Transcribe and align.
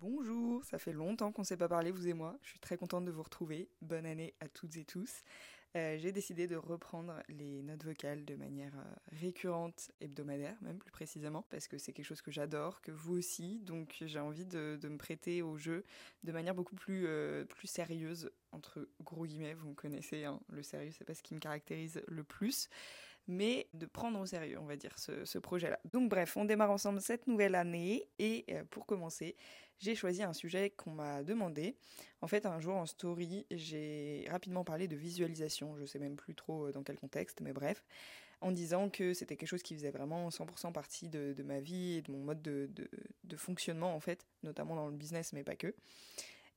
Bonjour, 0.00 0.64
ça 0.64 0.78
fait 0.78 0.94
longtemps 0.94 1.30
qu'on 1.30 1.42
ne 1.42 1.46
s'est 1.46 1.58
pas 1.58 1.68
parlé, 1.68 1.90
vous 1.90 2.08
et 2.08 2.14
moi. 2.14 2.38
Je 2.40 2.48
suis 2.48 2.58
très 2.58 2.78
contente 2.78 3.04
de 3.04 3.10
vous 3.10 3.22
retrouver. 3.22 3.68
Bonne 3.82 4.06
année 4.06 4.32
à 4.40 4.48
toutes 4.48 4.78
et 4.78 4.84
tous. 4.86 5.24
Euh, 5.76 5.98
j'ai 5.98 6.10
décidé 6.10 6.46
de 6.46 6.56
reprendre 6.56 7.22
les 7.28 7.62
notes 7.62 7.84
vocales 7.84 8.24
de 8.24 8.34
manière 8.34 8.72
euh, 8.78 8.94
récurrente, 9.20 9.90
hebdomadaire 10.00 10.56
même 10.62 10.78
plus 10.78 10.90
précisément, 10.90 11.44
parce 11.50 11.68
que 11.68 11.76
c'est 11.76 11.92
quelque 11.92 12.06
chose 12.06 12.22
que 12.22 12.30
j'adore, 12.30 12.80
que 12.80 12.90
vous 12.90 13.18
aussi, 13.18 13.58
donc 13.60 13.94
j'ai 14.00 14.18
envie 14.18 14.46
de, 14.46 14.78
me 14.82 14.96
prêter 14.96 15.42
au 15.42 15.58
jeu 15.58 15.84
de 16.24 16.32
manière 16.32 16.54
beaucoup 16.54 16.76
plus, 16.76 17.06
euh, 17.06 17.44
sérieuse, 17.64 18.32
entre 18.52 18.88
gros 19.04 19.26
guillemets, 19.26 19.52
vous 19.52 19.68
me 19.68 19.74
connaissez, 19.74 20.24
hein, 20.24 20.40
le 20.48 20.62
sérieux 20.62 20.92
c'est 20.96 21.04
pas 21.04 21.14
ce 21.14 21.22
qui 21.22 21.34
me 21.34 21.40
caractérise 21.40 22.02
le 22.08 22.24
plus 22.24 22.70
mais 23.30 23.68
de 23.72 23.86
prendre 23.86 24.20
au 24.20 24.26
sérieux, 24.26 24.58
on 24.60 24.66
va 24.66 24.76
dire, 24.76 24.98
ce, 24.98 25.38
projet-là. 25.38 25.78
Donc 25.92 26.10
bref, 26.10 26.36
on 26.36 26.44
démarre 26.44 26.70
ensemble 26.70 27.00
cette 27.00 27.26
nouvelle 27.26 27.54
année, 27.54 28.08
et 28.18 28.44
pour 28.70 28.86
commencer, 28.86 29.36
j'ai 29.80 29.94
choisi 29.94 30.22
un 30.22 30.34
sujet 30.34 30.70
qu'on 30.70 30.92
m'a 30.92 31.22
demandé. 31.22 31.74
En 32.20 32.26
fait, 32.26 32.44
un 32.44 32.60
jour 32.60 32.76
en 32.76 32.86
story, 32.86 33.46
j'ai 33.50 34.26
rapidement 34.30 34.62
parlé 34.62 34.88
de 34.88 34.96
visualisation, 34.96 35.76
je 35.78 35.86
sais 35.86 35.98
même 35.98 36.16
plus 36.16 36.34
trop 36.34 36.66
euh, 36.66 36.72
dans 36.72 36.82
quel 36.82 36.98
contexte, 36.98 37.40
mais 37.40 37.52
bref, 37.52 37.82
en 38.42 38.52
disant 38.52 38.90
que 38.90 39.14
c'était 39.14 39.36
quelque 39.36 39.48
chose 39.48 39.62
qui 39.62 39.74
faisait 39.74 39.90
vraiment 39.90 40.28
100% 40.28 40.72
partie 40.72 41.08
de, 41.08 41.34
ma 41.42 41.60
vie 41.60 41.94
et 41.94 42.02
de 42.02 42.12
mon 42.12 42.18
mode 42.18 42.42
de, 42.42 43.36
fonctionnement, 43.36 43.94
en 43.94 44.00
fait, 44.00 44.26
notamment 44.42 44.76
dans 44.76 44.88
le 44.88 44.96
business, 44.96 45.32
mais 45.32 45.44
pas 45.44 45.56
que. 45.56 45.74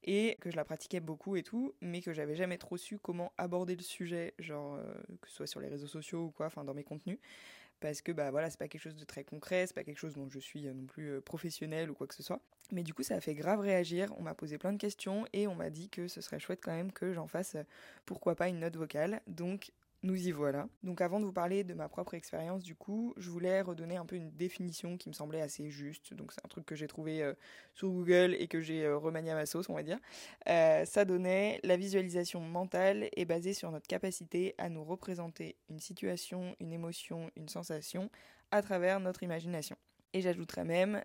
Et 0.04 0.38
que 0.42 0.50
je 0.52 0.56
la 0.56 0.66
pratiquais 0.66 1.00
beaucoup 1.00 1.36
et 1.36 1.44
tout, 1.44 1.74
mais 1.82 2.02
que 2.02 2.14
j'avais 2.14 2.36
jamais 2.36 2.58
trop 2.58 2.78
su 2.78 3.00
comment 3.00 3.32
aborder 3.38 3.76
le 3.76 3.82
sujet, 3.82 4.34
genre 4.40 4.76
euh, 4.76 4.94
que 5.22 5.30
ce 5.30 5.36
soit 5.36 5.48
sur 5.48 5.60
les 5.60 5.70
réseaux 5.70 5.88
sociaux 5.88 6.26
ou 6.26 6.32
quoi, 6.32 6.48
enfin 6.48 6.64
dans 6.64 6.74
mes 6.74 6.84
contenus. 6.84 7.20
Parce 7.80 8.02
que 8.02 8.12
bah 8.12 8.32
voilà 8.32 8.50
c'est 8.50 8.60
pas 8.60 8.70
quelque 8.70 8.82
chose 8.82 8.96
de 8.96 9.04
très 9.04 9.26
concret 9.26 9.68
c'est 9.68 9.74
pas 9.74 9.84
quelque 9.84 9.98
chose 9.98 10.14
dont 10.14 10.30
je 10.30 10.40
suis 10.40 10.68
euh, 10.68 10.74
non 10.74 10.86
plus 10.86 11.10
euh, 11.10 11.22
professionnelle 11.22 11.92
ou 11.92 11.94
quoi 11.94 12.08
que 12.08 12.16
ce 12.16 12.24
soit. 12.24 12.40
Mais 12.72 12.82
du 12.82 12.94
coup 12.94 13.04
ça 13.04 13.16
a 13.16 13.20
fait 13.20 13.36
grave 13.36 13.60
réagir 13.60 14.14
on 14.18 14.22
m'a 14.22 14.34
posé 14.34 14.58
plein 14.58 14.72
de 14.72 14.78
questions 14.78 15.26
et 15.34 15.48
on 15.48 15.56
m'a 15.56 15.70
dit 15.70 15.90
que 15.90 16.08
ce 16.08 16.22
serait 16.22 16.40
chouette 16.40 16.62
quand 16.64 16.72
même 16.72 16.94
que 16.94 17.12
j'en 17.12 17.28
fasse 17.28 17.58
pourquoi 18.06 18.36
pas 18.36 18.48
une 18.48 18.60
note 18.60 18.78
vocale. 18.78 19.22
Donc 19.28 19.72
nous 20.04 20.28
y 20.28 20.32
voilà. 20.32 20.68
Donc 20.84 21.02
avant 21.02 21.20
de 21.20 21.26
vous 21.26 21.32
parler 21.32 21.64
de 21.64 21.74
ma 21.74 21.88
propre 21.88 22.14
expérience, 22.14 22.62
du 22.62 22.76
coup, 22.76 23.14
je 23.18 23.30
voulais 23.30 23.62
redonner 23.62 23.96
un 23.96 24.06
peu 24.06 24.18
une 24.18 24.32
définition 24.32 24.98
qui 24.98 25.08
me 25.10 25.14
semblait 25.14 25.42
assez 25.42 25.70
juste. 25.70 26.14
Donc 26.14 26.34
c'est 26.34 26.46
un 26.46 26.50
truc 26.50 26.66
que 26.66 26.76
j'ai 26.76 26.88
trouvé 26.88 27.24
euh, 27.24 27.34
sur 27.74 27.90
Google 27.90 28.36
et 28.38 28.48
que 28.48 28.60
j'ai 28.60 28.84
euh, 28.84 28.98
remanié 28.98 29.32
à 29.32 29.36
ma 29.36 29.46
sauce, 29.46 29.70
on 29.70 29.74
va 29.74 29.84
dire. 29.84 29.98
Euh, 30.50 30.84
ça 30.86 31.06
donnait 31.06 31.60
la 31.64 31.78
visualisation 31.78 32.42
mentale 32.42 33.10
est 33.16 33.26
basée 33.26 33.54
sur 33.54 33.72
notre 33.72 33.88
capacité 33.88 34.56
à 34.58 34.68
nous 34.70 34.84
représenter 34.84 35.56
une 35.70 35.80
situation, 35.80 36.56
une 36.60 36.74
émotion, 36.74 37.32
une 37.38 37.48
sensation 37.48 38.10
à 38.52 38.62
travers 38.62 39.00
notre 39.00 39.24
imagination. 39.24 39.78
Et 40.16 40.22
j'ajouterais 40.22 40.64
même 40.64 41.02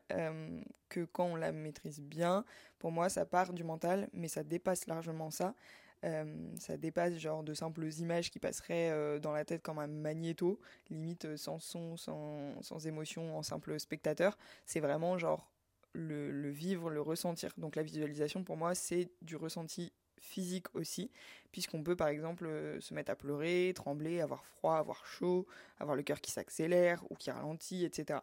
que 0.90 1.06
quand 1.06 1.24
on 1.24 1.36
la 1.36 1.50
maîtrise 1.50 2.02
bien, 2.02 2.44
pour 2.78 2.92
moi, 2.92 3.08
ça 3.08 3.24
part 3.24 3.54
du 3.54 3.64
mental, 3.64 4.10
mais 4.12 4.28
ça 4.28 4.44
dépasse 4.44 4.86
largement 4.86 5.30
ça. 5.30 5.54
Euh, 6.04 6.24
ça 6.58 6.76
dépasse 6.76 7.18
genre 7.18 7.42
de 7.42 7.54
simples 7.54 7.84
images 7.98 8.30
qui 8.30 8.38
passeraient 8.38 8.90
euh, 8.90 9.18
dans 9.18 9.32
la 9.32 9.44
tête 9.44 9.62
comme 9.62 9.78
un 9.78 9.88
magnéto, 9.88 10.60
limite 10.90 11.24
euh, 11.24 11.36
sans 11.36 11.58
son, 11.58 11.96
sans, 11.96 12.60
sans 12.62 12.86
émotion, 12.86 13.36
en 13.36 13.42
simple 13.42 13.78
spectateur. 13.80 14.38
C'est 14.64 14.80
vraiment 14.80 15.18
genre 15.18 15.50
le, 15.92 16.30
le, 16.30 16.50
vivre, 16.50 16.90
le 16.90 17.00
ressentir. 17.00 17.52
Donc 17.58 17.74
la 17.74 17.82
visualisation 17.82 18.44
pour 18.44 18.56
moi 18.56 18.74
c'est 18.74 19.10
du 19.22 19.34
ressenti 19.36 19.92
physique 20.20 20.66
aussi, 20.74 21.10
puisqu'on 21.52 21.82
peut 21.82 21.96
par 21.96 22.08
exemple 22.08 22.48
se 22.80 22.92
mettre 22.92 23.10
à 23.10 23.16
pleurer, 23.16 23.72
trembler, 23.74 24.20
avoir 24.20 24.44
froid, 24.44 24.76
avoir 24.76 25.06
chaud, 25.06 25.46
avoir 25.78 25.96
le 25.96 26.02
cœur 26.02 26.20
qui 26.20 26.30
s'accélère 26.30 27.04
ou 27.10 27.14
qui 27.14 27.30
ralentit, 27.30 27.84
etc. 27.84 28.20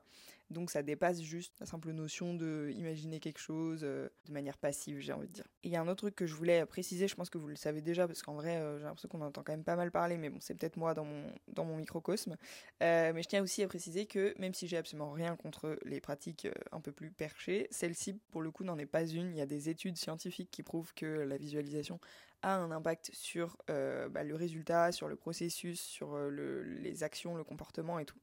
Donc 0.51 0.69
ça 0.69 0.83
dépasse 0.83 1.21
juste 1.21 1.53
la 1.59 1.65
simple 1.65 1.91
notion 1.91 2.35
de 2.35 2.71
imaginer 2.75 3.19
quelque 3.19 3.39
chose 3.39 3.81
euh, 3.83 4.09
de 4.27 4.31
manière 4.31 4.57
passive, 4.57 4.99
j'ai 4.99 5.11
envie 5.11 5.27
de 5.27 5.33
dire. 5.33 5.45
il 5.63 5.71
y 5.71 5.75
a 5.75 5.81
un 5.81 5.87
autre 5.87 6.03
truc 6.03 6.15
que 6.15 6.27
je 6.27 6.35
voulais 6.35 6.65
préciser, 6.65 7.07
je 7.07 7.15
pense 7.15 7.31
que 7.31 7.39
vous 7.39 7.47
le 7.47 7.55
savez 7.55 7.81
déjà, 7.81 8.07
parce 8.07 8.21
qu'en 8.21 8.35
vrai, 8.35 8.57
euh, 8.57 8.77
j'ai 8.77 8.83
l'impression 8.83 9.09
qu'on 9.09 9.21
entend 9.21 9.41
quand 9.43 9.53
même 9.53 9.63
pas 9.63 9.75
mal 9.75 9.91
parler, 9.91 10.17
mais 10.17 10.29
bon, 10.29 10.37
c'est 10.39 10.53
peut-être 10.53 10.77
moi 10.77 10.93
dans 10.93 11.05
mon, 11.05 11.31
dans 11.47 11.65
mon 11.65 11.77
microcosme. 11.77 12.37
Euh, 12.83 13.11
mais 13.13 13.23
je 13.23 13.27
tiens 13.27 13.41
aussi 13.41 13.63
à 13.63 13.67
préciser 13.67 14.05
que 14.05 14.35
même 14.37 14.53
si 14.53 14.67
j'ai 14.67 14.77
absolument 14.77 15.11
rien 15.11 15.35
contre 15.35 15.79
les 15.83 15.99
pratiques 15.99 16.47
un 16.71 16.79
peu 16.79 16.91
plus 16.91 17.09
perchées, 17.09 17.67
celle-ci, 17.71 18.13
pour 18.31 18.41
le 18.41 18.51
coup, 18.51 18.63
n'en 18.63 18.77
est 18.77 18.85
pas 18.85 19.05
une. 19.05 19.31
Il 19.31 19.37
y 19.37 19.41
a 19.41 19.47
des 19.47 19.69
études 19.69 19.97
scientifiques 19.97 20.51
qui 20.51 20.61
prouvent 20.61 20.93
que 20.93 21.05
la 21.05 21.37
visualisation 21.37 21.99
a 22.45 22.57
un 22.57 22.69
impact 22.69 23.09
sur 23.11 23.57
euh, 23.71 24.07
bah, 24.07 24.23
le 24.23 24.35
résultat, 24.35 24.91
sur 24.91 25.07
le 25.07 25.15
processus, 25.15 25.81
sur 25.81 26.13
euh, 26.13 26.29
le, 26.29 26.61
les 26.61 27.03
actions, 27.03 27.35
le 27.35 27.43
comportement 27.43 27.97
et 27.97 28.05
tout. 28.05 28.19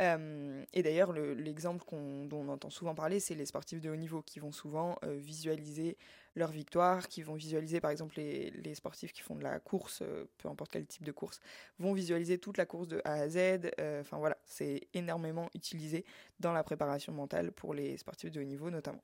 Euh, 0.00 0.64
et 0.72 0.82
d'ailleurs, 0.82 1.12
l'exemple 1.12 1.84
dont 1.90 2.40
on 2.40 2.48
entend 2.48 2.70
souvent 2.70 2.94
parler, 2.94 3.20
c'est 3.20 3.36
les 3.36 3.46
sportifs 3.46 3.80
de 3.80 3.88
haut 3.88 3.96
niveau 3.96 4.20
qui 4.20 4.40
vont 4.40 4.50
souvent 4.50 4.98
visualiser 5.02 5.96
leur 6.34 6.50
victoire, 6.50 7.08
qui 7.08 7.22
vont 7.22 7.34
visualiser 7.34 7.80
par 7.80 7.90
exemple 7.90 8.14
les, 8.16 8.50
les 8.50 8.74
sportifs 8.74 9.12
qui 9.12 9.20
font 9.20 9.36
de 9.36 9.42
la 9.42 9.60
course, 9.60 10.02
peu 10.38 10.48
importe 10.48 10.72
quel 10.72 10.86
type 10.86 11.04
de 11.04 11.12
course, 11.12 11.40
vont 11.78 11.92
visualiser 11.92 12.38
toute 12.38 12.56
la 12.56 12.66
course 12.66 12.88
de 12.88 13.00
A 13.04 13.12
à 13.12 13.28
Z. 13.28 13.70
Enfin 14.00 14.16
voilà, 14.16 14.38
c'est 14.44 14.88
énormément 14.94 15.50
utilisé 15.54 16.04
dans 16.40 16.52
la 16.52 16.64
préparation 16.64 17.12
mentale 17.12 17.52
pour 17.52 17.74
les 17.74 17.96
sportifs 17.98 18.32
de 18.32 18.40
haut 18.40 18.44
niveau 18.44 18.70
notamment. 18.70 19.02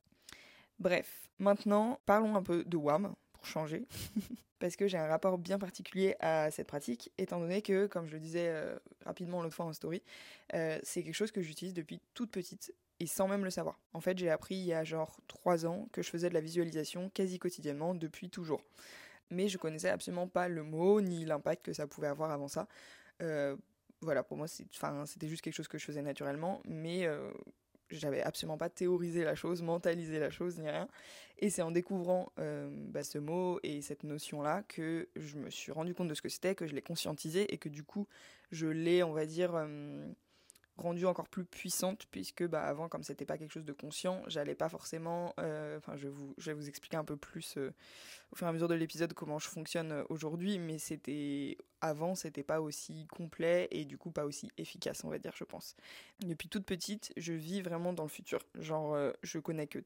Bref, 0.79 1.29
maintenant 1.39 2.01
parlons 2.07 2.35
un 2.35 2.43
peu 2.43 2.65
de 2.65 2.77
WAM, 2.77 3.15
changer, 3.47 3.87
parce 4.59 4.77
que 4.77 4.89
j'ai 4.89 4.99
un 4.99 5.07
rapport 5.07 5.39
bien 5.39 5.59
particulier 5.59 6.17
à 6.21 6.51
cette 6.51 6.67
pratique, 6.67 7.13
étant 7.19 7.41
donné 7.41 7.63
que, 7.63 7.87
comme 7.87 8.07
je 8.07 8.13
le 8.13 8.19
disais 8.19 8.49
euh, 8.49 8.77
rapidement 9.05 9.43
l'autre 9.43 9.55
fois 9.55 9.67
en 9.67 9.73
story, 9.73 10.03
euh, 10.55 10.79
c'est 10.83 11.03
quelque 11.03 11.15
chose 11.15 11.33
que 11.33 11.43
j'utilise 11.43 11.75
depuis 11.75 12.01
toute 12.15 12.31
petite 12.31 12.75
et 13.01 13.07
sans 13.07 13.29
même 13.29 13.45
le 13.45 13.51
savoir. 13.51 13.79
En 13.93 14.01
fait, 14.01 14.19
j'ai 14.19 14.31
appris 14.31 14.57
il 14.57 14.65
y 14.65 14.73
a 14.73 14.83
genre 14.83 15.21
3 15.29 15.67
ans 15.67 15.89
que 15.93 16.03
je 16.03 16.11
faisais 16.11 16.29
de 16.29 16.35
la 16.35 16.41
visualisation 16.41 17.11
quasi 17.11 17.39
quotidiennement 17.39 17.95
depuis 17.95 18.29
toujours. 18.29 18.65
Mais 19.31 19.49
je 19.49 19.59
connaissais 19.59 19.91
absolument 19.91 20.27
pas 20.27 20.49
le 20.49 20.63
mot 20.63 21.01
ni 21.01 21.25
l'impact 21.25 21.65
que 21.65 21.73
ça 21.73 21.87
pouvait 21.87 22.09
avoir 22.09 22.31
avant 22.33 22.49
ça. 22.49 22.67
Euh, 23.23 23.57
voilà, 24.01 24.23
pour 24.23 24.37
moi, 24.37 24.47
c'était 24.49 25.29
juste 25.29 25.43
quelque 25.43 25.55
chose 25.55 25.69
que 25.69 25.79
je 25.79 25.85
faisais 25.85 26.03
naturellement, 26.03 26.61
mais 26.65 27.07
j'avais 27.91 28.23
absolument 28.23 28.59
pas 28.59 28.69
théorisé 28.69 29.25
la 29.25 29.35
chose, 29.35 29.63
mentalisé 29.63 30.19
la 30.19 30.31
chose, 30.31 30.59
ni 30.59 30.69
rien. 30.69 30.89
Et 31.39 31.51
c'est 31.51 31.63
en 31.63 31.71
découvrant 31.71 32.33
euh, 32.39 32.69
bah, 32.71 33.05
ce 33.05 33.19
mot 33.19 33.61
et 33.63 33.81
cette 33.81 34.03
notion-là 34.03 34.63
que 34.67 35.09
je 35.17 35.37
me 35.37 35.51
suis 35.51 35.73
rendu 35.73 35.95
compte 35.95 36.09
de 36.09 36.15
ce 36.15 36.23
que 36.23 36.29
c'était, 36.29 36.55
que 36.55 36.67
je 36.67 36.75
l'ai 36.75 36.83
conscientisé 36.83 37.53
et 37.53 37.59
que 37.59 37.69
du 37.69 37.85
coup, 37.85 38.07
je 38.51 38.67
l'ai, 38.67 39.03
on 39.03 39.13
va 39.13 39.27
dire, 39.27 39.55
euh, 39.55 40.07
rendue 40.79 41.07
encore 41.07 41.29
plus 41.29 41.45
puissante 41.45 42.07
puisque 42.11 42.47
bah, 42.47 42.63
avant 42.63 42.89
comme 42.89 43.03
c'était 43.03 43.25
pas 43.25 43.37
quelque 43.37 43.53
chose 43.53 43.65
de 43.65 43.73
conscient 43.73 44.23
j'allais 44.29 44.55
pas 44.55 44.69
forcément 44.69 45.35
euh, 45.41 45.77
enfin 45.79 45.97
je, 45.97 46.09
vous, 46.09 46.35
je 46.39 46.51
vais 46.51 46.55
vous 46.55 46.69
expliquer 46.69 46.97
un 46.97 47.05
peu 47.05 47.17
plus 47.17 47.57
euh, 47.57 47.73
au 48.33 48.37
fur 48.37 48.47
et 48.47 48.51
à 48.51 48.53
mesure 48.53 48.69
de 48.69 48.75
l'épisode 48.75 49.13
comment 49.13 49.39
je 49.39 49.49
fonctionne 49.49 49.93
euh, 49.93 50.05
aujourd'hui 50.09 50.59
mais 50.59 50.79
c'était 50.79 51.59
avant 51.81 52.15
c'était 52.15 52.45
pas 52.45 52.61
aussi 52.61 53.07
complet 53.09 53.69
et 53.71 53.85
du 53.85 53.99
coup 53.99 54.11
pas 54.11 54.25
aussi 54.25 54.51
efficace 54.57 55.03
on 55.05 55.11
va 55.11 55.19
dire 55.19 55.33
je 55.35 55.45
pense. 55.45 55.77
Depuis 56.21 56.49
toute 56.49 56.65
petite 56.65 57.13
je 57.17 57.33
vis 57.33 57.61
vraiment 57.61 57.93
dans 57.93 58.03
le 58.05 58.09
futur. 58.09 58.41
Genre 58.59 58.97
je 59.23 59.39
connais 59.39 59.67
que 59.67 59.79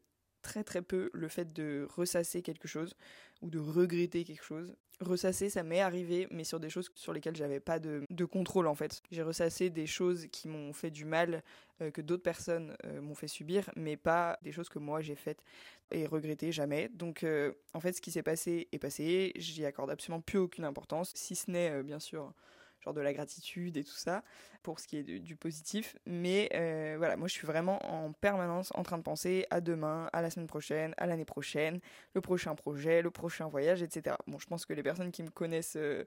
très 0.42 0.64
très 0.64 0.82
peu 0.82 1.10
le 1.12 1.28
fait 1.28 1.52
de 1.52 1.86
ressasser 1.96 2.42
quelque 2.42 2.68
chose 2.68 2.94
ou 3.40 3.50
de 3.50 3.58
regretter 3.58 4.24
quelque 4.24 4.44
chose. 4.44 4.74
Ressasser, 5.00 5.50
ça 5.50 5.62
m'est 5.64 5.80
arrivé, 5.80 6.28
mais 6.30 6.44
sur 6.44 6.60
des 6.60 6.70
choses 6.70 6.90
sur 6.94 7.12
lesquelles 7.12 7.34
j'avais 7.34 7.58
pas 7.58 7.80
de, 7.80 8.24
contrôle 8.24 8.66
en 8.68 8.74
fait. 8.74 9.02
J'ai 9.10 9.22
ressassé 9.22 9.68
des 9.68 9.86
choses 9.86 10.26
qui 10.30 10.48
m'ont 10.48 10.72
fait 10.72 10.90
du 10.90 11.04
mal, 11.04 11.42
euh, 11.80 11.90
que 11.90 12.00
d'autres 12.00 12.22
personnes 12.22 12.76
euh, 12.84 13.00
m'ont 13.00 13.14
fait 13.14 13.26
subir, 13.26 13.68
mais 13.74 13.96
pas 13.96 14.38
des 14.42 14.52
choses 14.52 14.68
que 14.68 14.78
moi 14.78 15.00
j'ai 15.00 15.16
faites 15.16 15.42
et 15.90 16.06
regretté 16.06 16.52
jamais. 16.52 16.88
Donc 16.94 17.24
euh, 17.24 17.52
en 17.74 17.80
fait, 17.80 17.94
ce 17.94 18.00
qui 18.00 18.12
s'est 18.12 18.22
passé 18.22 18.68
est 18.70 18.78
passé, 18.78 19.32
j'y 19.36 19.64
accorde 19.64 19.90
absolument 19.90 20.20
plus 20.20 20.38
aucune 20.38 20.64
importance, 20.64 21.12
si 21.16 21.34
ce 21.34 21.50
n'est 21.50 21.82
bien 21.82 21.98
sûr 21.98 22.32
genre 22.82 22.94
de 22.94 23.00
la 23.00 23.12
gratitude 23.12 23.76
et 23.76 23.84
tout 23.84 23.96
ça, 23.96 24.22
pour 24.62 24.80
ce 24.80 24.86
qui 24.86 24.98
est 24.98 25.02
du, 25.02 25.36
positif. 25.36 25.96
Mais 26.06 26.50
euh, 26.54 26.94
voilà, 26.98 27.16
moi 27.16 27.28
je 27.28 27.32
suis 27.32 27.46
vraiment 27.46 27.78
en 27.86 28.12
permanence 28.12 28.70
en 28.74 28.82
train 28.82 28.98
de 28.98 29.02
penser 29.02 29.46
à 29.50 29.60
demain, 29.60 30.08
à 30.12 30.22
la 30.22 30.30
semaine 30.30 30.46
prochaine, 30.46 30.94
à 30.96 31.06
l'année 31.06 31.24
prochaine, 31.24 31.80
le 32.14 32.20
prochain 32.20 32.54
projet, 32.54 33.02
le 33.02 33.10
prochain 33.10 33.48
voyage, 33.48 33.82
etc. 33.82 34.16
Bon, 34.26 34.38
je 34.38 34.46
pense 34.46 34.66
que 34.66 34.72
les 34.72 34.82
personnes 34.82 35.10
qui 35.10 35.22
me 35.22 35.30
connaissent 35.30 35.76
euh, 35.76 36.04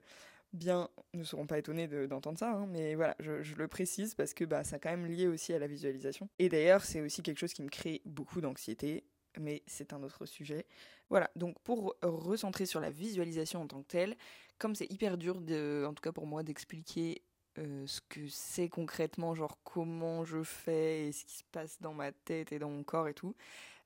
bien 0.52 0.88
ne 1.14 1.24
seront 1.24 1.46
pas 1.46 1.58
étonnées 1.58 1.88
d'entendre 2.06 2.38
ça, 2.38 2.50
hein, 2.50 2.66
mais 2.68 2.94
voilà, 2.94 3.16
je, 3.20 3.54
le 3.56 3.68
précise 3.68 4.14
parce 4.14 4.34
que 4.34 4.44
bah, 4.44 4.64
ça 4.64 4.78
quand 4.78 4.90
même 4.90 5.06
lié 5.06 5.26
aussi 5.26 5.52
à 5.52 5.58
la 5.58 5.66
visualisation. 5.66 6.28
Et 6.38 6.48
d'ailleurs, 6.48 6.84
c'est 6.84 7.00
aussi 7.00 7.22
quelque 7.22 7.38
chose 7.38 7.52
qui 7.52 7.62
me 7.62 7.68
crée 7.68 8.02
beaucoup 8.04 8.40
d'anxiété 8.40 9.04
mais 9.40 9.62
c'est 9.66 9.92
un 9.92 10.02
autre 10.02 10.26
sujet. 10.26 10.66
Voilà, 11.08 11.30
donc 11.36 11.58
pour 11.60 11.96
recentrer 12.02 12.66
sur 12.66 12.80
la 12.80 12.90
visualisation 12.90 13.62
en 13.62 13.66
tant 13.66 13.82
que 13.82 13.88
telle, 13.88 14.16
comme 14.58 14.74
c'est 14.74 14.90
hyper 14.90 15.18
dur, 15.18 15.40
de, 15.40 15.84
en 15.86 15.94
tout 15.94 16.02
cas 16.02 16.12
pour 16.12 16.26
moi, 16.26 16.42
d'expliquer 16.42 17.22
euh, 17.58 17.86
ce 17.86 18.00
que 18.08 18.26
c'est 18.28 18.68
concrètement, 18.68 19.34
genre 19.34 19.58
comment 19.64 20.24
je 20.24 20.42
fais 20.42 21.06
et 21.06 21.12
ce 21.12 21.24
qui 21.24 21.38
se 21.38 21.44
passe 21.52 21.80
dans 21.80 21.94
ma 21.94 22.12
tête 22.12 22.52
et 22.52 22.58
dans 22.58 22.70
mon 22.70 22.82
corps 22.82 23.08
et 23.08 23.14
tout, 23.14 23.34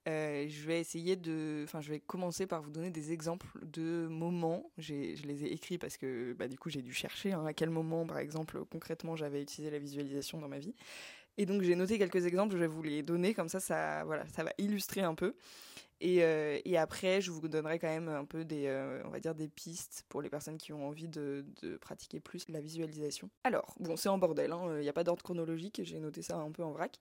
euh, 0.08 0.46
je 0.48 0.66
vais 0.66 0.80
essayer 0.80 1.14
de, 1.14 1.62
enfin, 1.64 1.80
je 1.80 1.90
vais 1.90 2.00
commencer 2.00 2.46
par 2.46 2.62
vous 2.62 2.70
donner 2.70 2.90
des 2.90 3.12
exemples 3.12 3.46
de 3.62 4.06
moments. 4.08 4.70
je 4.78 4.94
les 4.94 5.44
ai 5.44 5.52
écrits 5.52 5.78
parce 5.78 5.98
que, 5.98 6.32
bah, 6.32 6.48
du 6.48 6.58
coup, 6.58 6.70
j'ai 6.70 6.82
dû 6.82 6.92
chercher 6.92 7.32
hein, 7.32 7.44
à 7.44 7.52
quel 7.52 7.70
moment, 7.70 8.06
par 8.06 8.18
exemple, 8.18 8.64
concrètement, 8.70 9.14
j'avais 9.14 9.42
utilisé 9.42 9.70
la 9.70 9.78
visualisation 9.78 10.38
dans 10.40 10.48
ma 10.48 10.58
vie. 10.58 10.74
Et 11.38 11.46
donc 11.46 11.62
j'ai 11.62 11.74
noté 11.74 11.98
quelques 11.98 12.26
exemples, 12.26 12.52
je 12.54 12.58
vais 12.58 12.66
vous 12.66 12.82
les 12.82 13.02
donner, 13.02 13.34
comme 13.34 13.48
ça, 13.48 13.60
ça, 13.60 14.04
voilà, 14.04 14.26
ça 14.28 14.44
va 14.44 14.52
illustrer 14.58 15.02
un 15.02 15.14
peu. 15.14 15.34
Et, 16.00 16.24
euh, 16.24 16.58
après, 16.76 17.20
je 17.20 17.30
vous 17.30 17.46
donnerai 17.46 17.78
quand 17.78 17.88
même 17.88 18.08
un 18.08 18.24
peu 18.24 18.44
des, 18.44 18.66
euh, 18.66 19.02
on 19.04 19.10
va 19.10 19.20
dire 19.20 19.34
des 19.34 19.48
pistes 19.48 20.04
pour 20.08 20.22
les 20.22 20.30
personnes 20.30 20.56
qui 20.56 20.72
ont 20.72 20.88
envie 20.88 21.08
de, 21.08 21.44
pratiquer 21.80 22.20
plus 22.20 22.48
la 22.48 22.60
visualisation. 22.60 23.28
Alors, 23.44 23.74
bon, 23.78 23.96
c'est 23.96 24.08
en 24.08 24.16
bordel, 24.16 24.52
hein, 24.52 24.76
il 24.78 24.80
n'y 24.80 24.88
a 24.88 24.94
pas 24.94 25.04
d'ordre 25.04 25.22
chronologique, 25.22 25.80
j'ai 25.84 26.00
noté 26.00 26.22
ça 26.22 26.38
un 26.38 26.50
peu 26.50 26.64
en 26.64 26.72
vrac. 26.72 26.98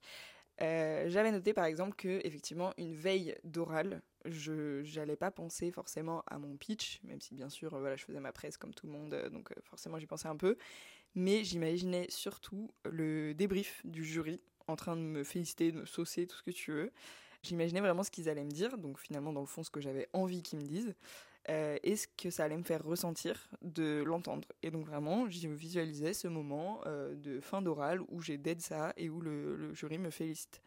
Euh, 0.60 1.08
j'avais 1.08 1.32
noté 1.32 1.54
par 1.54 1.64
exemple 1.64 1.96
que 1.96 2.20
effectivement 2.22 2.74
une 2.76 2.94
veille 2.94 3.34
d'oral, 3.44 4.02
je 4.26 4.82
n'allais 4.98 5.16
pas 5.16 5.30
penser 5.30 5.70
forcément 5.70 6.22
à 6.26 6.38
mon 6.38 6.54
pitch, 6.58 7.00
même 7.02 7.22
si 7.22 7.34
bien 7.34 7.48
sûr 7.48 7.70
voilà 7.78 7.96
je 7.96 8.04
faisais 8.04 8.20
ma 8.20 8.32
presse 8.32 8.58
comme 8.58 8.74
tout 8.74 8.86
le 8.86 8.92
monde, 8.92 9.30
donc 9.32 9.54
forcément 9.62 9.98
j'y 9.98 10.06
pensais 10.06 10.28
un 10.28 10.36
peu, 10.36 10.58
mais 11.14 11.44
j'imaginais 11.44 12.06
surtout 12.08 12.70
le 12.84 13.34
débrief 13.34 13.80
du 13.84 14.04
jury 14.04 14.40
en 14.66 14.76
train 14.76 14.96
de 14.96 15.02
me 15.02 15.24
féliciter, 15.24 15.72
de 15.72 15.80
me 15.80 15.86
saucer, 15.86 16.26
tout 16.26 16.36
ce 16.36 16.42
que 16.42 16.50
tu 16.50 16.72
veux. 16.72 16.92
J'imaginais 17.42 17.80
vraiment 17.80 18.02
ce 18.02 18.10
qu'ils 18.10 18.28
allaient 18.28 18.44
me 18.44 18.50
dire, 18.50 18.78
donc 18.78 18.98
finalement 18.98 19.32
dans 19.32 19.40
le 19.40 19.46
fond 19.46 19.62
ce 19.62 19.70
que 19.70 19.80
j'avais 19.80 20.08
envie 20.12 20.42
qu'ils 20.42 20.58
me 20.58 20.64
disent, 20.64 20.94
euh, 21.48 21.78
et 21.82 21.96
ce 21.96 22.06
que 22.06 22.30
ça 22.30 22.44
allait 22.44 22.56
me 22.56 22.62
faire 22.62 22.84
ressentir 22.84 23.48
de 23.62 24.02
l'entendre. 24.04 24.46
Et 24.62 24.70
donc 24.70 24.86
vraiment, 24.86 25.28
je 25.28 25.48
visualisais 25.48 26.12
ce 26.12 26.28
moment 26.28 26.80
euh, 26.86 27.14
de 27.14 27.40
fin 27.40 27.62
d'oral 27.62 28.00
où 28.08 28.20
j'ai 28.20 28.36
dead 28.36 28.60
ça 28.60 28.92
et 28.96 29.08
où 29.08 29.20
le, 29.20 29.72
jury 29.74 29.98
me 29.98 30.10
félicite. 30.10 30.60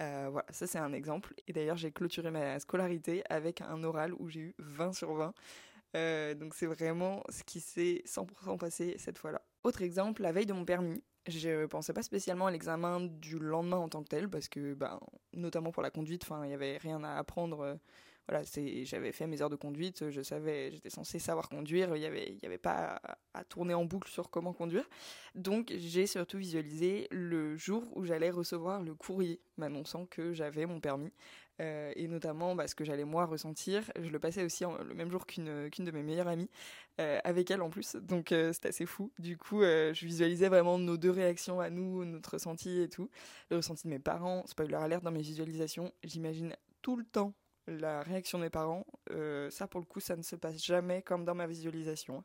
Euh, 0.00 0.28
voilà, 0.30 0.46
ça 0.50 0.66
c'est 0.66 0.78
un 0.78 0.92
exemple. 0.92 1.34
Et 1.48 1.52
d'ailleurs, 1.52 1.76
j'ai 1.76 1.92
clôturé 1.92 2.30
ma 2.30 2.60
scolarité 2.60 3.22
avec 3.30 3.62
un 3.62 3.82
oral 3.84 4.12
où 4.18 4.28
j'ai 4.28 4.40
eu 4.40 4.54
20 4.58 4.92
sur 4.92 5.14
20. 5.14 6.34
donc 6.34 6.54
c'est 6.54 6.66
vraiment 6.66 7.22
ce 7.30 7.42
qui 7.42 7.60
s'est 7.60 8.02
100% 8.06 8.58
passé 8.58 8.96
cette 8.98 9.18
fois-là. 9.18 9.42
Autre 9.64 9.82
exemple, 9.82 10.22
la 10.22 10.32
veille 10.32 10.46
de 10.46 10.52
mon 10.52 10.64
permis, 10.64 11.02
je 11.28 11.66
pensais 11.66 11.92
pas 11.92 12.02
spécialement 12.02 12.46
à 12.46 12.50
l'examen 12.50 13.00
du 13.00 13.38
lendemain 13.38 13.76
en 13.76 13.88
tant 13.88 14.02
que 14.02 14.08
tel, 14.08 14.28
parce 14.28 14.48
que, 14.48 14.74
bah, 14.74 14.98
notamment 15.32 15.70
pour 15.70 15.82
la 15.82 15.90
conduite, 15.90 16.26
il 16.28 16.48
n'y 16.48 16.54
avait 16.54 16.78
rien 16.78 17.02
à 17.04 17.16
apprendre. 17.16 17.60
Euh, 17.60 17.74
voilà, 18.28 18.44
j'avais 18.84 19.10
fait 19.10 19.26
mes 19.26 19.42
heures 19.42 19.50
de 19.50 19.56
conduite, 19.56 20.10
je 20.10 20.22
savais, 20.22 20.70
j'étais 20.70 20.90
censé 20.90 21.18
savoir 21.18 21.48
conduire, 21.48 21.96
il 21.96 22.00
n'y 22.00 22.06
avait, 22.06 22.36
y 22.40 22.46
avait 22.46 22.56
pas 22.56 23.00
à, 23.34 23.44
tourner 23.44 23.74
en 23.74 23.84
boucle 23.84 24.08
sur 24.08 24.30
comment 24.30 24.52
conduire. 24.52 24.88
Donc 25.34 25.72
j'ai 25.76 26.06
surtout 26.06 26.38
visualisé 26.38 27.08
le 27.10 27.56
jour 27.56 27.84
où 27.96 28.04
j'allais 28.04 28.30
recevoir 28.30 28.80
le 28.80 28.94
courrier 28.94 29.40
m'annonçant 29.56 30.06
que 30.06 30.32
j'avais 30.32 30.66
mon 30.66 30.78
permis. 30.78 31.12
Euh, 31.60 31.92
et 31.96 32.08
notamment 32.08 32.54
bah, 32.54 32.66
ce 32.66 32.74
que 32.74 32.84
j'allais 32.84 33.04
moi 33.04 33.26
ressentir. 33.26 33.84
Je 34.00 34.08
le 34.08 34.18
passais 34.18 34.42
aussi 34.42 34.64
le 34.64 34.94
même 34.94 35.10
jour 35.10 35.26
qu'une 35.26 35.68
qu'une 35.70 35.84
de 35.84 35.90
mes 35.90 36.02
meilleures 36.02 36.28
amies, 36.28 36.50
euh, 37.00 37.20
avec 37.24 37.50
elle 37.50 37.62
en 37.62 37.70
plus, 37.70 37.96
donc 37.96 38.32
euh, 38.32 38.52
c'était 38.52 38.68
assez 38.68 38.86
fou. 38.86 39.12
Du 39.18 39.36
coup, 39.36 39.60
je 39.60 40.06
visualisais 40.06 40.48
vraiment 40.48 40.78
nos 40.78 40.96
deux 40.96 41.10
réactions 41.10 41.60
à 41.60 41.70
nous, 41.70 42.04
notre 42.04 42.32
ressenti 42.32 42.80
et 42.80 42.88
tout. 42.88 43.10
Le 43.50 43.58
ressenti 43.58 43.84
de 43.84 43.90
mes 43.90 43.98
parents, 43.98 44.44
spoiler 44.46 44.74
alert 44.74 45.02
dans 45.02 45.12
mes 45.12 45.22
visualisations, 45.22 45.92
j'imagine 46.04 46.56
tout 46.80 46.96
le 46.96 47.04
temps 47.04 47.34
la 47.68 48.02
réaction 48.02 48.38
des 48.38 48.50
parents. 48.50 48.86
ça 49.50 49.68
pour 49.68 49.80
le 49.80 49.86
coup, 49.86 50.00
ça 50.00 50.16
ne 50.16 50.22
se 50.22 50.36
passe 50.36 50.62
jamais 50.64 51.02
comme 51.02 51.24
dans 51.24 51.34
ma 51.34 51.46
visualisation. 51.46 52.24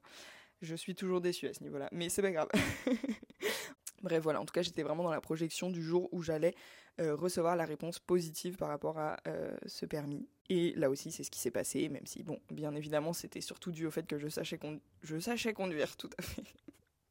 Je 0.62 0.74
suis 0.74 0.96
toujours 0.96 1.22
déçue 1.22 1.48
à 1.48 1.54
ce 1.54 1.62
niveau-là, 1.64 1.90
mais 1.92 2.10
c'est 2.10 2.24
pas 2.24 2.32
grave. 2.32 2.50
Bref, 4.02 4.22
voilà, 4.24 4.42
en 4.42 4.46
tout 4.46 4.54
cas, 4.54 4.62
j'étais 4.62 4.84
vraiment 4.84 5.04
dans 5.04 5.12
la 5.12 5.22
projection 5.22 5.70
du 5.70 5.84
jour 5.84 6.10
où 6.12 6.22
j'allais 6.22 6.56
euh, 7.00 7.16
recevoir 7.16 7.56
la 7.56 7.66
réponse 7.66 8.00
positive 8.00 8.58
par 8.58 8.70
rapport 8.70 8.98
à 8.98 9.18
euh, 9.28 9.56
ce 9.66 9.86
permis. 9.86 10.28
Et 10.50 10.74
là 10.76 10.90
aussi, 10.90 11.12
c'est 11.12 11.24
ce 11.24 11.30
qui 11.30 11.40
s'est 11.40 11.52
passé, 11.52 11.90
même 11.90 12.06
si, 12.06 12.24
bon, 12.24 12.40
bien 12.50 12.74
évidemment, 12.74 13.14
c'était 13.14 13.42
surtout 13.42 13.72
dû 13.72 13.86
au 13.86 13.92
fait 13.92 14.08
que 14.08 14.18
je 14.18 14.28
sachais, 14.28 14.60
je 15.04 15.20
sachais 15.20 15.54
conduire, 15.54 15.96
tout 15.98 16.10
à 16.18 16.22
fait. 16.22 16.44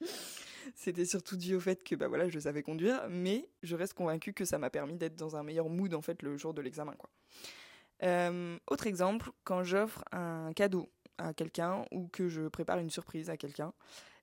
c'était 0.74 1.04
surtout 1.04 1.36
dû 1.36 1.54
au 1.54 1.60
fait 1.60 1.84
que, 1.84 1.94
bah 1.94 2.08
voilà, 2.08 2.28
je 2.28 2.38
savais 2.38 2.62
conduire, 2.62 3.06
mais 3.08 3.48
je 3.62 3.76
reste 3.76 3.94
convaincue 3.94 4.32
que 4.32 4.44
ça 4.44 4.58
m'a 4.58 4.70
permis 4.70 4.96
d'être 4.96 5.16
dans 5.16 5.36
un 5.36 5.42
meilleur 5.42 5.68
mood, 5.68 5.94
en 5.94 6.02
fait, 6.02 6.22
le 6.22 6.36
jour 6.36 6.54
de 6.54 6.62
l'examen, 6.62 6.94
quoi. 6.98 7.10
Euh, 8.02 8.58
autre 8.66 8.86
exemple, 8.86 9.30
quand 9.44 9.62
j'offre 9.62 10.04
un 10.12 10.52
cadeau 10.52 10.90
à 11.18 11.32
quelqu'un 11.32 11.84
ou 11.92 12.08
que 12.08 12.28
je 12.28 12.48
prépare 12.48 12.78
une 12.78 12.90
surprise 12.90 13.30
à 13.30 13.36
quelqu'un, 13.36 13.72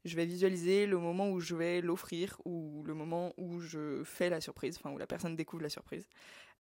je 0.06 0.16
vais 0.16 0.26
visualiser 0.26 0.86
le 0.86 0.98
moment 0.98 1.30
où 1.30 1.40
je 1.40 1.56
vais 1.56 1.82
l'offrir 1.82 2.42
ou 2.46 2.84
le 2.86 2.94
moment 2.94 3.34
où 3.38 3.60
je 3.60 4.04
fais 4.04 4.30
la 4.30 4.42
surprise, 4.42 4.78
enfin 4.78 4.92
où 4.94 4.98
la 4.98 5.08
personne 5.08 5.36
découvre 5.36 5.64
la 5.64 5.70
surprise. 5.70 6.08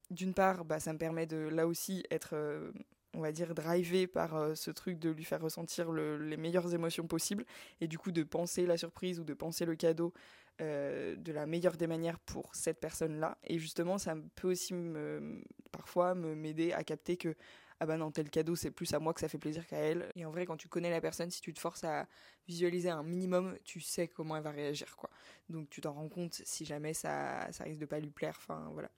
D'une 0.09 0.33
part, 0.33 0.65
bah, 0.65 0.79
ça 0.79 0.93
me 0.93 0.97
permet 0.97 1.25
de 1.25 1.37
là 1.37 1.67
aussi 1.67 2.03
être, 2.11 2.31
euh, 2.33 2.71
on 3.13 3.21
va 3.21 3.31
dire, 3.31 3.55
drivé 3.55 4.07
par 4.07 4.35
euh, 4.35 4.55
ce 4.55 4.69
truc 4.69 4.99
de 4.99 5.09
lui 5.09 5.23
faire 5.23 5.41
ressentir 5.41 5.91
les 5.91 6.37
meilleures 6.37 6.73
émotions 6.73 7.07
possibles 7.07 7.45
et 7.79 7.87
du 7.87 7.97
coup 7.97 8.11
de 8.11 8.23
penser 8.23 8.65
la 8.65 8.77
surprise 8.77 9.19
ou 9.19 9.23
de 9.23 9.33
penser 9.33 9.65
le 9.65 9.75
cadeau 9.75 10.13
euh, 10.61 11.15
de 11.15 11.31
la 11.31 11.47
meilleure 11.47 11.77
des 11.77 11.87
manières 11.87 12.19
pour 12.19 12.53
cette 12.53 12.79
personne-là. 12.79 13.37
Et 13.43 13.57
justement, 13.57 13.97
ça 13.97 14.15
peut 14.35 14.51
aussi 14.51 14.73
me, 14.73 15.41
parfois 15.71 16.13
m'aider 16.13 16.73
à 16.73 16.83
capter 16.83 17.17
que 17.17 17.35
ah 17.81 17.87
bah 17.87 17.97
non, 17.97 18.11
tel 18.11 18.29
cadeau, 18.29 18.55
c'est 18.55 18.69
plus 18.69 18.93
à 18.93 18.99
moi 18.99 19.11
que 19.11 19.19
ça 19.19 19.27
fait 19.27 19.39
plaisir 19.39 19.65
qu'à 19.65 19.77
elle. 19.77 20.11
Et 20.15 20.23
en 20.23 20.29
vrai, 20.29 20.45
quand 20.45 20.55
tu 20.55 20.67
connais 20.67 20.91
la 20.91 21.01
personne, 21.01 21.31
si 21.31 21.41
tu 21.41 21.51
te 21.51 21.59
forces 21.59 21.83
à 21.83 22.07
visualiser 22.47 22.91
un 22.91 23.01
minimum, 23.01 23.57
tu 23.63 23.81
sais 23.81 24.07
comment 24.07 24.37
elle 24.37 24.43
va 24.43 24.51
réagir, 24.51 24.95
quoi. 24.95 25.09
Donc 25.49 25.67
tu 25.71 25.81
t'en 25.81 25.93
rends 25.93 26.07
compte 26.07 26.43
si 26.45 26.63
jamais 26.63 26.93
ça, 26.93 27.51
ça 27.51 27.63
risque 27.63 27.79
de 27.79 27.87
pas 27.87 27.99
lui 27.99 28.11
plaire, 28.11 28.35
enfin 28.37 28.69
voilà. 28.73 28.91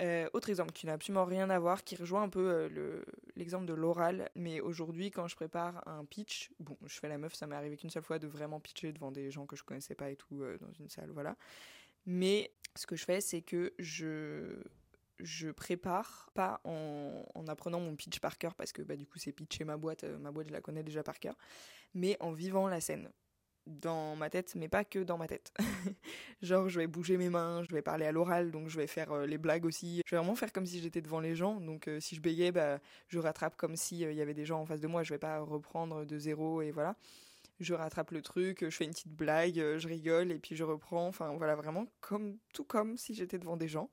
Euh, 0.00 0.30
autre 0.32 0.48
exemple 0.48 0.72
qui 0.72 0.86
n'a 0.86 0.94
absolument 0.94 1.26
rien 1.26 1.50
à 1.50 1.58
voir, 1.58 1.84
qui 1.84 1.94
rejoint 1.94 2.22
un 2.22 2.30
peu 2.30 2.68
euh, 2.74 3.04
l'exemple 3.36 3.66
de 3.66 3.74
l'oral, 3.74 4.30
mais 4.34 4.62
aujourd'hui 4.62 5.10
quand 5.10 5.28
je 5.28 5.36
prépare 5.36 5.86
un 5.86 6.06
pitch, 6.06 6.52
bon 6.60 6.78
je 6.86 6.98
fais 6.98 7.08
la 7.10 7.18
meuf, 7.18 7.34
ça 7.34 7.46
m'est 7.46 7.54
arrivé 7.54 7.76
qu'une 7.76 7.90
seule 7.90 8.02
fois 8.02 8.18
de 8.18 8.26
vraiment 8.26 8.60
pitcher 8.60 8.92
devant 8.92 9.12
des 9.12 9.30
gens 9.30 9.44
que 9.44 9.56
je 9.56 9.62
connaissais 9.62 9.94
pas 9.94 10.10
et 10.10 10.16
tout 10.16 10.42
euh, 10.42 10.56
dans 10.58 10.72
une 10.72 10.88
salle, 10.88 11.10
voilà. 11.10 11.36
Mais 12.06 12.50
ce 12.74 12.86
que 12.86 12.96
je 12.96 13.04
fais 13.04 13.20
c'est 13.20 13.42
que 13.42 13.74
je 13.78 14.56
je 15.20 15.50
prépare 15.50 16.30
pas 16.34 16.60
en, 16.64 17.46
apprenant 17.48 17.80
mon 17.80 17.94
pitch 17.94 18.20
par 18.20 18.38
cœur 18.38 18.54
parce 18.54 18.72
que 18.72 18.82
bah, 18.82 18.96
du 18.96 19.06
coup 19.06 19.18
c'est 19.18 19.32
pitcher 19.32 19.64
ma 19.64 19.76
boîte, 19.76 20.04
euh, 20.04 20.18
ma 20.18 20.30
boîte 20.30 20.48
je 20.48 20.52
la 20.52 20.60
connais 20.60 20.82
déjà 20.82 21.02
par 21.02 21.18
cœur, 21.18 21.36
mais 21.94 22.16
en 22.20 22.32
vivant 22.32 22.68
la 22.68 22.80
scène 22.80 23.10
dans 23.66 24.14
ma 24.16 24.28
tête, 24.28 24.54
mais 24.56 24.68
pas 24.68 24.84
que 24.84 24.98
dans 24.98 25.16
ma 25.16 25.26
tête. 25.26 25.52
Genre, 26.42 26.68
je 26.68 26.80
vais 26.80 26.86
bouger 26.86 27.16
mes 27.16 27.30
mains, 27.30 27.62
je 27.62 27.74
vais 27.74 27.82
parler 27.82 28.04
à 28.04 28.12
l'oral, 28.12 28.50
donc 28.50 28.68
je 28.68 28.76
vais 28.76 28.86
faire 28.86 29.12
euh, 29.12 29.26
les 29.26 29.38
blagues 29.38 29.64
aussi. 29.64 30.02
Je 30.06 30.14
vais 30.14 30.18
vraiment 30.18 30.34
faire 30.34 30.52
comme 30.52 30.66
si 30.66 30.80
j'étais 30.80 31.00
devant 31.00 31.20
les 31.20 31.34
gens. 31.34 31.60
Donc, 31.60 31.88
euh, 31.88 31.98
si 32.00 32.14
je 32.14 32.20
bégayais, 32.20 32.52
bah, 32.52 32.78
je 33.08 33.18
rattrape 33.18 33.56
comme 33.56 33.76
s'il 33.76 34.00
il 34.02 34.14
y 34.14 34.20
avait 34.20 34.34
des 34.34 34.44
gens 34.44 34.60
en 34.60 34.66
face 34.66 34.80
de 34.80 34.86
moi. 34.86 35.02
Je 35.02 35.14
vais 35.14 35.18
pas 35.18 35.40
reprendre 35.40 36.04
de 36.04 36.18
zéro 36.18 36.60
et 36.60 36.72
voilà. 36.72 36.96
Je 37.60 37.74
rattrape 37.74 38.10
le 38.10 38.20
truc, 38.20 38.64
je 38.64 38.70
fais 38.70 38.84
une 38.84 38.90
petite 38.90 39.12
blague, 39.12 39.54
je 39.54 39.88
rigole 39.88 40.32
et 40.32 40.38
puis 40.38 40.56
je 40.56 40.64
reprends. 40.64 41.06
Enfin, 41.06 41.34
voilà, 41.36 41.54
vraiment 41.54 41.86
comme 42.00 42.38
tout 42.52 42.64
comme 42.64 42.96
si 42.96 43.14
j'étais 43.14 43.38
devant 43.38 43.56
des 43.56 43.68
gens. 43.68 43.90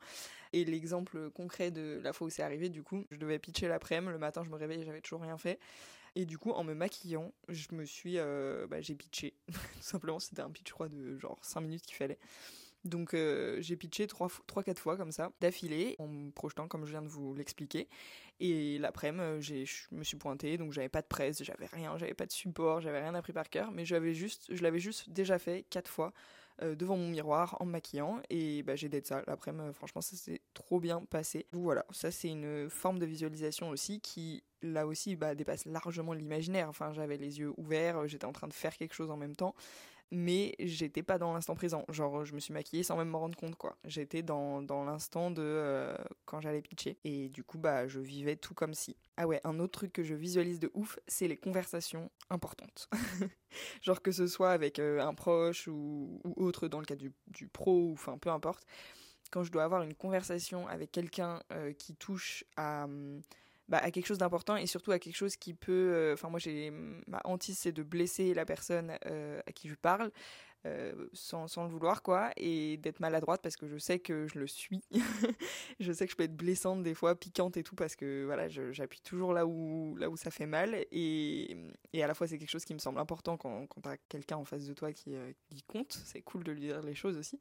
Et 0.53 0.65
l'exemple 0.65 1.29
concret 1.29 1.71
de 1.71 2.01
la 2.03 2.11
fois 2.13 2.27
où 2.27 2.29
c'est 2.29 2.43
arrivé, 2.43 2.69
du 2.69 2.83
coup, 2.83 3.05
je 3.11 3.17
devais 3.17 3.39
pitcher 3.39 3.67
l'après-midi, 3.67 4.11
le 4.11 4.17
matin 4.17 4.43
je 4.43 4.49
me 4.49 4.55
réveille, 4.55 4.83
j'avais 4.83 5.01
toujours 5.01 5.21
rien 5.21 5.37
fait. 5.37 5.59
Et 6.15 6.25
du 6.25 6.37
coup, 6.37 6.51
en 6.51 6.63
me 6.63 6.73
maquillant, 6.73 7.33
je 7.47 7.67
me 7.71 7.85
suis, 7.85 8.17
euh, 8.17 8.67
bah, 8.67 8.81
j'ai 8.81 8.95
pitché. 8.95 9.33
Tout 9.47 9.81
simplement, 9.81 10.19
c'était 10.19 10.41
un 10.41 10.49
pitch, 10.49 10.67
je 10.67 10.73
crois, 10.73 10.89
de 10.89 11.17
genre 11.17 11.39
5 11.41 11.61
minutes 11.61 11.85
qu'il 11.85 11.95
fallait. 11.95 12.19
Donc 12.83 13.13
euh, 13.13 13.57
j'ai 13.61 13.75
pitché 13.75 14.07
3-4 14.07 14.77
fois 14.77 14.97
comme 14.97 15.11
ça, 15.11 15.31
d'affilée, 15.39 15.95
en 15.99 16.07
me 16.07 16.31
projetant 16.31 16.67
comme 16.67 16.85
je 16.85 16.91
viens 16.91 17.01
de 17.01 17.07
vous 17.07 17.33
l'expliquer. 17.35 17.87
Et 18.39 18.79
l'après-midi, 18.79 19.21
euh, 19.21 19.65
je 19.65 19.95
me 19.95 20.03
suis 20.03 20.17
pointée, 20.17 20.57
donc 20.57 20.71
j'avais 20.71 20.89
pas 20.89 21.03
de 21.03 21.07
presse, 21.07 21.43
j'avais 21.43 21.67
rien, 21.67 21.97
j'avais 21.97 22.15
pas 22.15 22.25
de 22.25 22.31
support, 22.31 22.81
j'avais 22.81 23.01
rien 23.01 23.13
appris 23.13 23.33
par 23.33 23.49
cœur, 23.49 23.71
mais 23.71 23.85
juste, 23.85 24.47
je 24.49 24.63
l'avais 24.63 24.79
juste 24.79 25.09
déjà 25.09 25.37
fait 25.37 25.63
4 25.69 25.87
fois 25.87 26.11
euh, 26.63 26.75
devant 26.75 26.97
mon 26.97 27.07
miroir 27.07 27.55
en 27.59 27.65
me 27.65 27.71
maquillant 27.71 28.19
et 28.29 28.63
bah, 28.63 28.75
j'ai 28.75 28.89
d'être 28.89 29.07
ça. 29.07 29.23
Après, 29.27 29.51
franchement, 29.73 30.01
ça 30.01 30.15
s'est 30.15 30.41
trop 30.55 30.79
bien 30.79 31.01
passé. 31.09 31.45
Donc 31.51 31.63
voilà, 31.63 31.85
ça 31.91 32.09
c'est 32.09 32.29
une 32.29 32.67
forme 32.69 32.97
de 32.97 33.05
visualisation 33.05 33.69
aussi 33.69 33.99
qui, 34.01 34.43
là 34.63 34.87
aussi, 34.87 35.15
bah, 35.15 35.35
dépasse 35.35 35.65
largement 35.65 36.13
l'imaginaire. 36.13 36.67
Enfin, 36.67 36.93
j'avais 36.93 37.17
les 37.17 37.39
yeux 37.39 37.53
ouverts, 37.57 38.07
j'étais 38.07 38.25
en 38.25 38.33
train 38.33 38.47
de 38.47 38.53
faire 38.53 38.75
quelque 38.75 38.93
chose 38.95 39.11
en 39.11 39.17
même 39.17 39.35
temps 39.35 39.53
mais 40.11 40.55
j'étais 40.59 41.03
pas 41.03 41.17
dans 41.17 41.33
l'instant 41.33 41.55
présent. 41.55 41.85
Genre, 41.89 42.25
je 42.25 42.33
me 42.35 42.39
suis 42.39 42.53
maquillée 42.53 42.83
sans 42.83 42.97
même 42.97 43.09
me 43.09 43.15
rendre 43.15 43.37
compte, 43.37 43.55
quoi. 43.55 43.77
J'étais 43.85 44.21
dans, 44.21 44.61
l'instant 44.85 45.31
de 45.31 45.41
euh, 45.41 45.95
quand 46.25 46.41
j'allais 46.41 46.61
pitcher. 46.61 46.97
Et 47.05 47.29
du 47.29 47.43
coup, 47.43 47.57
bah, 47.57 47.87
je 47.87 47.99
vivais 47.99 48.35
tout 48.35 48.53
comme 48.53 48.73
si. 48.73 48.97
Ah 49.15 49.25
ouais, 49.25 49.39
un 49.45 49.59
autre 49.59 49.79
truc 49.79 49.93
que 49.93 50.03
je 50.03 50.13
visualise 50.13 50.59
de 50.59 50.69
ouf, 50.73 50.99
c'est 51.07 51.27
les 51.27 51.37
conversations 51.37 52.11
importantes. 52.29 52.89
Genre 53.81 54.01
que 54.01 54.11
ce 54.11 54.27
soit 54.27 54.51
avec 54.51 54.79
euh, 54.79 54.99
un 55.01 55.13
proche 55.13 55.67
ou, 55.67 56.19
ou, 56.25 56.33
autre 56.43 56.67
dans 56.67 56.79
le 56.79 56.85
cas 56.85 56.95
du, 56.95 57.13
pro, 57.47 57.87
ou 57.87 57.93
enfin 57.93 58.17
peu 58.17 58.29
importe. 58.29 58.65
Quand 59.31 59.43
je 59.43 59.51
dois 59.51 59.63
avoir 59.63 59.81
une 59.83 59.93
conversation 59.93 60.67
avec 60.67 60.91
quelqu'un 60.91 61.41
euh, 61.53 61.71
qui 61.71 61.95
touche 61.95 62.43
à. 62.57 62.87
Bah, 63.71 63.77
à 63.77 63.89
quelque 63.89 64.05
chose 64.05 64.17
d'important 64.17 64.57
et 64.57 64.67
surtout 64.67 64.91
à 64.91 64.99
quelque 64.99 65.15
chose 65.15 65.37
qui 65.37 65.53
peut. 65.53 65.71
Euh, 65.71 66.13
enfin, 66.13 66.27
moi, 66.27 66.39
j'ai 66.39 66.71
ma 67.07 67.21
hantise, 67.23 67.57
c'est 67.57 67.71
de 67.71 67.83
blesser 67.83 68.33
la 68.33 68.43
personne 68.45 68.97
euh, 69.05 69.39
à 69.47 69.53
qui 69.53 69.69
je 69.69 69.75
parle. 69.75 70.11
sans, 71.13 71.47
sans, 71.47 71.63
le 71.63 71.69
vouloir, 71.69 72.03
quoi, 72.03 72.31
et 72.35 72.77
d'être 72.77 72.99
maladroite 72.99 73.41
parce 73.41 73.55
que 73.55 73.67
je 73.67 73.77
sais 73.77 73.99
que 73.99 74.27
je 74.27 74.37
le 74.37 74.45
suis. 74.45 74.83
je 75.79 75.91
sais 75.93 76.05
que 76.05 76.11
je 76.11 76.17
peux 76.17 76.25
être 76.25 76.35
blessante 76.35 76.83
des 76.83 76.93
fois, 76.93 77.15
piquante 77.15 77.55
et 77.55 77.63
tout, 77.63 77.75
parce 77.75 77.95
que 77.95 78.25
voilà, 78.25 78.49
j'appuie 78.49 79.01
toujours 79.01 79.31
là 79.33 79.45
où, 79.47 79.95
là 79.97 80.09
où 80.09 80.17
ça 80.17 80.31
fait 80.31 80.45
mal, 80.45 80.75
et, 80.91 81.57
et 81.93 82.03
à 82.03 82.07
la 82.07 82.13
fois 82.13 82.27
c'est 82.27 82.37
quelque 82.37 82.51
chose 82.51 82.65
qui 82.65 82.75
me 82.75 82.79
semble 82.79 82.99
important 82.99 83.37
quand, 83.37 83.65
quand 83.67 83.81
t'as 83.81 83.97
quelqu'un 84.09 84.37
en 84.37 84.45
face 84.45 84.67
de 84.67 84.73
toi 84.73 84.93
qui, 84.93 85.15
qui 85.49 85.63
compte, 85.63 85.93
c'est 86.05 86.21
cool 86.21 86.43
de 86.43 86.51
lui 86.51 86.61
dire 86.61 86.81
les 86.83 86.93
choses 86.93 87.17
aussi. 87.17 87.39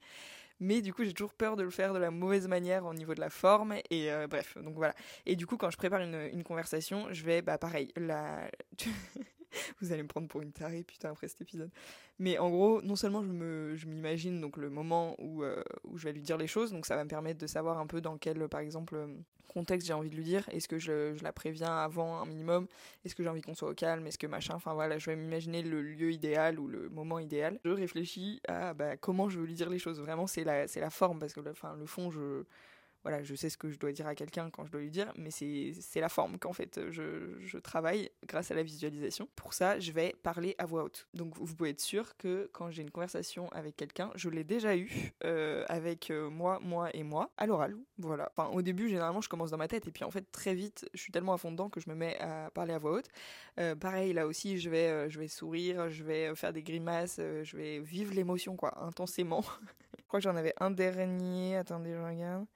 Mais 0.60 0.82
du 0.82 0.92
coup, 0.92 1.04
j'ai 1.04 1.12
toujours 1.12 1.34
peur 1.34 1.56
de 1.56 1.62
le 1.62 1.70
faire 1.70 1.94
de 1.94 1.98
la 1.98 2.10
mauvaise 2.10 2.46
manière 2.46 2.84
au 2.84 2.94
niveau 2.94 3.14
de 3.14 3.20
la 3.20 3.30
forme. 3.30 3.74
Et 3.90 4.12
euh, 4.12 4.26
bref, 4.28 4.56
donc 4.58 4.74
voilà. 4.74 4.94
Et 5.26 5.34
du 5.36 5.46
coup, 5.46 5.56
quand 5.56 5.70
je 5.70 5.76
prépare 5.76 6.00
une, 6.00 6.28
une 6.32 6.44
conversation, 6.44 7.06
je 7.10 7.24
vais, 7.24 7.42
bah 7.42 7.58
pareil, 7.58 7.88
la... 7.96 8.50
vous 9.80 9.92
allez 9.92 10.02
me 10.02 10.08
prendre 10.08 10.28
pour 10.28 10.42
une 10.42 10.52
tarée, 10.52 10.82
putain, 10.82 11.10
après 11.10 11.28
cet 11.28 11.40
épisode. 11.40 11.70
Mais 12.18 12.38
en 12.38 12.50
gros, 12.50 12.82
non 12.82 12.96
seulement 12.96 13.22
je 13.22 13.28
me, 13.28 13.76
je 13.76 13.86
m'imagine 13.86 14.40
donc 14.40 14.56
le 14.56 14.70
moment 14.70 15.16
où, 15.18 15.42
euh, 15.42 15.62
où 15.84 15.96
je 15.96 16.04
vais 16.04 16.12
lui 16.12 16.22
dire 16.22 16.36
les 16.36 16.46
choses, 16.46 16.72
donc 16.72 16.86
ça 16.86 16.96
va 16.96 17.04
me 17.04 17.08
permettre 17.08 17.38
de 17.38 17.46
savoir 17.46 17.78
un 17.78 17.86
peu 17.86 18.00
dans 18.00 18.18
quel, 18.18 18.48
par 18.48 18.60
exemple, 18.60 18.94
euh, 18.94 19.06
contexte 19.52 19.86
j'ai 19.86 19.92
envie 19.92 20.10
de 20.10 20.16
lui 20.16 20.24
dire. 20.24 20.48
Est-ce 20.50 20.68
que 20.68 20.78
je, 20.78 21.14
je, 21.14 21.24
la 21.24 21.32
préviens 21.32 21.76
avant 21.76 22.20
un 22.20 22.26
minimum? 22.26 22.66
Est-ce 23.04 23.14
que 23.14 23.22
j'ai 23.22 23.28
envie 23.28 23.42
qu'on 23.42 23.54
soit 23.54 23.70
au 23.70 23.74
calme? 23.74 24.06
Est-ce 24.06 24.18
que 24.18 24.26
machin? 24.26 24.54
Enfin 24.54 24.74
voilà, 24.74 24.98
je 24.98 25.06
vais 25.10 25.16
m'imaginer 25.16 25.62
le 25.62 25.82
lieu 25.82 26.12
idéal 26.12 26.58
ou 26.58 26.68
le 26.68 26.88
moment 26.88 27.18
idéal. 27.18 27.58
Je 27.64 27.70
réfléchis 27.70 28.40
à 28.48 28.74
bah, 28.74 28.96
comment 28.96 29.28
je 29.28 29.38
veux 29.40 29.46
lui 29.46 29.54
dire 29.54 29.68
les 29.70 29.78
choses. 29.78 30.00
Vraiment, 30.00 30.26
c'est 30.26 30.44
la, 30.44 30.66
la 30.66 30.90
forme 30.90 31.18
parce 31.18 31.32
que 31.32 31.40
enfin, 31.48 31.76
le 31.78 31.86
fond, 31.86 32.10
je 32.10 32.44
voilà, 33.02 33.22
je 33.22 33.34
sais 33.34 33.48
ce 33.48 33.56
que 33.56 33.70
je 33.70 33.78
dois 33.78 33.92
dire 33.92 34.06
à 34.06 34.14
quelqu'un 34.14 34.50
quand 34.50 34.64
je 34.66 34.70
dois 34.70 34.80
lui 34.80 34.90
dire, 34.90 35.12
mais 35.16 35.30
c'est 35.30 36.00
la 36.00 36.08
forme 36.08 36.38
qu'en 36.38 36.52
fait 36.52 36.80
je, 36.90 37.38
je, 37.40 37.58
travaille 37.58 38.10
grâce 38.26 38.50
à 38.50 38.54
la 38.54 38.62
visualisation. 38.62 39.28
Pour 39.36 39.54
ça, 39.54 39.78
je 39.78 39.92
vais 39.92 40.14
parler 40.22 40.54
à 40.58 40.66
voix 40.66 40.84
haute. 40.84 41.08
Donc 41.14 41.36
vous 41.36 41.54
pouvez 41.54 41.70
être 41.70 41.80
sûr 41.80 42.16
que 42.16 42.50
quand 42.52 42.70
j'ai 42.70 42.82
une 42.82 42.90
conversation 42.90 43.48
avec 43.50 43.76
quelqu'un, 43.76 44.10
je 44.16 44.28
l'ai 44.28 44.44
déjà 44.44 44.76
eu 44.76 45.12
euh, 45.24 45.64
avec 45.68 46.10
euh, 46.10 46.28
moi, 46.28 46.58
moi 46.62 46.94
et 46.94 47.02
moi, 47.02 47.30
à 47.36 47.46
l'oral. 47.46 47.76
Voilà. 47.98 48.30
Enfin, 48.36 48.50
au 48.50 48.62
début, 48.62 48.88
généralement, 48.88 49.20
je 49.20 49.28
commence 49.28 49.50
dans 49.50 49.56
ma 49.56 49.68
tête, 49.68 49.86
et 49.86 49.90
puis 49.90 50.04
en 50.04 50.10
fait, 50.10 50.30
très 50.30 50.54
vite, 50.54 50.88
je 50.94 51.00
suis 51.00 51.12
tellement 51.12 51.32
à 51.34 51.38
fond 51.38 51.50
dedans 51.50 51.70
que 51.70 51.80
je 51.80 51.88
me 51.88 51.94
mets 51.94 52.18
à 52.18 52.50
parler 52.50 52.74
à 52.74 52.78
voix 52.78 52.92
haute. 52.92 53.08
Euh, 53.58 53.74
pareil, 53.74 54.12
là 54.12 54.26
aussi, 54.26 54.58
je 54.58 54.68
vais, 54.68 55.08
je 55.08 55.18
vais 55.18 55.28
sourire, 55.28 55.90
je 55.90 56.04
vais 56.04 56.34
faire 56.34 56.52
des 56.52 56.62
grimaces, 56.62 57.16
je 57.18 57.56
vais 57.56 57.80
vivre 57.80 58.14
l'émotion, 58.14 58.56
quoi, 58.56 58.82
intensément. 58.82 59.42
je 59.98 60.04
crois 60.06 60.20
que 60.20 60.24
j'en 60.24 60.36
avais 60.36 60.54
un 60.60 60.70
dernier. 60.70 61.56
Attendez, 61.56 61.92
je 61.92 62.00
regarde. 62.00 62.46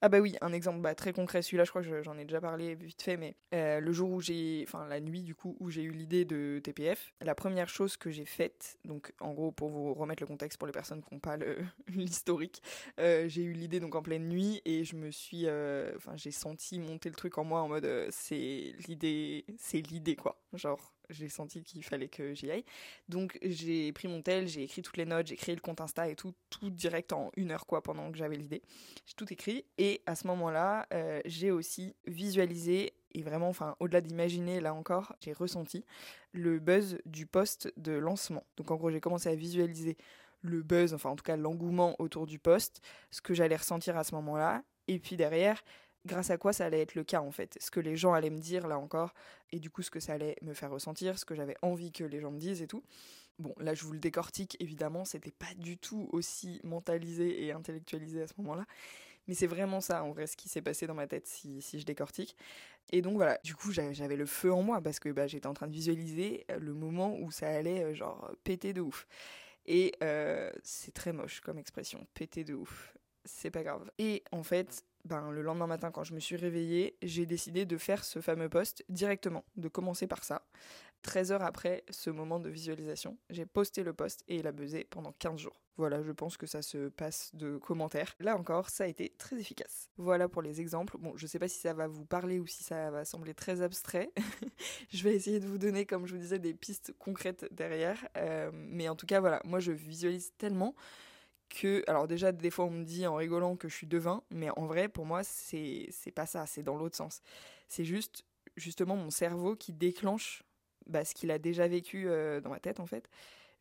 Ah 0.00 0.08
bah 0.08 0.20
oui, 0.20 0.36
un 0.42 0.52
exemple 0.52 0.78
bah, 0.80 0.94
très 0.94 1.12
concret, 1.12 1.42
celui-là 1.42 1.64
je 1.64 1.70
crois 1.70 1.82
que 1.82 2.02
j'en 2.04 2.16
ai 2.18 2.24
déjà 2.24 2.40
parlé 2.40 2.76
vite 2.76 3.02
fait, 3.02 3.16
mais 3.16 3.34
euh, 3.52 3.80
le 3.80 3.92
jour 3.92 4.10
où 4.12 4.20
j'ai, 4.20 4.64
enfin 4.64 4.86
la 4.86 5.00
nuit 5.00 5.24
du 5.24 5.34
coup 5.34 5.56
où 5.58 5.70
j'ai 5.70 5.82
eu 5.82 5.90
l'idée 5.90 6.24
de 6.24 6.60
TPF, 6.62 7.12
la 7.20 7.34
première 7.34 7.68
chose 7.68 7.96
que 7.96 8.08
j'ai 8.08 8.24
faite, 8.24 8.78
donc 8.84 9.12
en 9.18 9.32
gros 9.34 9.50
pour 9.50 9.70
vous 9.70 9.92
remettre 9.94 10.22
le 10.22 10.28
contexte 10.28 10.56
pour 10.56 10.68
les 10.68 10.72
personnes 10.72 11.02
qui 11.02 11.12
n'ont 11.12 11.18
pas 11.20 11.36
l'historique, 11.88 12.62
euh, 13.00 13.28
j'ai 13.28 13.42
eu 13.42 13.52
l'idée 13.52 13.80
donc 13.80 13.96
en 13.96 14.02
pleine 14.02 14.28
nuit 14.28 14.62
et 14.64 14.84
je 14.84 14.94
me 14.94 15.10
suis, 15.10 15.46
euh, 15.46 15.90
enfin 15.96 16.12
j'ai 16.16 16.30
senti 16.30 16.78
monter 16.78 17.08
le 17.08 17.16
truc 17.16 17.36
en 17.36 17.42
moi 17.42 17.60
en 17.60 17.68
mode 17.68 17.88
c'est 18.10 18.74
l'idée, 18.86 19.46
c'est 19.58 19.80
l'idée 19.80 20.14
quoi, 20.14 20.40
genre 20.52 20.94
j'ai 21.10 21.28
senti 21.28 21.62
qu'il 21.62 21.82
fallait 21.84 22.08
que 22.08 22.34
j'y 22.34 22.50
aille. 22.50 22.64
Donc 23.08 23.38
j'ai 23.42 23.92
pris 23.92 24.08
mon 24.08 24.22
tel, 24.22 24.48
j'ai 24.48 24.62
écrit 24.62 24.82
toutes 24.82 24.96
les 24.96 25.06
notes, 25.06 25.26
j'ai 25.26 25.36
créé 25.36 25.54
le 25.54 25.60
compte 25.60 25.80
Insta 25.80 26.08
et 26.08 26.16
tout, 26.16 26.34
tout 26.50 26.70
direct 26.70 27.12
en 27.12 27.30
une 27.36 27.50
heure 27.50 27.66
quoi, 27.66 27.82
pendant 27.82 28.10
que 28.10 28.18
j'avais 28.18 28.36
l'idée. 28.36 28.62
J'ai 29.06 29.14
tout 29.14 29.32
écrit 29.32 29.64
et 29.78 30.02
à 30.06 30.14
ce 30.14 30.26
moment-là, 30.26 30.86
euh, 30.92 31.20
j'ai 31.24 31.50
aussi 31.50 31.94
visualisé 32.06 32.92
et 33.12 33.22
vraiment, 33.22 33.48
enfin 33.48 33.76
au-delà 33.80 34.00
d'imaginer 34.00 34.60
là 34.60 34.74
encore, 34.74 35.16
j'ai 35.20 35.32
ressenti 35.32 35.84
le 36.32 36.58
buzz 36.58 36.98
du 37.06 37.26
poste 37.26 37.72
de 37.76 37.92
lancement. 37.92 38.44
Donc 38.56 38.70
en 38.70 38.76
gros, 38.76 38.90
j'ai 38.90 39.00
commencé 39.00 39.28
à 39.28 39.34
visualiser 39.34 39.96
le 40.42 40.62
buzz, 40.62 40.94
enfin 40.94 41.10
en 41.10 41.16
tout 41.16 41.24
cas 41.24 41.36
l'engouement 41.36 41.96
autour 41.98 42.26
du 42.26 42.38
poste, 42.38 42.80
ce 43.10 43.20
que 43.20 43.34
j'allais 43.34 43.56
ressentir 43.56 43.96
à 43.96 44.04
ce 44.04 44.14
moment-là. 44.14 44.62
Et 44.86 44.98
puis 44.98 45.16
derrière, 45.16 45.62
grâce 46.08 46.30
à 46.30 46.38
quoi 46.38 46.52
ça 46.52 46.64
allait 46.64 46.80
être 46.80 46.96
le 46.96 47.04
cas 47.04 47.20
en 47.20 47.30
fait. 47.30 47.56
Ce 47.60 47.70
que 47.70 47.78
les 47.78 47.96
gens 47.96 48.12
allaient 48.12 48.30
me 48.30 48.40
dire 48.40 48.66
là 48.66 48.78
encore, 48.78 49.14
et 49.52 49.60
du 49.60 49.70
coup 49.70 49.82
ce 49.82 49.90
que 49.90 50.00
ça 50.00 50.14
allait 50.14 50.36
me 50.42 50.54
faire 50.54 50.70
ressentir, 50.70 51.18
ce 51.18 51.24
que 51.24 51.36
j'avais 51.36 51.56
envie 51.62 51.92
que 51.92 52.04
les 52.04 52.20
gens 52.20 52.32
me 52.32 52.38
disent 52.38 52.62
et 52.62 52.66
tout. 52.66 52.82
Bon, 53.38 53.54
là 53.58 53.74
je 53.74 53.84
vous 53.84 53.92
le 53.92 54.00
décortique, 54.00 54.56
évidemment, 54.58 55.04
c'était 55.04 55.30
pas 55.30 55.54
du 55.56 55.78
tout 55.78 56.08
aussi 56.12 56.60
mentalisé 56.64 57.44
et 57.44 57.52
intellectualisé 57.52 58.22
à 58.22 58.26
ce 58.26 58.34
moment-là. 58.38 58.66
Mais 59.28 59.34
c'est 59.34 59.46
vraiment 59.46 59.80
ça, 59.80 60.02
en 60.02 60.10
vrai, 60.10 60.26
ce 60.26 60.36
qui 60.36 60.48
s'est 60.48 60.62
passé 60.62 60.86
dans 60.86 60.94
ma 60.94 61.06
tête 61.06 61.26
si, 61.26 61.60
si 61.60 61.78
je 61.78 61.84
décortique. 61.84 62.34
Et 62.90 63.02
donc 63.02 63.14
voilà, 63.14 63.38
du 63.44 63.54
coup 63.54 63.70
j'avais 63.70 64.16
le 64.16 64.26
feu 64.26 64.52
en 64.52 64.62
moi 64.62 64.80
parce 64.80 64.98
que 64.98 65.10
bah, 65.10 65.26
j'étais 65.26 65.46
en 65.46 65.54
train 65.54 65.66
de 65.66 65.72
visualiser 65.72 66.46
le 66.58 66.72
moment 66.72 67.16
où 67.20 67.30
ça 67.30 67.48
allait 67.48 67.84
euh, 67.84 67.94
genre 67.94 68.30
péter 68.44 68.72
de 68.72 68.80
ouf. 68.80 69.06
Et 69.66 69.92
euh, 70.02 70.50
c'est 70.62 70.94
très 70.94 71.12
moche 71.12 71.40
comme 71.40 71.58
expression, 71.58 72.06
péter 72.14 72.42
de 72.42 72.54
ouf. 72.54 72.94
C'est 73.26 73.50
pas 73.50 73.62
grave. 73.62 73.90
Et 73.98 74.24
en 74.32 74.42
fait, 74.42 74.82
ben, 75.04 75.30
le 75.30 75.42
lendemain 75.42 75.66
matin, 75.66 75.90
quand 75.90 76.04
je 76.04 76.14
me 76.14 76.20
suis 76.20 76.36
réveillée, 76.36 76.96
j'ai 77.02 77.26
décidé 77.26 77.64
de 77.64 77.78
faire 77.78 78.04
ce 78.04 78.20
fameux 78.20 78.48
post 78.48 78.84
directement, 78.88 79.44
de 79.56 79.68
commencer 79.68 80.06
par 80.06 80.24
ça. 80.24 80.42
13 81.02 81.32
heures 81.32 81.44
après 81.44 81.84
ce 81.90 82.10
moment 82.10 82.40
de 82.40 82.50
visualisation, 82.50 83.16
j'ai 83.30 83.46
posté 83.46 83.84
le 83.84 83.92
post 83.92 84.24
et 84.28 84.36
il 84.36 84.46
a 84.46 84.52
buzzé 84.52 84.86
pendant 84.90 85.12
15 85.12 85.38
jours. 85.38 85.60
Voilà, 85.76 86.02
je 86.02 86.10
pense 86.10 86.36
que 86.36 86.46
ça 86.46 86.60
se 86.60 86.88
passe 86.88 87.30
de 87.34 87.56
commentaires. 87.56 88.16
Là 88.18 88.36
encore, 88.36 88.68
ça 88.68 88.82
a 88.82 88.86
été 88.88 89.14
très 89.16 89.38
efficace. 89.38 89.88
Voilà 89.96 90.28
pour 90.28 90.42
les 90.42 90.60
exemples. 90.60 90.98
Bon, 90.98 91.16
je 91.16 91.24
sais 91.28 91.38
pas 91.38 91.46
si 91.46 91.60
ça 91.60 91.72
va 91.72 91.86
vous 91.86 92.04
parler 92.04 92.40
ou 92.40 92.48
si 92.48 92.64
ça 92.64 92.90
va 92.90 93.04
sembler 93.04 93.32
très 93.32 93.62
abstrait. 93.62 94.10
je 94.90 95.04
vais 95.04 95.14
essayer 95.14 95.38
de 95.38 95.46
vous 95.46 95.58
donner, 95.58 95.86
comme 95.86 96.04
je 96.06 96.14
vous 96.14 96.20
disais, 96.20 96.40
des 96.40 96.52
pistes 96.52 96.92
concrètes 96.98 97.46
derrière. 97.52 98.08
Euh, 98.16 98.50
mais 98.52 98.88
en 98.88 98.96
tout 98.96 99.06
cas, 99.06 99.20
voilà, 99.20 99.40
moi 99.44 99.60
je 99.60 99.70
visualise 99.70 100.32
tellement 100.36 100.74
que 101.48 101.82
alors 101.86 102.06
déjà 102.06 102.32
des 102.32 102.50
fois 102.50 102.66
on 102.66 102.70
me 102.70 102.84
dit 102.84 103.06
en 103.06 103.14
rigolant 103.14 103.56
que 103.56 103.68
je 103.68 103.74
suis 103.74 103.86
devin 103.86 104.22
mais 104.30 104.50
en 104.50 104.66
vrai 104.66 104.88
pour 104.88 105.06
moi 105.06 105.22
c'est 105.24 105.90
pas 106.14 106.26
ça 106.26 106.46
c'est 106.46 106.62
dans 106.62 106.76
l'autre 106.76 106.96
sens. 106.96 107.22
C'est 107.68 107.84
juste 107.84 108.24
justement 108.56 108.96
mon 108.96 109.10
cerveau 109.10 109.56
qui 109.56 109.72
déclenche 109.72 110.42
bah, 110.86 111.04
ce 111.04 111.14
qu'il 111.14 111.30
a 111.30 111.38
déjà 111.38 111.68
vécu 111.68 112.08
euh, 112.08 112.40
dans 112.40 112.50
ma 112.50 112.60
tête 112.60 112.80
en 112.80 112.86
fait. 112.86 113.08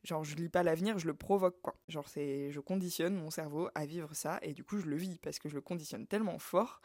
Genre 0.03 0.24
je 0.24 0.36
lis 0.36 0.50
pas 0.50 0.63
l'avenir 0.63 1.00
je 1.00 1.08
le 1.08 1.13
provoque 1.13 1.62
quoi. 1.62 1.75
Genre 1.88 2.08
c'est 2.08 2.51
je 2.51 2.60
conditionne 2.60 3.15
mon 3.15 3.29
cerveau 3.29 3.70
à 3.75 3.86
vivre 3.86 4.13
ça 4.13 4.39
et 4.41 4.53
du 4.53 4.63
coup 4.63 4.79
je 4.79 4.86
le 4.86 4.96
vis 4.96 5.17
parce 5.20 5.39
que 5.39 5.50
je 5.50 5.56
le 5.56 5.62
conditionne 5.62 6.08
tellement 6.08 6.39
fort 6.39 6.82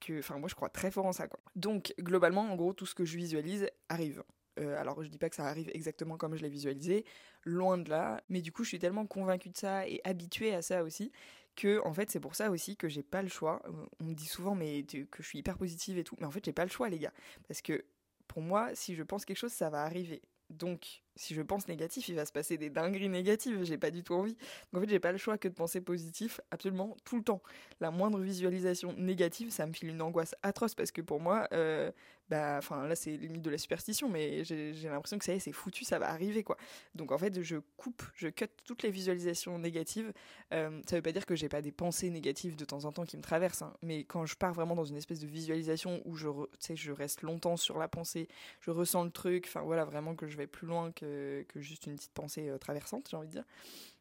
que 0.00 0.18
enfin 0.18 0.38
moi 0.38 0.48
je 0.48 0.54
crois 0.54 0.68
très 0.68 0.90
fort 0.90 1.06
en 1.06 1.12
ça 1.12 1.28
quoi. 1.28 1.40
Donc 1.56 1.94
globalement 1.98 2.42
en 2.42 2.56
gros 2.56 2.72
tout 2.72 2.86
ce 2.86 2.94
que 2.94 3.04
je 3.04 3.16
visualise 3.16 3.68
arrive 3.88 4.22
euh, 4.58 4.78
alors 4.80 5.02
je 5.02 5.08
dis 5.08 5.18
pas 5.18 5.30
que 5.30 5.36
ça 5.36 5.46
arrive 5.46 5.70
exactement 5.74 6.16
comme 6.16 6.36
je 6.36 6.42
l'ai 6.42 6.48
visualisé, 6.48 7.04
loin 7.44 7.78
de 7.78 7.88
là, 7.90 8.22
mais 8.28 8.40
du 8.42 8.52
coup 8.52 8.64
je 8.64 8.68
suis 8.68 8.78
tellement 8.78 9.06
convaincue 9.06 9.50
de 9.50 9.56
ça 9.56 9.86
et 9.88 10.00
habituée 10.04 10.54
à 10.54 10.62
ça 10.62 10.82
aussi 10.82 11.12
que 11.54 11.80
en 11.86 11.92
fait 11.92 12.10
c'est 12.10 12.20
pour 12.20 12.34
ça 12.34 12.50
aussi 12.50 12.76
que 12.76 12.88
j'ai 12.88 13.02
pas 13.02 13.22
le 13.22 13.28
choix. 13.28 13.62
On 14.00 14.04
me 14.04 14.14
dit 14.14 14.26
souvent 14.26 14.54
mais 14.54 14.84
que 14.84 15.22
je 15.22 15.28
suis 15.28 15.38
hyper 15.38 15.58
positive 15.58 15.98
et 15.98 16.04
tout, 16.04 16.16
mais 16.20 16.26
en 16.26 16.30
fait 16.30 16.44
j'ai 16.44 16.52
pas 16.52 16.64
le 16.64 16.70
choix 16.70 16.88
les 16.88 16.98
gars, 16.98 17.12
parce 17.48 17.62
que 17.62 17.84
pour 18.28 18.42
moi 18.42 18.70
si 18.74 18.94
je 18.94 19.02
pense 19.02 19.24
quelque 19.24 19.38
chose 19.38 19.52
ça 19.52 19.70
va 19.70 19.82
arriver. 19.82 20.22
Donc 20.50 21.01
si 21.16 21.34
je 21.34 21.42
pense 21.42 21.68
négatif, 21.68 22.08
il 22.08 22.14
va 22.14 22.24
se 22.24 22.32
passer 22.32 22.56
des 22.58 22.70
dingueries 22.70 23.08
négatives, 23.08 23.62
j'ai 23.64 23.78
pas 23.78 23.90
du 23.90 24.02
tout 24.02 24.14
envie. 24.14 24.36
Donc 24.72 24.82
en 24.82 24.86
fait, 24.86 24.90
j'ai 24.90 25.00
pas 25.00 25.12
le 25.12 25.18
choix 25.18 25.38
que 25.38 25.48
de 25.48 25.54
penser 25.54 25.80
positif 25.80 26.40
absolument 26.50 26.96
tout 27.04 27.16
le 27.16 27.22
temps. 27.22 27.42
La 27.80 27.90
moindre 27.90 28.20
visualisation 28.20 28.94
négative, 28.94 29.50
ça 29.50 29.66
me 29.66 29.72
file 29.72 29.90
une 29.90 30.02
angoisse 30.02 30.34
atroce 30.42 30.74
parce 30.74 30.90
que 30.90 31.02
pour 31.02 31.20
moi, 31.20 31.48
euh, 31.52 31.90
bah, 32.32 32.56
enfin 32.56 32.86
là 32.86 32.96
c'est 32.96 33.16
limite 33.16 33.42
de 33.42 33.50
la 33.50 33.58
superstition, 33.58 34.08
mais 34.08 34.42
j'ai 34.44 34.88
l'impression 34.88 35.18
que 35.18 35.24
ça 35.24 35.34
y 35.34 35.36
est, 35.36 35.40
c'est 35.40 35.52
foutu, 35.52 35.84
ça 35.84 35.98
va 35.98 36.08
arriver 36.08 36.42
quoi. 36.42 36.56
Donc 36.94 37.12
en 37.12 37.18
fait, 37.18 37.42
je 37.42 37.56
coupe, 37.76 38.02
je 38.14 38.28
cut 38.28 38.46
toutes 38.64 38.82
les 38.82 38.90
visualisations 38.90 39.58
négatives. 39.58 40.12
Euh, 40.54 40.80
ça 40.88 40.96
veut 40.96 41.02
pas 41.02 41.12
dire 41.12 41.26
que 41.26 41.36
j'ai 41.36 41.50
pas 41.50 41.60
des 41.60 41.72
pensées 41.72 42.08
négatives 42.08 42.56
de 42.56 42.64
temps 42.64 42.86
en 42.86 42.92
temps 42.92 43.04
qui 43.04 43.18
me 43.18 43.22
traversent, 43.22 43.62
hein, 43.62 43.74
mais 43.82 44.04
quand 44.04 44.24
je 44.24 44.34
pars 44.36 44.54
vraiment 44.54 44.74
dans 44.74 44.86
une 44.86 44.96
espèce 44.96 45.20
de 45.20 45.26
visualisation 45.26 46.00
où 46.06 46.16
je, 46.16 46.28
je 46.74 46.92
reste 46.92 47.20
longtemps 47.20 47.58
sur 47.58 47.76
la 47.76 47.88
pensée, 47.88 48.28
je 48.60 48.70
ressens 48.70 49.04
le 49.04 49.10
truc, 49.10 49.44
enfin 49.46 49.60
voilà, 49.60 49.84
vraiment 49.84 50.14
que 50.14 50.26
je 50.26 50.36
vais 50.38 50.46
plus 50.46 50.66
loin 50.66 50.90
que 50.92 51.01
que, 51.02 51.60
juste 51.60 51.86
une 51.86 51.96
petite 51.96 52.12
pensée 52.12 52.48
euh, 52.48 52.58
traversante, 52.58 53.08
j'ai 53.10 53.16
envie 53.16 53.28
de 53.28 53.32
dire. 53.32 53.44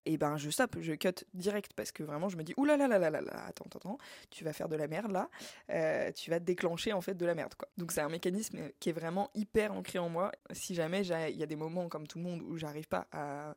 Et 0.06 0.18
ben 0.18 0.36
je 0.38 0.50
stoppe, 0.50 0.78
je 0.80 0.94
cut 0.94 1.26
direct 1.36 1.74
parce 1.76 1.92
que 1.92 2.02
vraiment 2.02 2.28
je 2.28 2.36
me 2.36 2.44
dis 2.44 2.56
ouh 2.58 2.66
là 2.66 2.76
là 2.76 2.88
là 2.88 2.98
là 2.98 3.12
là 3.12 3.22
là 3.22 3.46
attends 3.46 3.66
attends 3.76 4.00
tu 4.32 4.44
vas 4.44 4.52
faire 4.52 4.68
de 4.68 4.76
la 4.76 4.88
merde 4.88 5.12
là, 5.12 5.30
euh, 5.70 6.12
tu 6.12 6.32
vas 6.32 6.40
déclencher 6.40 6.92
en 6.92 7.02
fait 7.02 7.14
de 7.14 7.26
la 7.26 7.36
merde 7.36 7.54
quoi. 7.54 7.70
Donc 7.78 7.92
c'est 7.92 8.02
un 8.02 8.10
mécanisme 8.10 8.72
qui 8.80 8.90
est 8.90 8.94
vraiment 8.94 9.30
hyper 9.36 9.74
ancré 9.74 10.00
en 10.00 10.10
moi. 10.10 10.32
Si 10.52 10.74
jamais 10.74 11.02
il 11.06 11.38
y 11.38 11.44
a 11.44 11.46
des 11.46 11.56
moments 11.56 11.88
comme 11.88 12.08
tout 12.08 12.18
le 12.18 12.24
monde 12.24 12.42
où 12.42 12.58
j'arrive 12.58 12.88
pas 12.88 13.08
à 13.12 13.56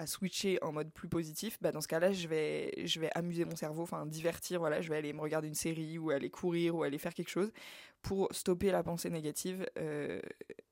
à 0.00 0.06
switcher 0.06 0.58
en 0.62 0.72
mode 0.72 0.90
plus 0.90 1.08
positif, 1.08 1.58
bah 1.60 1.72
dans 1.72 1.82
ce 1.82 1.88
cas-là, 1.88 2.10
je 2.10 2.26
vais, 2.26 2.72
je 2.86 2.98
vais 3.00 3.10
amuser 3.14 3.44
mon 3.44 3.54
cerveau, 3.54 3.82
enfin 3.82 4.06
divertir, 4.06 4.58
voilà, 4.58 4.80
je 4.80 4.88
vais 4.88 4.96
aller 4.96 5.12
me 5.12 5.20
regarder 5.20 5.46
une 5.46 5.54
série 5.54 5.98
ou 5.98 6.08
aller 6.08 6.30
courir 6.30 6.74
ou 6.74 6.82
aller 6.82 6.96
faire 6.96 7.12
quelque 7.12 7.28
chose 7.28 7.52
pour 8.00 8.28
stopper 8.32 8.70
la 8.70 8.82
pensée 8.82 9.10
négative 9.10 9.68
euh, 9.78 10.22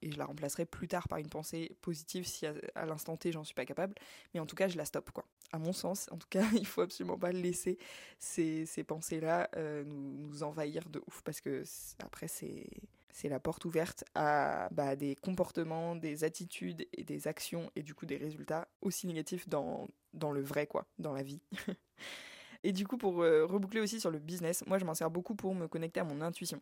et 0.01 0.11
je 0.11 0.17
la 0.17 0.25
remplacerai 0.25 0.65
plus 0.65 0.89
tard 0.89 1.09
par 1.09 1.19
une 1.19 1.29
pensée 1.29 1.77
positive 1.83 2.27
si 2.27 2.47
à, 2.47 2.87
l'instant 2.87 3.19
T 3.19 3.31
j'en 3.31 3.45
suis 3.45 3.55
pas 3.55 3.67
capable, 3.67 3.95
mais 4.33 4.41
en 4.41 4.47
tout 4.47 4.57
cas 4.57 4.67
je 4.67 4.79
la 4.79 4.87
stoppe 4.87 5.11
quoi. 5.11 5.27
À 5.53 5.59
mon 5.59 5.75
sens, 5.75 6.09
en 6.11 6.17
tout 6.17 6.29
cas, 6.31 6.45
il 6.55 6.67
faut 6.67 6.81
absolument 6.81 7.19
pas 7.19 7.33
laisser 7.33 7.77
ces, 8.19 8.67
pensées-là 8.87 9.51
euh, 9.57 9.85
nous, 9.85 10.17
nous 10.17 10.43
envahir 10.43 10.89
de 10.89 11.03
ouf 11.07 11.21
parce 11.23 11.43
que 11.43 11.65
après 12.03 12.29
c'est 12.29 12.67
c'est 13.13 13.29
la 13.29 13.41
porte 13.41 13.65
ouverte 13.65 14.05
à 14.15 14.69
bah, 14.71 14.97
des 14.97 15.17
comportements, 15.17 15.97
des 15.97 16.25
attitudes 16.25 16.87
et 16.93 17.05
des 17.05 17.29
actions 17.29 17.71
et 17.77 17.83
du 17.83 17.95
coup 17.95 18.07
des 18.07 18.17
résultats 18.17 18.69
aussi 18.83 19.07
négatifs 19.07 19.49
dans, 19.49 19.89
dans 20.15 20.31
le 20.31 20.41
vrai, 20.41 20.67
quoi, 20.67 20.87
dans 20.99 21.13
la 21.13 21.23
vie. 21.23 21.41
et 22.63 22.73
du 22.73 22.87
coup, 22.87 22.99
pour 22.99 23.23
euh, 23.23 23.45
reboucler 23.47 23.81
aussi 23.81 24.01
sur 24.01 24.11
le 24.11 24.19
business, 24.19 24.65
moi 24.67 24.79
je 24.79 24.85
m'en 24.85 24.95
sers 24.95 25.11
beaucoup 25.11 25.35
pour 25.35 25.55
me 25.55 25.67
connecter 25.69 26.01
à 26.01 26.05
mon 26.05 26.21
intuition. 26.21 26.61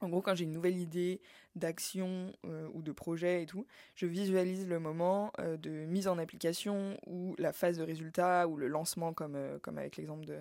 En 0.00 0.08
gros, 0.08 0.22
quand 0.22 0.34
j'ai 0.34 0.44
une 0.44 0.52
nouvelle 0.52 0.78
idée 0.78 1.20
d'action 1.54 2.32
euh, 2.46 2.68
ou 2.72 2.82
de 2.82 2.92
projet 2.92 3.42
et 3.42 3.46
tout, 3.46 3.66
je 3.94 4.06
visualise 4.06 4.66
le 4.66 4.80
moment 4.80 5.32
euh, 5.38 5.56
de 5.56 5.70
mise 5.70 6.08
en 6.08 6.18
application 6.18 6.98
ou 7.06 7.36
la 7.38 7.52
phase 7.52 7.78
de 7.78 7.82
résultat 7.82 8.48
ou 8.48 8.56
le 8.56 8.68
lancement 8.68 9.12
comme, 9.12 9.38
comme 9.60 9.78
avec 9.78 9.96
l'exemple 9.96 10.24
de, 10.24 10.38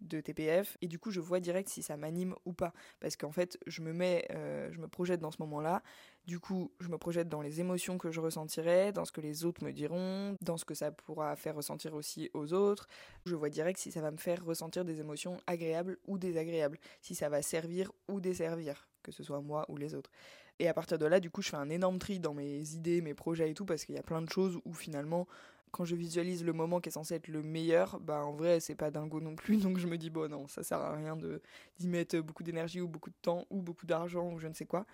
de 0.00 0.20
TPF 0.20 0.76
et 0.82 0.88
du 0.88 0.98
coup 0.98 1.10
je 1.10 1.20
vois 1.20 1.40
direct 1.40 1.68
si 1.68 1.82
ça 1.82 1.96
m'anime 1.96 2.34
ou 2.44 2.52
pas. 2.52 2.72
Parce 3.00 3.16
qu'en 3.16 3.32
fait 3.32 3.58
je 3.66 3.82
me 3.82 3.92
mets 3.92 4.26
euh, 4.30 4.70
je 4.72 4.78
me 4.78 4.88
projette 4.88 5.20
dans 5.20 5.30
ce 5.30 5.40
moment-là. 5.40 5.82
Du 6.26 6.40
coup 6.40 6.72
je 6.80 6.88
me 6.88 6.98
projette 6.98 7.28
dans 7.28 7.40
les 7.40 7.60
émotions 7.60 7.98
que 7.98 8.10
je 8.10 8.20
ressentirai 8.20 8.92
dans 8.92 9.04
ce 9.04 9.12
que 9.12 9.20
les 9.20 9.44
autres 9.44 9.64
me 9.64 9.72
diront 9.72 10.36
dans 10.40 10.56
ce 10.56 10.64
que 10.64 10.74
ça 10.74 10.90
pourra 10.90 11.36
faire 11.36 11.56
ressentir 11.56 11.94
aussi 11.94 12.30
aux 12.34 12.52
autres. 12.52 12.88
Je 13.24 13.34
vois 13.34 13.50
direct 13.50 13.78
si 13.78 13.90
ça 13.90 14.00
va 14.00 14.10
me 14.10 14.18
faire 14.18 14.44
ressentir 14.44 14.84
des 14.84 15.00
émotions 15.00 15.38
agréables 15.46 15.98
ou 16.06 16.18
désagréables. 16.18 16.78
Si 17.00 17.14
ça 17.14 17.28
va 17.28 17.42
servir 17.42 17.92
ou 18.08 18.20
desservir 18.20 18.88
que 19.02 19.12
ce 19.12 19.22
soit 19.22 19.40
moi 19.40 19.64
ou 19.68 19.76
les 19.76 19.94
autres. 19.94 20.10
Et 20.58 20.68
à 20.68 20.74
partir 20.74 20.98
de 20.98 21.06
là 21.06 21.20
du 21.20 21.30
coup 21.30 21.42
je 21.42 21.50
fais 21.50 21.56
un 21.56 21.70
énorme 21.70 21.98
tri 21.98 22.18
dans 22.18 22.34
mes 22.34 22.72
idées 22.74 23.00
mes 23.00 23.14
projets 23.14 23.50
et 23.50 23.54
tout 23.54 23.64
parce 23.64 23.84
qu'il 23.84 23.94
y 23.94 23.98
a 23.98 24.02
plein 24.02 24.22
de 24.22 24.28
choses 24.28 24.58
où 24.64 24.72
finalement 24.72 25.26
quand 25.70 25.84
je 25.84 25.96
visualise 25.96 26.44
le 26.44 26.52
moment 26.52 26.80
qui 26.80 26.88
est 26.88 26.92
censé 26.92 27.14
être 27.14 27.28
le 27.28 27.42
meilleur, 27.42 28.00
bah 28.00 28.24
en 28.24 28.32
vrai 28.32 28.60
c'est 28.60 28.74
pas 28.74 28.90
dingo 28.90 29.20
non 29.20 29.36
plus, 29.36 29.58
donc 29.62 29.78
je 29.78 29.86
me 29.86 29.98
dis 29.98 30.10
bon 30.10 30.30
non, 30.30 30.48
ça 30.48 30.62
sert 30.62 30.78
à 30.78 30.94
rien 30.94 31.16
de 31.16 31.40
d'y 31.78 31.88
mettre 31.88 32.18
beaucoup 32.20 32.42
d'énergie 32.42 32.80
ou 32.80 32.88
beaucoup 32.88 33.10
de 33.10 33.16
temps 33.22 33.46
ou 33.50 33.62
beaucoup 33.62 33.86
d'argent 33.86 34.32
ou 34.32 34.38
je 34.38 34.48
ne 34.48 34.54
sais 34.54 34.66
quoi 34.66 34.86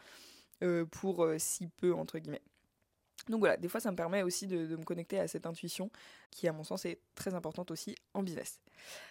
euh, 0.62 0.84
pour 0.84 1.24
euh, 1.24 1.36
si 1.38 1.68
peu 1.68 1.94
entre 1.94 2.18
guillemets. 2.18 2.42
Donc 3.28 3.38
voilà, 3.38 3.56
des 3.56 3.68
fois 3.68 3.80
ça 3.80 3.90
me 3.92 3.96
permet 3.96 4.22
aussi 4.22 4.48
de, 4.48 4.76
me 4.76 4.82
connecter 4.82 5.18
à 5.20 5.28
cette 5.28 5.46
intuition 5.46 5.90
qui 6.30 6.48
à 6.48 6.52
mon 6.52 6.64
sens 6.64 6.84
est 6.86 6.98
très 7.14 7.34
importante 7.34 7.70
aussi 7.70 7.94
en 8.14 8.22
business. 8.22 8.58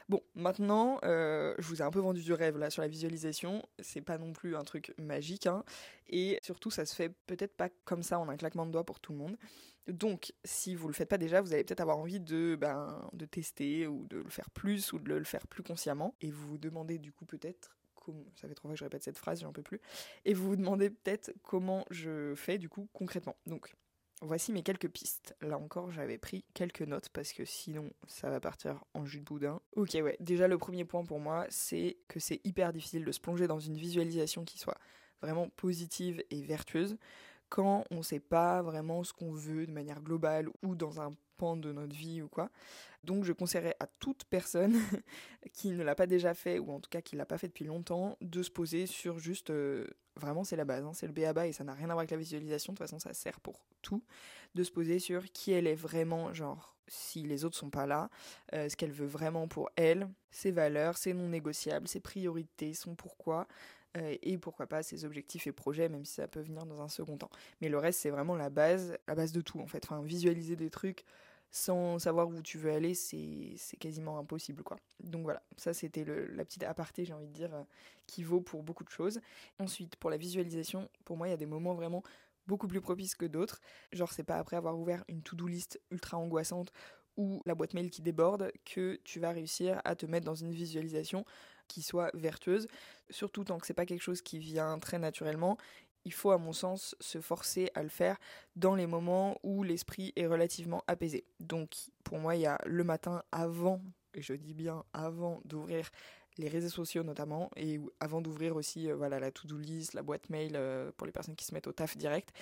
Bon, 0.09 0.21
maintenant 0.35 0.99
euh, 1.03 1.55
je 1.59 1.67
vous 1.67 1.81
ai 1.81 1.85
un 1.85 1.91
peu 1.91 1.99
vendu 1.99 2.21
du 2.21 2.33
rêve 2.33 2.57
là 2.57 2.69
sur 2.69 2.81
la 2.81 2.89
visualisation, 2.89 3.63
c'est 3.79 4.01
pas 4.01 4.17
non 4.17 4.33
plus 4.33 4.57
un 4.57 4.63
truc 4.63 4.93
magique, 4.97 5.47
hein, 5.47 5.63
et 6.09 6.39
surtout 6.43 6.71
ça 6.71 6.85
se 6.85 6.93
fait 6.93 7.13
peut-être 7.25 7.55
pas 7.55 7.69
comme 7.85 8.03
ça 8.03 8.19
en 8.19 8.27
un 8.27 8.35
claquement 8.35 8.65
de 8.65 8.71
doigts 8.71 8.85
pour 8.85 8.99
tout 8.99 9.13
le 9.13 9.19
monde. 9.19 9.37
Donc, 9.87 10.33
si 10.43 10.75
vous 10.75 10.87
le 10.87 10.93
faites 10.93 11.09
pas 11.09 11.17
déjà, 11.17 11.41
vous 11.41 11.53
allez 11.53 11.63
peut-être 11.63 11.81
avoir 11.81 11.97
envie 11.97 12.19
de, 12.19 12.55
ben, 12.59 13.09
de 13.13 13.25
tester 13.25 13.87
ou 13.87 14.05
de 14.07 14.17
le 14.17 14.29
faire 14.29 14.49
plus 14.51 14.93
ou 14.93 14.99
de 14.99 15.13
le 15.13 15.23
faire 15.23 15.47
plus 15.47 15.63
consciemment. 15.63 16.15
Et 16.21 16.31
vous 16.31 16.47
vous 16.49 16.57
demandez 16.57 16.99
du 16.99 17.11
coup 17.11 17.25
peut-être 17.25 17.77
ça 18.35 18.47
fait 18.47 18.55
trois 18.55 18.69
fois 18.69 18.73
que 18.73 18.79
je 18.79 18.83
répète 18.83 19.03
cette 19.03 19.17
phrase, 19.17 19.41
j'en 19.41 19.51
peux 19.51 19.61
plus. 19.61 19.79
Et 20.25 20.33
vous 20.33 20.47
vous 20.47 20.55
demandez 20.55 20.89
peut-être 20.89 21.31
comment 21.43 21.85
je 21.89 22.33
fais 22.35 22.57
du 22.57 22.69
coup 22.69 22.89
concrètement. 22.93 23.35
Donc, 23.45 23.75
voici 24.21 24.51
mes 24.51 24.63
quelques 24.63 24.89
pistes. 24.89 25.35
Là 25.41 25.57
encore, 25.57 25.91
j'avais 25.91 26.17
pris 26.17 26.45
quelques 26.53 26.81
notes 26.81 27.09
parce 27.09 27.33
que 27.33 27.45
sinon, 27.45 27.91
ça 28.07 28.29
va 28.29 28.39
partir 28.39 28.83
en 28.93 29.05
jus 29.05 29.19
de 29.19 29.25
boudin. 29.25 29.61
Ok, 29.75 29.91
ouais. 29.93 30.17
Déjà, 30.19 30.47
le 30.47 30.57
premier 30.57 30.85
point 30.85 31.03
pour 31.03 31.19
moi, 31.19 31.45
c'est 31.49 31.97
que 32.07 32.19
c'est 32.19 32.41
hyper 32.43 32.73
difficile 32.73 33.05
de 33.05 33.11
se 33.11 33.19
plonger 33.19 33.47
dans 33.47 33.59
une 33.59 33.77
visualisation 33.77 34.45
qui 34.45 34.57
soit 34.57 34.77
vraiment 35.21 35.49
positive 35.49 36.23
et 36.31 36.41
vertueuse 36.41 36.97
quand 37.51 37.83
on 37.91 37.97
ne 37.97 38.01
sait 38.01 38.21
pas 38.21 38.61
vraiment 38.61 39.03
ce 39.03 39.11
qu'on 39.11 39.33
veut 39.33 39.67
de 39.67 39.73
manière 39.73 40.01
globale 40.01 40.47
ou 40.63 40.73
dans 40.73 41.01
un 41.01 41.13
pan 41.35 41.57
de 41.57 41.73
notre 41.73 41.93
vie 41.93 42.21
ou 42.21 42.29
quoi. 42.29 42.49
Donc 43.03 43.25
je 43.25 43.33
conseillerais 43.33 43.75
à 43.81 43.87
toute 43.87 44.23
personne 44.23 44.79
qui 45.53 45.71
ne 45.71 45.83
l'a 45.83 45.93
pas 45.93 46.07
déjà 46.07 46.33
fait 46.33 46.59
ou 46.59 46.71
en 46.71 46.79
tout 46.79 46.89
cas 46.89 47.01
qui 47.01 47.15
ne 47.15 47.17
l'a 47.19 47.25
pas 47.25 47.37
fait 47.37 47.49
depuis 47.49 47.65
longtemps 47.65 48.17
de 48.21 48.41
se 48.41 48.49
poser 48.49 48.85
sur 48.85 49.19
juste 49.19 49.49
euh, 49.49 49.85
vraiment 50.15 50.45
c'est 50.45 50.55
la 50.55 50.63
base, 50.63 50.85
hein, 50.85 50.93
c'est 50.93 51.07
le 51.07 51.13
BABA 51.13 51.47
et 51.47 51.51
ça 51.51 51.65
n'a 51.65 51.73
rien 51.73 51.85
à 51.85 51.93
voir 51.93 51.99
avec 51.99 52.11
la 52.11 52.17
visualisation, 52.17 52.71
de 52.71 52.77
toute 52.77 52.87
façon 52.87 52.99
ça 52.99 53.13
sert 53.13 53.41
pour 53.41 53.65
tout, 53.81 54.01
de 54.55 54.63
se 54.63 54.71
poser 54.71 54.99
sur 54.99 55.25
qui 55.33 55.51
elle 55.51 55.67
est 55.67 55.75
vraiment, 55.75 56.33
genre 56.33 56.77
si 56.87 57.23
les 57.23 57.43
autres 57.43 57.57
sont 57.57 57.69
pas 57.69 57.85
là, 57.85 58.09
euh, 58.53 58.69
ce 58.69 58.77
qu'elle 58.77 58.91
veut 58.91 59.07
vraiment 59.07 59.47
pour 59.47 59.69
elle, 59.75 60.09
ses 60.29 60.51
valeurs, 60.51 60.97
ses 60.97 61.13
non 61.13 61.27
négociables, 61.27 61.87
ses 61.87 61.99
priorités, 61.99 62.73
son 62.73 62.95
pourquoi, 62.95 63.47
euh, 63.97 64.15
et 64.21 64.37
pourquoi 64.37 64.67
pas 64.67 64.83
ses 64.83 65.05
objectifs 65.05 65.47
et 65.47 65.51
projets, 65.51 65.89
même 65.89 66.05
si 66.05 66.15
ça 66.15 66.27
peut 66.27 66.41
venir 66.41 66.65
dans 66.65 66.81
un 66.81 66.87
second 66.87 67.17
temps. 67.17 67.31
Mais 67.61 67.69
le 67.69 67.77
reste, 67.77 67.99
c'est 67.99 68.09
vraiment 68.09 68.35
la 68.35 68.49
base, 68.49 68.97
la 69.07 69.15
base 69.15 69.31
de 69.31 69.41
tout 69.41 69.59
en 69.59 69.67
fait. 69.67 69.83
Enfin, 69.85 70.01
visualiser 70.01 70.55
des 70.55 70.69
trucs 70.69 71.05
sans 71.51 71.99
savoir 71.99 72.29
où 72.29 72.41
tu 72.41 72.57
veux 72.57 72.71
aller, 72.71 72.93
c'est 72.93 73.77
quasiment 73.77 74.17
impossible 74.17 74.63
quoi. 74.63 74.77
Donc 75.01 75.23
voilà, 75.23 75.43
ça 75.57 75.73
c'était 75.73 76.05
la 76.05 76.45
petite 76.45 76.63
aparté, 76.63 77.03
j'ai 77.03 77.13
envie 77.13 77.27
de 77.27 77.33
dire, 77.33 77.53
euh, 77.53 77.63
qui 78.07 78.23
vaut 78.23 78.39
pour 78.39 78.63
beaucoup 78.63 78.85
de 78.85 78.89
choses. 78.89 79.19
Ensuite, 79.59 79.97
pour 79.97 80.09
la 80.09 80.17
visualisation, 80.17 80.89
pour 81.03 81.17
moi, 81.17 81.27
il 81.27 81.31
y 81.31 81.33
a 81.33 81.37
des 81.37 81.45
moments 81.45 81.75
vraiment 81.75 82.03
beaucoup 82.47 82.67
plus 82.67 82.81
propices 82.81 83.15
que 83.15 83.25
d'autres. 83.25 83.59
Genre, 83.91 84.11
c'est 84.11 84.23
pas 84.23 84.37
après 84.37 84.55
avoir 84.55 84.79
ouvert 84.79 85.03
une 85.09 85.21
to-do 85.21 85.47
list 85.47 85.81
ultra 85.91 86.17
angoissante 86.17 86.71
ou 87.17 87.41
la 87.45 87.55
boîte 87.55 87.73
mail 87.73 87.89
qui 87.89 88.01
déborde 88.01 88.51
que 88.65 88.99
tu 89.03 89.19
vas 89.19 89.31
réussir 89.31 89.81
à 89.83 89.95
te 89.95 90.05
mettre 90.05 90.25
dans 90.25 90.35
une 90.35 90.51
visualisation 90.51 91.25
soit 91.79 92.11
vertueuse, 92.13 92.67
surtout 93.09 93.45
tant 93.45 93.57
que 93.57 93.65
c'est 93.65 93.73
pas 93.73 93.85
quelque 93.85 94.01
chose 94.01 94.21
qui 94.21 94.37
vient 94.37 94.77
très 94.79 94.99
naturellement. 94.99 95.57
Il 96.03 96.13
faut, 96.13 96.31
à 96.31 96.37
mon 96.37 96.51
sens, 96.51 96.95
se 96.99 97.21
forcer 97.21 97.71
à 97.75 97.83
le 97.83 97.89
faire 97.89 98.17
dans 98.55 98.75
les 98.75 98.87
moments 98.87 99.39
où 99.43 99.63
l'esprit 99.63 100.11
est 100.15 100.27
relativement 100.27 100.83
apaisé. 100.87 101.23
Donc, 101.39 101.75
pour 102.03 102.17
moi, 102.17 102.35
il 102.35 102.41
y 102.41 102.45
a 102.47 102.59
le 102.65 102.83
matin 102.83 103.23
avant, 103.31 103.81
et 104.13 104.21
je 104.21 104.33
dis 104.33 104.53
bien 104.53 104.83
avant 104.93 105.41
d'ouvrir 105.45 105.89
les 106.37 106.49
réseaux 106.49 106.69
sociaux 106.69 107.03
notamment, 107.03 107.51
et 107.55 107.79
avant 107.99 108.21
d'ouvrir 108.21 108.55
aussi 108.55 108.89
euh, 108.89 108.95
voilà, 108.95 109.19
la 109.19 109.31
to-do 109.31 109.57
list, 109.57 109.93
la 109.93 110.01
boîte 110.01 110.29
mail 110.29 110.53
euh, 110.55 110.91
pour 110.97 111.05
les 111.05 111.13
personnes 111.13 111.35
qui 111.35 111.45
se 111.45 111.53
mettent 111.53 111.67
au 111.67 111.71
taf 111.71 111.97
direct. 111.97 112.33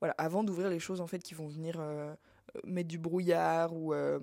Voilà, 0.00 0.14
avant 0.18 0.44
d'ouvrir 0.44 0.68
les 0.68 0.80
choses 0.80 1.00
en 1.00 1.06
fait 1.06 1.20
qui 1.20 1.34
vont 1.34 1.48
venir 1.48 1.76
euh, 1.78 2.14
mettre 2.64 2.88
du 2.88 2.98
brouillard 2.98 3.74
ou, 3.74 3.94
euh, 3.94 4.18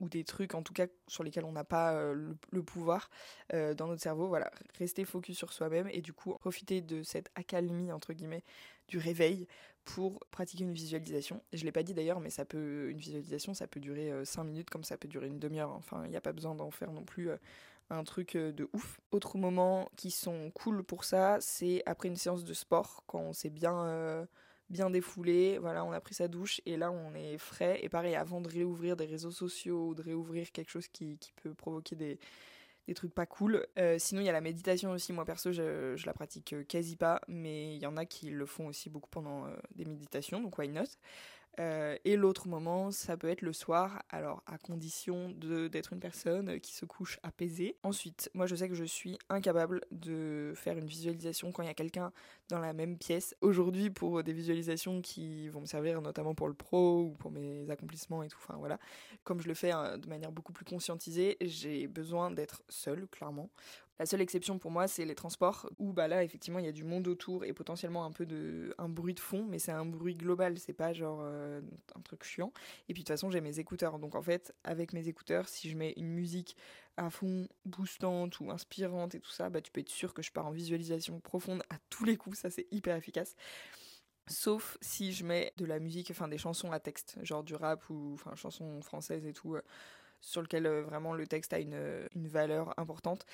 ou 0.00 0.08
des 0.08 0.24
trucs 0.24 0.54
en 0.54 0.62
tout 0.62 0.72
cas 0.72 0.86
sur 1.08 1.24
lesquels 1.24 1.44
on 1.44 1.52
n'a 1.52 1.64
pas 1.64 1.92
euh, 1.94 2.34
le, 2.50 2.62
pouvoir 2.62 3.10
euh, 3.52 3.74
dans 3.74 3.86
notre 3.86 4.02
cerveau. 4.02 4.28
Voilà, 4.28 4.50
rester 4.78 5.04
focus 5.04 5.36
sur 5.36 5.52
soi-même 5.52 5.88
et 5.90 6.00
du 6.00 6.12
coup 6.12 6.34
profiter 6.38 6.80
de 6.80 7.02
cette 7.02 7.30
accalmie 7.34 7.92
entre 7.92 8.12
guillemets 8.12 8.44
du 8.88 8.98
réveil 8.98 9.46
pour 9.84 10.20
pratiquer 10.30 10.64
une 10.64 10.72
visualisation. 10.72 11.42
Je 11.52 11.64
l'ai 11.64 11.72
pas 11.72 11.82
dit 11.82 11.94
d'ailleurs, 11.94 12.20
mais 12.20 12.30
ça 12.30 12.44
peut 12.44 12.90
une 12.90 12.98
visualisation, 12.98 13.52
ça 13.52 13.66
peut 13.66 13.80
durer 13.80 14.12
5 14.24 14.44
minutes 14.44 14.70
comme 14.70 14.84
ça 14.84 14.96
peut 14.96 15.08
durer 15.08 15.26
une 15.26 15.40
demi-heure. 15.40 15.72
Enfin, 15.72 16.02
il 16.04 16.10
n'y 16.10 16.16
a 16.16 16.20
pas 16.20 16.32
besoin 16.32 16.54
d'en 16.54 16.70
faire 16.70 16.92
non 16.92 17.02
plus 17.02 17.30
un 17.90 18.04
truc 18.04 18.36
de 18.36 18.68
ouf. 18.72 19.00
Autres 19.10 19.38
moments 19.38 19.88
qui 19.96 20.12
sont 20.12 20.52
cool 20.54 20.84
pour 20.84 21.04
ça, 21.04 21.38
c'est 21.40 21.82
après 21.84 22.06
une 22.06 22.16
séance 22.16 22.44
de 22.44 22.54
sport 22.54 23.02
quand 23.08 23.18
on 23.18 23.32
s'est 23.32 23.50
bien 23.50 24.26
bien 24.72 24.90
défoulé, 24.90 25.58
voilà, 25.58 25.84
on 25.84 25.92
a 25.92 26.00
pris 26.00 26.14
sa 26.14 26.28
douche 26.28 26.60
et 26.66 26.76
là 26.76 26.90
on 26.90 27.14
est 27.14 27.38
frais. 27.38 27.78
Et 27.82 27.88
pareil, 27.88 28.16
avant 28.16 28.40
de 28.40 28.48
réouvrir 28.48 28.96
des 28.96 29.06
réseaux 29.06 29.30
sociaux 29.30 29.88
ou 29.88 29.94
de 29.94 30.02
réouvrir 30.02 30.50
quelque 30.50 30.70
chose 30.70 30.88
qui, 30.88 31.18
peut 31.42 31.54
provoquer 31.54 31.94
des, 31.94 32.18
trucs 32.94 33.14
pas 33.14 33.26
cool. 33.26 33.66
Euh, 33.78 33.96
sinon, 33.98 34.20
il 34.20 34.24
y 34.24 34.28
a 34.28 34.32
la 34.32 34.40
méditation 34.40 34.90
aussi. 34.90 35.12
Moi 35.12 35.24
perso, 35.24 35.52
je, 35.52 35.94
je, 35.96 36.06
la 36.06 36.12
pratique 36.12 36.54
quasi 36.68 36.96
pas, 36.96 37.20
mais 37.28 37.76
il 37.76 37.82
y 37.82 37.86
en 37.86 37.96
a 37.96 38.04
qui 38.06 38.30
le 38.30 38.46
font 38.46 38.66
aussi 38.66 38.90
beaucoup 38.90 39.08
pendant 39.10 39.46
euh, 39.46 39.56
des 39.74 39.84
méditations, 39.84 40.40
donc 40.40 40.58
why 40.58 40.68
not? 40.68 40.84
Euh, 41.60 41.98
et 42.04 42.16
l'autre 42.16 42.48
moment, 42.48 42.90
ça 42.90 43.16
peut 43.16 43.28
être 43.28 43.42
le 43.42 43.52
soir, 43.52 44.02
alors 44.08 44.42
à 44.46 44.56
condition 44.56 45.30
d'être 45.30 45.92
une 45.92 46.00
personne 46.00 46.60
qui 46.60 46.74
se 46.74 46.86
couche 46.86 47.18
apaisée. 47.22 47.76
Ensuite, 47.82 48.30
moi 48.34 48.46
je 48.46 48.56
sais 48.56 48.68
que 48.68 48.74
je 48.74 48.84
suis 48.84 49.18
incapable 49.28 49.82
de 49.90 50.52
faire 50.56 50.78
une 50.78 50.86
visualisation 50.86 51.52
quand 51.52 51.62
il 51.62 51.66
y 51.66 51.70
a 51.70 51.74
quelqu'un 51.74 52.12
dans 52.48 52.58
la 52.58 52.72
même 52.72 52.98
pièce. 52.98 53.34
Aujourd'hui, 53.40 53.90
pour 53.90 54.22
des 54.22 54.32
visualisations 54.32 55.00
qui 55.00 55.48
vont 55.48 55.60
me 55.60 55.66
servir 55.66 56.00
notamment 56.02 56.34
pour 56.34 56.48
le 56.48 56.54
pro 56.54 57.02
ou 57.02 57.10
pour 57.12 57.30
mes 57.30 57.68
accomplissements 57.70 58.22
et 58.22 58.28
tout, 58.28 58.38
enfin 58.42 58.56
voilà, 58.58 58.78
comme 59.24 59.40
je 59.40 59.48
le 59.48 59.54
fais 59.54 59.70
hein, 59.70 59.98
de 59.98 60.08
manière 60.08 60.32
beaucoup 60.32 60.52
plus 60.52 60.64
conscientisée, 60.64 61.36
j'ai 61.40 61.86
besoin 61.86 62.30
d'être 62.30 62.62
seule, 62.68 63.06
clairement, 63.08 63.50
la 64.02 64.06
seule 64.06 64.20
exception 64.20 64.58
pour 64.58 64.72
moi, 64.72 64.88
c'est 64.88 65.04
les 65.04 65.14
transports, 65.14 65.70
où 65.78 65.92
bah 65.92 66.08
là, 66.08 66.24
effectivement, 66.24 66.58
il 66.58 66.64
y 66.64 66.68
a 66.68 66.72
du 66.72 66.82
monde 66.82 67.06
autour 67.06 67.44
et 67.44 67.52
potentiellement 67.52 68.04
un 68.04 68.10
peu 68.10 68.26
de 68.26 68.74
un 68.76 68.88
bruit 68.88 69.14
de 69.14 69.20
fond, 69.20 69.46
mais 69.48 69.60
c'est 69.60 69.70
un 69.70 69.84
bruit 69.84 70.16
global, 70.16 70.58
c'est 70.58 70.72
pas 70.72 70.92
genre 70.92 71.20
euh, 71.22 71.60
un 71.94 72.00
truc 72.00 72.24
chiant. 72.24 72.52
Et 72.88 72.94
puis 72.94 73.04
de 73.04 73.06
toute 73.06 73.08
façon, 73.14 73.30
j'ai 73.30 73.40
mes 73.40 73.60
écouteurs, 73.60 74.00
donc 74.00 74.16
en 74.16 74.22
fait, 74.22 74.54
avec 74.64 74.92
mes 74.92 75.06
écouteurs, 75.06 75.48
si 75.48 75.70
je 75.70 75.76
mets 75.76 75.92
une 75.96 76.08
musique 76.08 76.56
à 76.96 77.10
fond 77.10 77.48
boostante 77.64 78.40
ou 78.40 78.50
inspirante 78.50 79.14
et 79.14 79.20
tout 79.20 79.30
ça, 79.30 79.50
bah 79.50 79.60
tu 79.60 79.70
peux 79.72 79.80
être 79.80 79.88
sûr 79.88 80.14
que 80.14 80.22
je 80.22 80.32
pars 80.32 80.46
en 80.46 80.50
visualisation 80.50 81.20
profonde 81.20 81.62
à 81.70 81.76
tous 81.90 82.04
les 82.04 82.16
coups, 82.16 82.38
ça 82.38 82.50
c'est 82.50 82.66
hyper 82.70 82.96
efficace. 82.96 83.34
Sauf 84.28 84.78
si 84.80 85.12
je 85.12 85.24
mets 85.24 85.52
de 85.56 85.64
la 85.64 85.80
musique, 85.80 86.10
enfin 86.10 86.28
des 86.28 86.38
chansons 86.38 86.70
à 86.72 86.80
texte, 86.80 87.18
genre 87.22 87.42
du 87.42 87.54
rap 87.54 87.88
ou 87.90 88.12
enfin 88.14 88.34
chansons 88.36 88.80
françaises 88.82 89.26
et 89.26 89.32
tout, 89.32 89.56
euh, 89.56 89.62
sur 90.20 90.42
lequel 90.42 90.66
euh, 90.66 90.82
vraiment 90.82 91.12
le 91.14 91.26
texte 91.26 91.52
a 91.52 91.58
une, 91.58 92.08
une 92.14 92.28
valeur 92.28 92.78
importante 92.78 93.26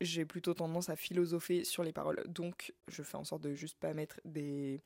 j'ai 0.00 0.24
plutôt 0.24 0.54
tendance 0.54 0.88
à 0.88 0.96
philosopher 0.96 1.64
sur 1.64 1.84
les 1.84 1.92
paroles. 1.92 2.22
Donc, 2.26 2.72
je 2.88 3.02
fais 3.02 3.16
en 3.16 3.24
sorte 3.24 3.42
de 3.42 3.54
juste 3.54 3.78
pas 3.78 3.92
mettre 3.92 4.20
des, 4.24 4.80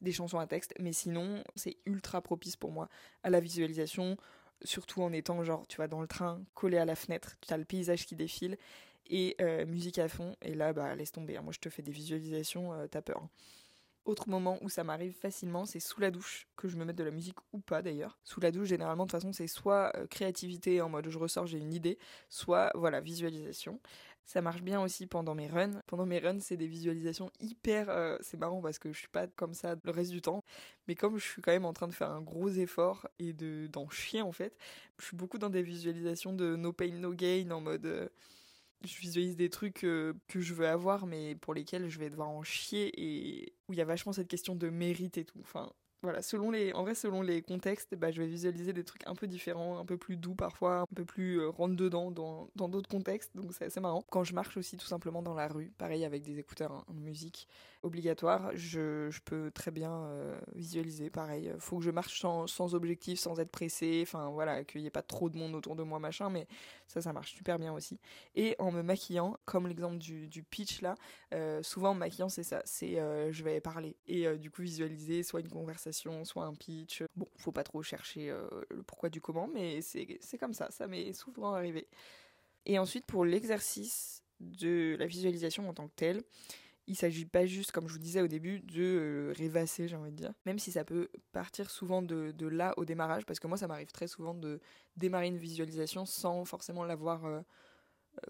des 0.00 0.12
chansons 0.12 0.38
à 0.38 0.46
texte. 0.46 0.74
Mais 0.80 0.92
sinon, 0.92 1.42
c'est 1.54 1.76
ultra 1.86 2.20
propice 2.20 2.56
pour 2.56 2.72
moi 2.72 2.88
à 3.22 3.30
la 3.30 3.40
visualisation. 3.40 4.16
Surtout 4.62 5.02
en 5.02 5.12
étant, 5.12 5.42
genre, 5.44 5.66
tu 5.68 5.76
vas 5.76 5.88
dans 5.88 6.00
le 6.00 6.08
train, 6.08 6.40
collé 6.54 6.78
à 6.78 6.84
la 6.84 6.96
fenêtre, 6.96 7.36
tu 7.40 7.52
as 7.52 7.56
le 7.56 7.64
paysage 7.64 8.06
qui 8.06 8.16
défile 8.16 8.58
et 9.08 9.36
euh, 9.40 9.66
musique 9.66 9.98
à 9.98 10.08
fond. 10.08 10.36
Et 10.42 10.54
là, 10.54 10.72
bah, 10.72 10.94
laisse 10.94 11.12
tomber. 11.12 11.36
Hein. 11.36 11.42
Moi, 11.42 11.52
je 11.52 11.60
te 11.60 11.68
fais 11.68 11.82
des 11.82 11.92
visualisations, 11.92 12.72
euh, 12.72 12.86
t'as 12.86 13.02
peur. 13.02 13.28
Autre 14.04 14.28
moment 14.28 14.58
où 14.62 14.68
ça 14.68 14.84
m'arrive 14.84 15.12
facilement, 15.12 15.66
c'est 15.66 15.80
sous 15.80 16.00
la 16.00 16.10
douche, 16.10 16.48
que 16.56 16.66
je 16.68 16.76
me 16.76 16.84
mette 16.84 16.96
de 16.96 17.04
la 17.04 17.10
musique 17.10 17.36
ou 17.52 17.60
pas 17.60 17.82
d'ailleurs. 17.82 18.18
Sous 18.24 18.40
la 18.40 18.50
douche, 18.50 18.68
généralement, 18.68 19.04
de 19.04 19.10
toute 19.10 19.20
façon, 19.20 19.32
c'est 19.32 19.46
soit 19.46 19.92
euh, 19.96 20.06
créativité 20.06 20.80
en 20.80 20.88
mode 20.88 21.08
je 21.08 21.18
ressors, 21.18 21.46
j'ai 21.46 21.58
une 21.58 21.74
idée, 21.74 21.98
soit 22.28 22.70
voilà, 22.74 23.00
visualisation. 23.00 23.80
Ça 24.28 24.42
marche 24.42 24.60
bien 24.60 24.82
aussi 24.82 25.06
pendant 25.06 25.34
mes 25.34 25.46
runs. 25.48 25.80
Pendant 25.86 26.04
mes 26.04 26.18
runs, 26.18 26.40
c'est 26.40 26.58
des 26.58 26.66
visualisations 26.66 27.30
hyper. 27.40 27.88
Euh, 27.88 28.18
c'est 28.20 28.36
marrant 28.36 28.60
parce 28.60 28.78
que 28.78 28.92
je 28.92 28.98
suis 28.98 29.08
pas 29.08 29.26
comme 29.26 29.54
ça 29.54 29.74
le 29.82 29.90
reste 29.90 30.10
du 30.10 30.20
temps. 30.20 30.44
Mais 30.86 30.94
comme 30.94 31.16
je 31.16 31.24
suis 31.24 31.40
quand 31.40 31.50
même 31.52 31.64
en 31.64 31.72
train 31.72 31.88
de 31.88 31.94
faire 31.94 32.10
un 32.10 32.20
gros 32.20 32.50
effort 32.50 33.08
et 33.18 33.32
de 33.32 33.68
d'en 33.68 33.88
chier 33.88 34.20
en 34.20 34.32
fait, 34.32 34.54
je 34.98 35.06
suis 35.06 35.16
beaucoup 35.16 35.38
dans 35.38 35.48
des 35.48 35.62
visualisations 35.62 36.34
de 36.34 36.56
no 36.56 36.74
pain, 36.74 36.90
no 36.92 37.14
gain 37.14 37.50
en 37.50 37.62
mode. 37.62 37.86
Euh, 37.86 38.08
je 38.84 38.98
visualise 38.98 39.36
des 39.36 39.50
trucs 39.50 39.84
euh, 39.84 40.14
que 40.28 40.40
je 40.40 40.54
veux 40.54 40.68
avoir 40.68 41.06
mais 41.06 41.34
pour 41.34 41.54
lesquels 41.54 41.88
je 41.88 41.98
vais 41.98 42.10
devoir 42.10 42.28
en 42.28 42.42
chier 42.42 42.92
et 42.96 43.52
où 43.68 43.72
il 43.72 43.78
y 43.78 43.82
a 43.82 43.84
vachement 43.84 44.12
cette 44.12 44.28
question 44.28 44.54
de 44.54 44.68
mérite 44.68 45.18
et 45.18 45.24
tout. 45.24 45.40
Enfin, 45.40 45.72
voilà, 46.02 46.22
selon 46.22 46.52
les, 46.52 46.72
en 46.74 46.84
vrai, 46.84 46.94
selon 46.94 47.22
les 47.22 47.42
contextes, 47.42 47.96
bah, 47.96 48.12
je 48.12 48.22
vais 48.22 48.28
visualiser 48.28 48.72
des 48.72 48.84
trucs 48.84 49.04
un 49.08 49.16
peu 49.16 49.26
différents, 49.26 49.80
un 49.80 49.84
peu 49.84 49.96
plus 49.96 50.16
doux 50.16 50.36
parfois, 50.36 50.82
un 50.82 50.94
peu 50.94 51.04
plus 51.04 51.40
euh, 51.40 51.48
rentre 51.48 51.74
dedans 51.74 52.12
dans, 52.12 52.68
d'autres 52.68 52.88
contextes, 52.88 53.34
donc 53.34 53.52
c'est 53.52 53.64
assez 53.64 53.80
marrant. 53.80 54.04
Quand 54.08 54.22
je 54.22 54.32
marche 54.32 54.56
aussi 54.56 54.76
tout 54.76 54.86
simplement 54.86 55.22
dans 55.22 55.34
la 55.34 55.48
rue, 55.48 55.72
pareil 55.76 56.04
avec 56.04 56.22
des 56.22 56.38
écouteurs 56.38 56.84
en 56.86 56.94
musique 56.94 57.48
obligatoire, 57.82 58.52
je, 58.54 59.10
je 59.10 59.20
peux 59.24 59.50
très 59.50 59.72
bien 59.72 59.92
euh, 59.92 60.38
visualiser, 60.54 61.10
pareil. 61.10 61.52
Faut 61.58 61.78
que 61.78 61.84
je 61.84 61.90
marche 61.90 62.20
sans, 62.20 62.46
sans 62.46 62.76
objectif, 62.76 63.18
sans 63.18 63.40
être 63.40 63.50
pressé, 63.50 63.98
enfin 64.06 64.28
voilà, 64.28 64.62
qu'il 64.62 64.82
n'y 64.82 64.86
ait 64.86 64.90
pas 64.90 65.02
trop 65.02 65.28
de 65.28 65.36
monde 65.36 65.56
autour 65.56 65.74
de 65.74 65.82
moi, 65.82 65.98
machin, 65.98 66.30
mais 66.30 66.46
ça, 66.86 67.02
ça 67.02 67.12
marche 67.12 67.34
super 67.34 67.58
bien 67.58 67.72
aussi. 67.72 67.98
Et 68.36 68.54
en 68.60 68.70
me 68.70 68.82
maquillant, 68.82 69.36
comme 69.46 69.66
l'exemple 69.66 69.98
du, 69.98 70.28
du 70.28 70.44
pitch 70.44 70.80
là, 70.80 70.94
euh, 71.34 71.60
souvent 71.64 71.90
en 71.90 71.94
me 71.94 72.00
maquillant, 72.00 72.28
c'est 72.28 72.44
ça, 72.44 72.62
c'est 72.64 72.98
je 73.30 73.42
vais 73.42 73.60
parler 73.60 73.96
et 74.06 74.36
du 74.38 74.50
coup 74.50 74.62
visualiser 74.62 75.22
soit 75.22 75.40
une 75.40 75.48
conversation 75.48 75.87
soit 75.92 76.44
un 76.44 76.54
pitch. 76.54 77.02
Bon, 77.16 77.28
faut 77.36 77.52
pas 77.52 77.64
trop 77.64 77.82
chercher 77.82 78.30
euh, 78.30 78.48
le 78.70 78.82
pourquoi 78.82 79.08
du 79.08 79.20
comment, 79.20 79.48
mais 79.48 79.80
c'est 79.82 80.38
comme 80.38 80.54
ça, 80.54 80.70
ça 80.70 80.86
m'est 80.86 81.12
souvent 81.12 81.54
arrivé. 81.54 81.88
Et 82.66 82.78
ensuite, 82.78 83.06
pour 83.06 83.24
l'exercice 83.24 84.22
de 84.40 84.96
la 84.98 85.06
visualisation 85.06 85.68
en 85.68 85.74
tant 85.74 85.88
que 85.88 85.94
telle, 85.96 86.22
il 86.88 86.96
s'agit 86.96 87.26
pas 87.26 87.44
juste, 87.44 87.70
comme 87.70 87.86
je 87.86 87.92
vous 87.92 87.98
disais 87.98 88.22
au 88.22 88.28
début, 88.28 88.60
de 88.60 88.82
euh, 88.82 89.34
rêvasser, 89.36 89.88
j'ai 89.88 89.96
envie 89.96 90.10
de 90.10 90.16
dire. 90.16 90.32
Même 90.46 90.58
si 90.58 90.72
ça 90.72 90.84
peut 90.84 91.08
partir 91.32 91.70
souvent 91.70 92.00
de, 92.00 92.32
là 92.46 92.72
au 92.78 92.86
démarrage, 92.86 93.26
parce 93.26 93.38
que 93.38 93.46
moi, 93.46 93.58
ça 93.58 93.68
m'arrive 93.68 93.92
très 93.92 94.06
souvent 94.06 94.34
de 94.34 94.58
démarrer 94.96 95.26
une 95.26 95.36
visualisation 95.36 96.06
sans 96.06 96.44
forcément 96.46 96.84
l'avoir 96.84 97.26
euh, 97.26 97.40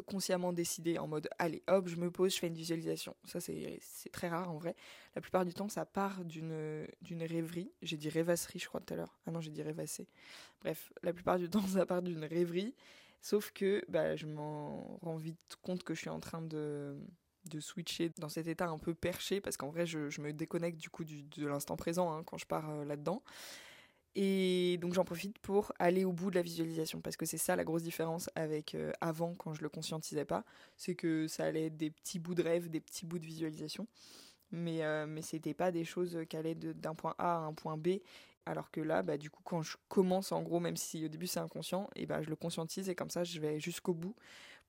consciemment 0.07 0.53
décidé 0.53 0.98
en 0.98 1.07
mode 1.07 1.29
allez 1.38 1.62
hop 1.68 1.88
je 1.88 1.96
me 1.96 2.11
pose 2.11 2.35
je 2.35 2.38
fais 2.38 2.48
une 2.48 2.55
visualisation. 2.55 3.16
Ça 3.24 3.40
c'est 3.40 3.81
très 4.12 4.29
rare 4.29 4.51
en 4.51 4.57
vrai. 4.57 4.74
La 5.14 5.20
plupart 5.20 5.44
du 5.44 5.55
temps 5.55 5.68
ça 5.68 5.85
part 5.87 6.24
d'une 6.24 6.87
d'une 7.03 7.22
rêverie. 7.22 7.72
J'ai 7.83 7.96
dit 7.96 8.09
rêvasserie 8.09 8.59
je 8.59 8.66
crois 8.66 8.81
tout 8.81 8.94
à 8.94 8.96
l'heure. 8.96 9.18
Ah 9.27 9.31
non 9.31 9.40
j'ai 9.40 9.51
dit 9.51 9.62
rêvasser 9.62 10.09
bref 10.61 10.92
la 11.03 11.12
plupart 11.12 11.38
du 11.38 11.48
temps 11.51 11.66
ça 11.66 11.87
part 11.87 12.03
d'une 12.03 12.24
rêverie. 12.24 12.74
Sauf 13.20 13.51
que 13.51 13.85
bah, 13.88 14.14
je 14.14 14.27
m'en 14.27 14.98
rends 15.03 15.16
vite 15.16 15.57
compte 15.62 15.83
que 15.83 15.94
je 15.94 16.01
suis 16.01 16.11
en 16.11 16.20
train 16.20 16.42
de 16.42 16.96
de 17.44 17.61
switcher 17.61 18.11
dans 18.18 18.29
cet 18.29 18.46
état 18.46 18.68
un 18.68 18.79
peu 18.79 18.94
perché 18.94 19.40
parce 19.40 19.57
qu'en 19.57 19.70
vrai 19.70 19.87
je, 19.87 20.11
je, 20.11 20.20
me 20.20 20.33
déconnecte 20.33 20.79
du 20.79 20.90
coup 20.90 21.05
de 21.05 21.46
l'instant 21.46 21.77
présent 21.77 22.12
hein, 22.12 22.22
quand 22.24 22.37
je 22.37 22.44
pars 22.46 22.68
euh, 22.68 22.85
là-dedans 22.85 23.22
et 24.20 24.78
donc 24.78 24.94
j'en 24.94 25.04
profite 25.04 25.38
pour 25.38 25.72
aller 25.78 26.04
au 26.04 26.12
bout 26.12 26.31
de 26.31 26.35
la 26.35 26.42
visualisation 26.42 27.00
parce 27.00 27.16
que 27.16 27.24
c'est 27.24 27.38
ça 27.38 27.54
la 27.54 27.62
grosse 27.62 27.85
différence 27.85 28.28
avec 28.35 28.74
euh, 28.74 28.90
avant 29.00 29.37
quand 29.37 29.54
je 29.54 29.62
le 29.62 29.68
conscientisais 29.68 30.24
pas, 30.24 30.44
c'est 30.76 30.96
que 30.96 31.28
ça 31.28 31.44
allait 31.44 31.70
des 31.70 31.92
petits 31.92 32.18
bouts 32.18 32.35
de 32.35 32.42
rêve, 32.42 32.68
des 32.68 32.81
petits 32.81 33.07
bouts 33.07 33.20
de 33.20 33.24
visualisation, 33.24 33.87
mais 34.50 34.83
euh, 34.83 35.07
mais 35.07 35.22
c'était 35.22 35.54
pas 35.54 35.70
des 35.70 35.85
choses 35.85 36.18
qui 36.28 36.37
allaient 36.37 36.57
d'un 36.57 36.96
point 36.96 37.14
A 37.18 37.37
à 37.37 37.38
un 37.38 37.54
point 37.54 37.76
B. 37.76 38.00
Alors 38.44 38.72
que 38.72 38.81
là, 38.81 39.02
bah, 39.02 39.18
du 39.18 39.31
coup, 39.31 39.42
quand 39.44 39.62
je 39.62 39.76
commence, 39.88 40.33
en 40.33 40.42
gros, 40.42 40.59
même 40.59 40.76
si 40.76 41.04
au 41.04 41.09
début 41.09 41.26
c'est 41.28 41.38
inconscient, 41.38 41.88
et 41.94 42.07
bah, 42.07 42.20
je 42.22 42.31
le 42.31 42.35
conscientise 42.35 42.88
et 42.88 42.96
comme 42.96 43.11
ça, 43.11 43.22
je 43.22 43.38
vais 43.38 43.61
jusqu'au 43.61 43.94
bout 43.94 44.16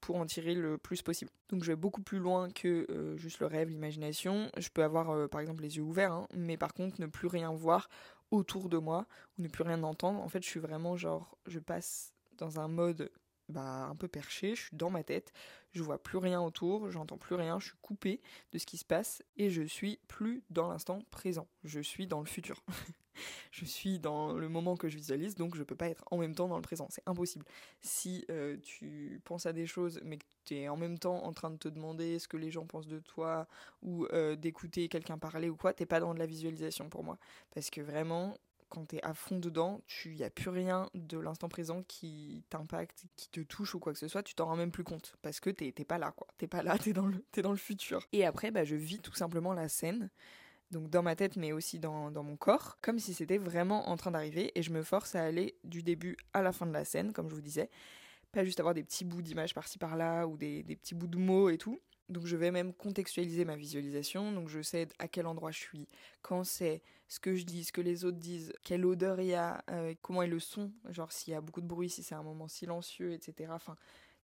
pour 0.02 0.18
en 0.18 0.26
tirer 0.28 0.54
le 0.54 0.78
plus 0.78 1.02
possible. 1.02 1.32
Donc 1.50 1.64
je 1.64 1.72
vais 1.72 1.76
beaucoup 1.76 2.02
plus 2.02 2.20
loin 2.20 2.52
que 2.52 2.86
euh, 2.92 3.18
juste 3.18 3.40
le 3.40 3.48
rêve, 3.48 3.70
l'imagination. 3.70 4.52
Je 4.58 4.70
peux 4.70 4.84
avoir 4.84 5.28
par 5.30 5.42
exemple 5.42 5.64
les 5.64 5.78
yeux 5.78 5.84
ouverts, 5.84 6.12
hein, 6.12 6.28
mais 6.36 6.56
par 6.56 6.76
contre 6.76 7.02
ne 7.02 7.08
plus 7.08 7.28
rien 7.28 7.52
voir 7.52 7.90
autour 8.32 8.70
de 8.70 8.78
moi 8.78 9.08
ou 9.38 9.44
ne 9.44 9.48
plus 9.48 9.64
rien 9.64 9.84
entendre. 9.84 10.22
En 10.22 10.30
fait, 10.30 10.44
je 10.44 10.48
suis 10.48 10.60
vraiment 10.60 10.98
genre, 10.98 11.38
je 11.48 11.60
passe 11.60 12.14
dans 12.38 12.60
un 12.60 12.68
mode 12.68 13.12
bah, 13.50 13.88
un 13.90 13.96
peu 13.96 14.08
perché, 14.08 14.56
je 14.56 14.62
suis 14.68 14.78
dans 14.78 14.90
ma 14.90 15.04
tête, 15.04 15.34
je 15.72 15.84
vois 15.84 16.02
plus 16.02 16.18
rien 16.18 16.42
autour, 16.42 16.90
j'entends 16.92 17.18
plus 17.18 17.36
rien, 17.36 17.60
je 17.60 17.68
suis 17.68 17.78
coupé 17.82 18.22
de 18.52 18.60
ce 18.60 18.66
qui 18.66 18.78
se 18.78 18.86
passe 18.86 19.24
et 19.38 19.50
je 19.50 19.64
suis 19.64 20.00
plus 20.08 20.44
dans 20.50 20.70
l'instant 20.70 21.00
présent. 21.12 21.48
Je 21.64 21.80
suis 21.80 22.08
dans 22.08 22.20
le 22.20 22.28
futur. 22.28 22.64
je 23.52 23.66
suis 23.66 24.00
dans 24.00 24.34
le 24.34 24.50
moment 24.50 24.76
que 24.76 24.90
je 24.90 24.98
visualise, 24.98 25.36
donc 25.36 25.56
je 25.56 25.64
peux 25.64 25.76
pas 25.76 25.90
être 25.90 26.04
en 26.12 26.18
même 26.18 26.36
temps 26.36 26.48
dans 26.48 26.56
le 26.56 26.62
présent. 26.62 26.88
C'est 26.90 27.04
impossible. 27.06 27.46
Si 27.82 28.26
euh, 28.30 28.58
tu 28.62 29.22
penses 29.26 29.46
à 29.46 29.54
des 29.54 29.68
choses, 29.68 30.00
mais 30.04 30.18
que 30.18 30.26
tu 30.46 30.56
es 30.56 30.70
en 30.70 30.78
même 30.78 31.00
temps 31.00 31.24
en 31.24 31.34
train 31.34 31.50
de 31.50 31.58
te 31.58 31.68
demander 31.68 32.20
ce 32.20 32.28
que 32.28 32.38
les 32.38 32.52
gens 32.52 32.66
pensent 32.66 32.88
de 32.88 33.00
toi, 33.00 33.48
ou 33.82 34.06
euh, 34.14 34.36
d'écouter 34.36 34.88
quelqu'un 34.90 35.18
parler 35.18 35.50
ou 35.50 35.56
quoi, 35.56 35.74
t'es 35.74 35.86
pas 35.86 36.00
dans 36.00 36.14
de 36.14 36.20
la 36.20 36.26
visualisation 36.26 36.90
pour 36.90 37.04
moi. 37.04 37.18
Parce 37.54 37.70
que 37.70 37.82
vraiment, 37.82 38.38
quand 38.70 38.86
tu 38.88 38.98
es 38.98 39.04
à 39.04 39.14
fond 39.14 39.38
dedans, 39.38 39.82
il 40.06 40.16
n'y 40.16 40.24
a 40.24 40.30
plus 40.30 40.50
rien 40.50 40.90
de 40.94 41.18
l'instant 41.18 41.50
présent 41.50 41.84
qui 41.88 42.44
t'impacte, 42.50 43.06
qui 43.16 43.30
te 43.30 43.42
touche 43.42 43.76
ou 43.76 43.80
quoi 43.80 43.94
que 43.94 44.00
ce 44.00 44.08
soit, 44.08 44.24
tu 44.24 44.36
t'en 44.36 44.46
rends 44.46 44.56
même 44.56 44.72
plus 44.72 44.84
compte 44.84 45.16
parce 45.22 45.40
que 45.40 45.50
t'es 45.50 45.72
pas 45.72 45.98
là 45.98 46.12
quoi. 46.12 46.28
T'es 46.38 46.48
pas 46.48 46.64
là, 46.64 46.78
t'es 46.84 46.94
dans, 46.94 47.12
es 47.36 47.42
dans 47.42 47.52
le 47.52 47.58
futur. 47.58 48.08
Et 48.14 48.26
après, 48.26 48.52
bah, 48.52 48.64
je 48.64 48.76
vis 48.76 49.00
tout 49.00 49.14
simplement 49.14 49.54
la 49.54 49.68
scène 49.68 50.10
donc 50.72 50.90
dans 50.90 51.02
ma 51.02 51.16
tête 51.16 51.36
mais 51.36 51.52
aussi 51.52 51.80
dans, 51.80 52.12
mon 52.12 52.36
corps, 52.36 52.78
comme 52.82 53.00
si 53.00 53.14
c'était 53.14 53.38
vraiment 53.38 53.90
en 53.90 53.98
train 53.98 54.12
d'arriver 54.12 54.52
et 54.56 54.64
je 54.64 54.72
me 54.72 54.84
force 54.84 55.16
à 55.16 55.24
aller 55.24 55.56
du 55.64 55.84
début 55.84 56.18
à 56.34 56.42
la 56.42 56.52
fin 56.52 56.66
de 56.66 56.74
la 56.74 56.86
scène, 56.86 57.14
comme 57.14 57.30
je 57.30 57.36
vous 57.36 57.42
disais, 57.42 57.70
pas 58.32 58.44
juste 58.44 58.60
avoir 58.60 58.76
des 58.76 58.84
petits 58.84 59.06
bouts 59.06 59.22
d'images 59.22 59.54
par-ci 59.54 59.78
par-là 59.78 60.28
ou 60.28 60.38
des, 60.38 60.64
petits 60.64 60.96
bouts 60.96 61.08
de 61.08 61.18
mots 61.18 61.50
et 61.50 61.58
tout. 61.58 61.80
Donc 62.10 62.26
je 62.26 62.36
vais 62.36 62.52
même 62.52 62.74
contextualiser 62.74 63.46
ma 63.46 63.56
visualisation, 63.56 64.32
donc 64.32 64.50
je 64.50 64.62
sais 64.62 64.88
à 64.98 65.08
quel 65.08 65.28
endroit 65.28 65.52
je 65.52 65.60
suis, 65.60 65.88
quand 66.24 66.44
c'est, 66.44 66.82
ce 67.08 67.20
que 67.20 67.36
je 67.36 67.44
dis, 67.44 67.64
ce 67.64 67.72
que 67.72 67.82
les 67.82 68.04
autres 68.04 68.18
disent, 68.18 68.52
quelle 68.64 68.86
odeur 68.86 69.20
il 69.22 69.28
y 69.28 69.36
a, 69.36 69.64
euh, 69.70 69.94
comment 70.02 70.24
est 70.24 70.28
le 70.28 70.40
son, 70.40 70.72
genre 70.90 71.12
s'il 71.12 71.34
y 71.34 71.36
a 71.36 71.42
beaucoup 71.42 71.62
de 71.62 71.68
bruit, 71.68 71.90
si 71.90 72.02
c'est 72.02 72.16
un 72.16 72.24
moment 72.24 72.48
silencieux, 72.48 73.14
etc. 73.14 73.52
Enfin, 73.54 73.76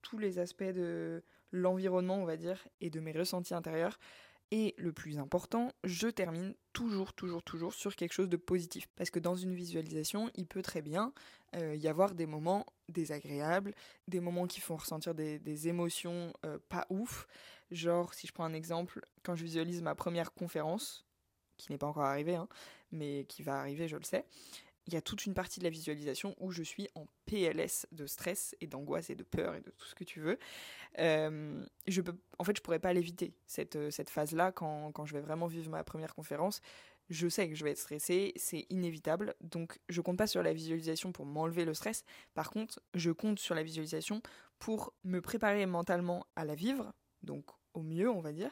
tous 0.01 0.17
les 0.17 0.39
aspects 0.39 0.63
de 0.63 1.23
l'environnement, 1.51 2.15
on 2.15 2.25
va 2.25 2.38
dire, 2.38 2.67
et 2.81 2.89
de 2.89 2.99
mes 2.99 3.12
ressentis 3.12 3.53
intérieurs. 3.53 3.99
Et 4.51 4.75
le 4.77 4.93
plus 4.93 5.17
important, 5.17 5.71
je 5.84 6.08
termine 6.08 6.53
toujours, 6.71 7.13
toujours, 7.13 7.41
toujours 7.41 7.73
sur 7.73 7.95
quelque 7.95 8.13
chose 8.13 8.29
de 8.29 8.38
positif. 8.38 8.88
Parce 8.95 9.10
que 9.10 9.19
dans 9.19 9.36
une 9.36 9.55
visualisation, 9.55 10.29
il 10.36 10.45
peut 10.45 10.62
très 10.62 10.81
bien 10.81 11.13
euh, 11.55 11.75
y 11.75 11.88
avoir 11.88 12.13
des 12.13 12.27
moments 12.27 12.65
désagréables, 12.88 13.73
des 14.08 14.19
moments 14.19 14.45
qui 14.45 14.62
font 14.62 14.75
ressentir 14.75 15.15
des, 15.15 15.67
émotions 15.67 16.31
euh, 16.45 16.60
pas 16.69 16.86
ouf. 16.89 17.27
Genre, 17.71 18.13
si 18.13 18.27
je 18.27 18.34
prends 18.34 18.45
un 18.45 18.53
exemple, 18.53 19.01
quand 19.23 19.36
je 19.36 19.43
visualise 19.43 19.81
ma 19.81 19.95
première 19.95 20.34
conférence, 20.34 21.05
qui 21.58 21.71
n'est 21.71 21.77
pas 21.77 21.88
encore 21.88 22.03
arrivée, 22.03 22.36
hein, 22.36 22.47
mais 22.91 23.25
qui 23.27 23.41
va 23.41 23.60
arriver, 23.60 23.88
je 23.88 23.97
le 23.97 24.03
sais, 24.03 24.25
il 24.87 24.93
y 24.93 24.97
a 24.97 25.01
toute 25.01 25.25
une 25.25 25.33
partie 25.33 25.59
de 25.59 25.65
la 25.65 25.69
visualisation 25.69 26.35
où 26.39 26.51
je 26.51 26.63
suis 26.63 26.87
en 26.95 27.07
PLS 27.25 27.87
de 27.91 28.05
stress 28.05 28.55
et 28.61 28.67
d'angoisse 28.67 29.09
et 29.09 29.15
de 29.15 29.23
peur 29.23 29.55
et 29.55 29.61
de 29.61 29.71
tout 29.71 29.85
ce 29.85 29.95
que 29.95 30.03
tu 30.03 30.19
veux. 30.19 30.37
Euh, 30.99 31.65
en 32.39 32.43
fait, 32.43 32.57
je 32.57 32.61
pourrais 32.61 32.79
pas 32.79 32.93
l'éviter, 32.93 33.33
cette, 33.47 33.75
euh, 33.75 33.91
phase-là, 33.91 34.51
quand, 34.51 34.91
quand 34.91 35.05
je 35.05 35.13
vais 35.13 35.21
vraiment 35.21 35.47
vivre 35.47 35.69
ma 35.69 35.83
première 35.83 36.13
conférence. 36.13 36.61
Je 37.09 37.27
sais 37.27 37.47
que 37.47 37.55
je 37.55 37.63
vais 37.63 37.71
être 37.71 37.77
stressée, 37.77 38.33
c'est 38.35 38.65
inévitable, 38.71 39.35
donc 39.41 39.77
je 39.89 40.01
compte 40.01 40.17
pas 40.17 40.25
sur 40.25 40.41
la 40.41 40.53
visualisation 40.53 41.11
pour 41.11 41.25
m'enlever 41.25 41.63
le 41.63 41.75
stress. 41.75 42.03
Par 42.33 42.49
contre, 42.49 42.81
je 42.95 43.11
compte 43.11 43.37
sur 43.37 43.53
la 43.53 43.61
visualisation 43.61 44.23
pour 44.57 44.91
me 45.03 45.21
préparer 45.21 45.67
mentalement 45.67 46.25
à 46.35 46.45
la 46.45 46.55
vivre, 46.55 46.93
donc 47.21 47.45
au 47.75 47.83
mieux, 47.83 48.09
on 48.09 48.21
va 48.21 48.31
dire, 48.31 48.49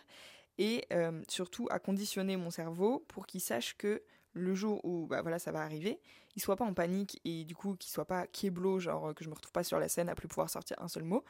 et 0.60 0.86
euh, 0.94 1.24
surtout 1.28 1.68
à 1.72 1.80
conditionner 1.80 2.38
mon 2.38 2.52
cerveau 2.52 3.04
pour 3.08 3.26
qu'il 3.26 3.42
sache 3.42 3.76
que 3.76 4.04
le 4.34 4.56
jour 4.56 4.84
où 4.84 5.08
bah 5.08 5.22
voilà 5.22 5.40
ça 5.40 5.52
va 5.52 5.62
arriver, 5.62 6.00
il 6.36 6.42
soit 6.42 6.56
pas 6.56 6.66
en 6.66 6.74
panique 6.74 7.22
et 7.24 7.46
du 7.46 7.56
coup 7.56 7.76
qu'il 7.76 7.92
soit 7.92 8.06
pas 8.06 8.28
kieblo, 8.28 8.80
genre 8.80 9.14
que 9.14 9.24
je 9.24 9.30
me 9.30 9.36
retrouve 9.36 9.52
pas 9.52 9.64
sur 9.64 9.80
la 9.80 9.88
scène 9.88 10.10
à 10.10 10.16
plus 10.16 10.28
pouvoir 10.28 10.50
sortir 10.50 10.78
un 10.82 10.88
seul 10.88 11.04
mot, 11.04 11.24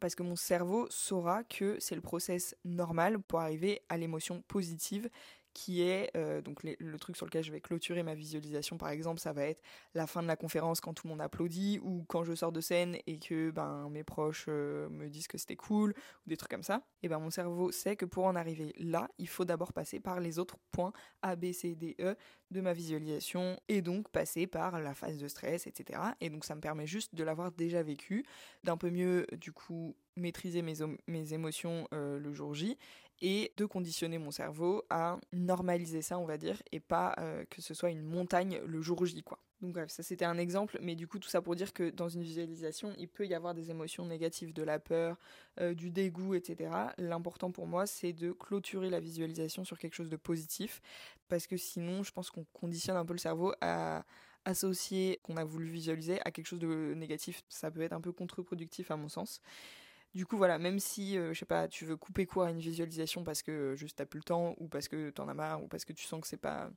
parce 0.00 0.14
que 0.14 0.22
mon 0.22 0.36
cerveau 0.36 0.86
saura 0.90 1.44
que 1.44 1.76
c'est 1.80 1.94
le 1.94 2.00
process 2.00 2.56
normal 2.64 3.18
pour 3.20 3.40
arriver 3.40 3.82
à 3.88 3.96
l'émotion 3.96 4.42
positive 4.48 5.08
qui 5.54 5.82
est 5.82 6.10
euh, 6.16 6.42
donc 6.42 6.62
le 6.64 6.98
truc 6.98 7.16
sur 7.16 7.24
lequel 7.24 7.44
je 7.44 7.52
vais 7.52 7.60
clôturer 7.60 8.02
ma 8.02 8.14
visualisation 8.14 8.76
par 8.76 8.90
exemple 8.90 9.20
ça 9.20 9.32
va 9.32 9.44
être 9.44 9.62
la 9.94 10.06
fin 10.06 10.22
de 10.22 10.26
la 10.26 10.36
conférence 10.36 10.80
quand 10.80 10.92
tout 10.92 11.06
le 11.06 11.10
monde 11.10 11.22
applaudit 11.22 11.78
ou 11.82 12.04
quand 12.08 12.24
je 12.24 12.34
sors 12.34 12.52
de 12.52 12.60
scène 12.60 12.96
et 13.06 13.18
que 13.18 13.50
ben 13.50 13.88
mes 13.88 14.04
proches 14.04 14.46
euh, 14.48 14.88
me 14.90 15.08
disent 15.08 15.28
que 15.28 15.38
c'était 15.38 15.56
cool 15.56 15.94
ou 16.26 16.28
des 16.28 16.36
trucs 16.36 16.50
comme 16.50 16.62
ça. 16.62 16.82
Et 17.02 17.08
ben 17.08 17.18
mon 17.20 17.30
cerveau 17.30 17.70
sait 17.70 17.96
que 17.96 18.04
pour 18.04 18.24
en 18.24 18.34
arriver 18.34 18.74
là 18.78 19.08
il 19.18 19.28
faut 19.28 19.44
d'abord 19.44 19.72
passer 19.72 20.00
par 20.00 20.20
les 20.20 20.38
autres 20.38 20.56
points 20.72 20.92
A 21.22 21.36
B 21.36 21.52
C 21.52 21.76
D 21.76 21.94
E 22.00 22.16
de 22.50 22.60
ma 22.60 22.72
visualisation 22.72 23.58
et 23.68 23.80
donc 23.80 24.08
passer 24.10 24.46
par 24.46 24.80
la 24.80 24.94
phase 24.94 25.18
de 25.18 25.28
stress 25.28 25.66
etc 25.66 26.00
et 26.20 26.30
donc 26.30 26.44
ça 26.44 26.54
me 26.54 26.60
permet 26.60 26.86
juste 26.86 27.14
de 27.14 27.22
l'avoir 27.22 27.52
déjà 27.52 27.82
vécu 27.82 28.24
d'un 28.64 28.76
peu 28.76 28.90
mieux 28.90 29.26
du 29.32 29.52
coup 29.52 29.96
maîtriser 30.16 30.62
mes, 30.62 30.74
mes 31.06 31.32
émotions 31.32 31.88
euh, 31.92 32.18
le 32.18 32.32
jour 32.32 32.54
J 32.54 32.78
et 33.20 33.52
de 33.56 33.64
conditionner 33.64 34.18
mon 34.18 34.30
cerveau 34.30 34.84
à 34.90 35.18
normaliser 35.32 36.02
ça, 36.02 36.18
on 36.18 36.24
va 36.26 36.36
dire, 36.36 36.62
et 36.72 36.80
pas 36.80 37.14
euh, 37.18 37.44
que 37.50 37.62
ce 37.62 37.74
soit 37.74 37.90
une 37.90 38.02
montagne 38.02 38.60
le 38.66 38.80
jour 38.82 39.04
J, 39.06 39.22
quoi. 39.22 39.38
Donc 39.60 39.72
bref, 39.72 39.88
ça 39.88 40.02
c'était 40.02 40.26
un 40.26 40.36
exemple, 40.36 40.78
mais 40.82 40.94
du 40.94 41.06
coup 41.06 41.18
tout 41.18 41.28
ça 41.28 41.40
pour 41.40 41.56
dire 41.56 41.72
que 41.72 41.88
dans 41.88 42.08
une 42.08 42.22
visualisation, 42.22 42.92
il 42.98 43.08
peut 43.08 43.26
y 43.26 43.32
avoir 43.32 43.54
des 43.54 43.70
émotions 43.70 44.04
négatives, 44.04 44.52
de 44.52 44.62
la 44.62 44.78
peur, 44.78 45.16
euh, 45.60 45.72
du 45.72 45.90
dégoût, 45.90 46.34
etc. 46.34 46.70
L'important 46.98 47.50
pour 47.50 47.66
moi, 47.66 47.86
c'est 47.86 48.12
de 48.12 48.32
clôturer 48.32 48.90
la 48.90 49.00
visualisation 49.00 49.64
sur 49.64 49.78
quelque 49.78 49.94
chose 49.94 50.10
de 50.10 50.16
positif, 50.16 50.82
parce 51.28 51.46
que 51.46 51.56
sinon, 51.56 52.02
je 52.02 52.12
pense 52.12 52.30
qu'on 52.30 52.44
conditionne 52.52 52.96
un 52.96 53.06
peu 53.06 53.14
le 53.14 53.18
cerveau 53.18 53.54
à 53.62 54.04
associer 54.44 55.20
qu'on 55.22 55.36
a 55.36 55.44
voulu 55.44 55.66
visualiser 55.66 56.20
à 56.26 56.30
quelque 56.30 56.46
chose 56.46 56.58
de 56.58 56.92
négatif. 56.94 57.42
Ça 57.48 57.70
peut 57.70 57.80
être 57.80 57.94
un 57.94 58.00
peu 58.00 58.12
contre-productif 58.12 58.90
à 58.90 58.96
mon 58.96 59.08
sens. 59.08 59.40
Du 60.14 60.26
coup, 60.26 60.36
voilà, 60.36 60.58
même 60.58 60.78
si, 60.78 61.18
euh, 61.18 61.32
je 61.34 61.40
sais 61.40 61.44
pas, 61.44 61.66
tu 61.66 61.84
veux 61.84 61.96
couper 61.96 62.24
court 62.24 62.44
à 62.44 62.50
une 62.50 62.60
visualisation 62.60 63.24
parce 63.24 63.42
que 63.42 63.50
euh, 63.50 63.76
juste 63.76 63.96
t'as 63.98 64.06
plus 64.06 64.18
le 64.18 64.24
temps, 64.24 64.54
ou 64.58 64.68
parce 64.68 64.86
que 64.86 65.10
t'en 65.10 65.28
as 65.28 65.34
marre, 65.34 65.62
ou 65.64 65.66
parce 65.66 65.84
que 65.84 65.92
tu 65.92 66.04
sens 66.04 66.20
que 66.20 66.28
c'est 66.28 66.36
pas, 66.36 66.70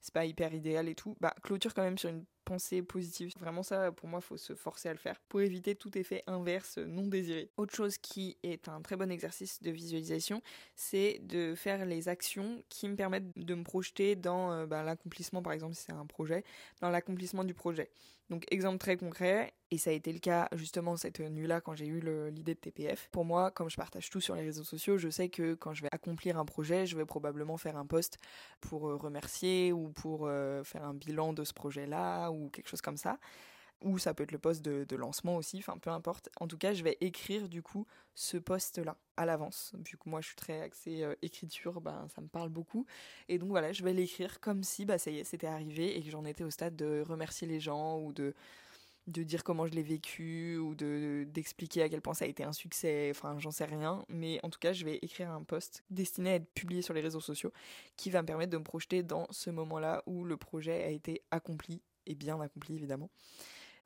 c'est 0.00 0.14
pas 0.14 0.24
hyper 0.24 0.54
idéal 0.54 0.88
et 0.88 0.94
tout, 0.94 1.16
bah 1.20 1.34
clôture 1.42 1.74
quand 1.74 1.82
même 1.82 1.98
sur 1.98 2.10
une 2.10 2.24
pensée 2.44 2.82
positive. 2.82 3.32
Vraiment 3.40 3.62
ça, 3.62 3.90
pour 3.92 4.08
moi, 4.08 4.20
faut 4.20 4.36
se 4.36 4.54
forcer 4.54 4.88
à 4.88 4.92
le 4.92 4.98
faire 4.98 5.20
pour 5.28 5.40
éviter 5.40 5.74
tout 5.74 5.96
effet 5.98 6.22
inverse 6.26 6.78
non 6.78 7.06
désiré. 7.06 7.50
Autre 7.56 7.74
chose 7.74 7.98
qui 7.98 8.36
est 8.42 8.68
un 8.68 8.82
très 8.82 8.96
bon 8.96 9.10
exercice 9.10 9.62
de 9.62 9.70
visualisation, 9.70 10.42
c'est 10.76 11.20
de 11.22 11.54
faire 11.54 11.84
les 11.86 12.08
actions 12.08 12.62
qui 12.68 12.88
me 12.88 12.96
permettent 12.96 13.36
de 13.36 13.54
me 13.54 13.64
projeter 13.64 14.14
dans 14.16 14.52
euh, 14.52 14.66
bah, 14.66 14.82
l'accomplissement, 14.82 15.42
par 15.42 15.52
exemple, 15.52 15.74
si 15.74 15.84
c'est 15.84 15.92
un 15.92 16.06
projet, 16.06 16.44
dans 16.80 16.90
l'accomplissement 16.90 17.44
du 17.44 17.54
projet. 17.54 17.90
Donc 18.30 18.46
exemple 18.50 18.78
très 18.78 18.96
concret, 18.96 19.52
et 19.70 19.76
ça 19.76 19.90
a 19.90 19.92
été 19.92 20.10
le 20.12 20.18
cas 20.18 20.48
justement 20.54 20.96
cette 20.96 21.20
nuit-là 21.20 21.60
quand 21.60 21.74
j'ai 21.74 21.86
eu 21.86 22.00
l'idée 22.30 22.54
de 22.54 22.58
TPF. 22.58 23.08
Pour 23.12 23.24
moi, 23.24 23.50
comme 23.50 23.68
je 23.68 23.76
partage 23.76 24.08
tout 24.08 24.20
sur 24.20 24.34
les 24.34 24.42
réseaux 24.42 24.64
sociaux, 24.64 24.96
je 24.96 25.10
sais 25.10 25.28
que 25.28 25.54
quand 25.54 25.74
je 25.74 25.82
vais 25.82 25.90
accomplir 25.92 26.38
un 26.38 26.46
projet, 26.46 26.86
je 26.86 26.96
vais 26.96 27.04
probablement 27.04 27.58
faire 27.58 27.76
un 27.76 27.84
post 27.84 28.18
pour 28.60 28.88
euh, 28.88 28.96
remercier 28.96 29.72
ou 29.72 29.83
pour 29.90 30.26
euh, 30.26 30.64
faire 30.64 30.84
un 30.84 30.94
bilan 30.94 31.32
de 31.32 31.44
ce 31.44 31.52
projet-là 31.52 32.30
ou 32.30 32.48
quelque 32.50 32.68
chose 32.68 32.80
comme 32.80 32.96
ça. 32.96 33.18
Ou 33.82 33.98
ça 33.98 34.14
peut 34.14 34.22
être 34.22 34.32
le 34.32 34.38
post 34.38 34.62
de, 34.62 34.96
lancement 34.96 35.36
aussi, 35.36 35.58
enfin 35.58 35.76
peu 35.78 35.90
importe. 35.90 36.30
En 36.40 36.46
tout 36.46 36.56
cas, 36.56 36.72
je 36.72 36.82
vais 36.82 36.96
écrire 37.00 37.48
du 37.48 37.62
coup 37.62 37.86
ce 38.14 38.36
post-là 38.38 38.96
à 39.16 39.26
l'avance. 39.26 39.72
Vu 39.84 39.98
que 39.98 40.08
moi 40.08 40.20
je 40.20 40.28
suis 40.28 40.36
très 40.36 40.60
axée 40.62 41.02
euh, 41.02 41.14
écriture, 41.22 41.80
ben, 41.80 42.06
ça 42.14 42.22
me 42.22 42.28
parle 42.28 42.48
beaucoup. 42.48 42.86
Et 43.28 43.38
donc 43.38 43.50
voilà, 43.50 43.72
je 43.72 43.84
vais 43.84 43.92
l'écrire 43.92 44.40
comme 44.40 44.62
si 44.62 44.86
bah, 44.86 44.96
ça 44.96 45.10
y 45.10 45.18
est, 45.18 45.24
c'était 45.24 45.48
arrivé 45.48 45.98
et 45.98 46.02
que 46.02 46.10
j'en 46.10 46.24
étais 46.24 46.44
au 46.44 46.50
stade 46.50 46.76
de 46.76 47.02
remercier 47.06 47.46
les 47.46 47.60
gens 47.60 47.98
ou 47.98 48.12
de, 48.12 48.34
de 49.06 49.22
dire 49.22 49.44
comment 49.44 49.66
je 49.66 49.72
l'ai 49.72 49.82
vécu 49.82 50.56
ou 50.56 50.74
de 50.74 51.26
d'expliquer 51.28 51.82
à 51.82 51.88
quel 51.88 52.00
point 52.00 52.14
ça 52.14 52.24
a 52.24 52.28
été 52.28 52.42
un 52.44 52.52
succès, 52.52 53.08
enfin 53.10 53.38
j'en 53.38 53.50
sais 53.50 53.64
rien, 53.64 54.04
mais 54.08 54.40
en 54.42 54.50
tout 54.50 54.58
cas 54.58 54.72
je 54.72 54.84
vais 54.84 54.98
écrire 55.02 55.30
un 55.30 55.42
post 55.42 55.84
destiné 55.90 56.30
à 56.30 56.34
être 56.36 56.50
publié 56.54 56.82
sur 56.82 56.94
les 56.94 57.00
réseaux 57.00 57.20
sociaux 57.20 57.52
qui 57.96 58.10
va 58.10 58.22
me 58.22 58.26
permettre 58.26 58.52
de 58.52 58.58
me 58.58 58.64
projeter 58.64 59.02
dans 59.02 59.26
ce 59.30 59.50
moment-là 59.50 60.02
où 60.06 60.24
le 60.24 60.36
projet 60.36 60.82
a 60.84 60.88
été 60.88 61.22
accompli 61.30 61.82
et 62.06 62.14
bien 62.14 62.40
accompli 62.40 62.74
évidemment. 62.74 63.10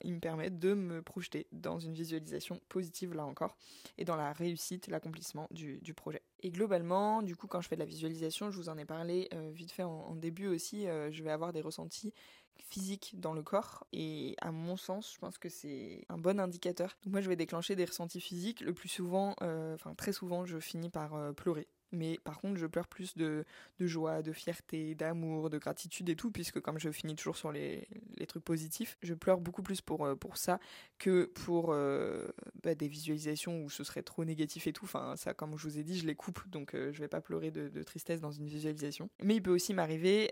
Il 0.04 0.14
me 0.14 0.20
permet 0.20 0.50
de 0.50 0.74
me 0.74 1.02
projeter 1.02 1.48
dans 1.50 1.81
une 1.81 1.92
visualisation 1.92 2.61
positive 2.68 3.14
là 3.14 3.24
encore 3.24 3.57
et 3.96 4.04
dans 4.04 4.14
la 4.14 4.33
réussite, 4.33 4.87
l'accomplissement 4.87 5.48
du, 5.50 5.81
projet. 5.94 6.22
Et 6.40 6.50
globalement, 6.50 7.22
du 7.22 7.35
coup, 7.35 7.48
quand 7.48 7.61
je 7.61 7.68
fais 7.68 7.74
de 7.74 7.81
la 7.81 7.87
visualisation, 7.87 8.50
je 8.50 8.57
vous 8.57 8.68
en 8.68 8.78
ai 8.78 8.85
parlé 8.85 9.28
euh, 9.35 9.50
vite 9.52 9.72
fait 9.72 9.83
en, 9.83 10.14
début 10.14 10.46
aussi, 10.46 10.87
euh, 10.87 11.11
je 11.11 11.22
vais 11.24 11.33
avoir 11.33 11.52
des 11.52 11.61
ressentis 11.61 12.14
physiques 12.60 13.14
dans 13.18 13.32
le 13.32 13.42
corps 13.42 13.86
et 13.92 14.36
à 14.40 14.52
mon 14.52 14.76
sens 14.76 15.12
je 15.14 15.18
pense 15.18 15.38
que 15.38 15.48
c'est 15.48 16.04
un 16.08 16.18
bon 16.18 16.40
indicateur. 16.40 16.96
Moi 17.06 17.20
je 17.20 17.28
vais 17.28 17.36
déclencher 17.36 17.76
des 17.76 17.84
ressentis 17.84 18.20
physiques 18.20 18.60
le 18.60 18.74
plus 18.74 18.88
souvent 18.88 19.34
euh, 19.42 19.74
enfin 19.74 19.94
très 19.94 20.12
souvent 20.12 20.44
je 20.44 20.58
finis 20.58 20.90
par 20.90 21.34
pleurer 21.34 21.68
mais 21.92 22.18
par 22.24 22.40
contre, 22.40 22.57
je 22.59 22.66
pleure 22.66 22.87
plus 22.87 23.16
de, 23.16 23.44
de 23.79 23.87
joie, 23.87 24.22
de 24.22 24.33
fierté, 24.33 24.94
d'amour, 24.94 25.51
de 25.51 25.59
gratitude 25.59 26.09
et 26.09 26.16
tout, 26.16 26.31
puisque 26.31 26.61
comme 26.61 26.79
je 26.79 26.90
finis 26.90 27.14
toujours 27.14 27.37
sur 27.37 27.53
les, 27.53 27.88
trucs 28.27 28.44
positifs, 28.44 28.98
je 29.03 29.14
pleure 29.14 29.40
beaucoup 29.40 29.62
plus 29.62 29.81
pour, 29.81 30.05
euh, 30.05 30.14
ça 30.35 30.61
que 30.98 31.24
pour 31.24 31.72
euh, 31.72 32.29
bah, 32.62 32.74
des 32.74 32.88
visualisations 32.88 33.62
où 33.62 33.70
ce 33.70 33.85
serait 33.85 34.03
trop 34.03 34.24
négatif 34.24 34.66
et 34.66 34.72
tout. 34.72 34.85
Enfin, 34.85 35.14
ça, 35.16 35.33
comme 35.33 35.57
je 35.57 35.62
vous 35.62 35.79
ai 35.79 35.83
dit, 35.83 35.98
je 35.98 36.07
les 36.07 36.14
coupe, 36.14 36.46
donc 36.51 36.74
euh, 36.74 36.92
je 36.92 37.01
vais 37.01 37.09
pas 37.09 37.20
pleurer 37.20 37.51
de, 37.51 37.68
de, 37.68 37.83
tristesse 37.83 38.20
dans 38.20 38.31
une 38.31 38.46
visualisation. 38.46 39.09
Mais 39.22 39.37
il 39.37 39.42
peut 39.42 39.51
aussi 39.51 39.72
m'arriver 39.72 40.31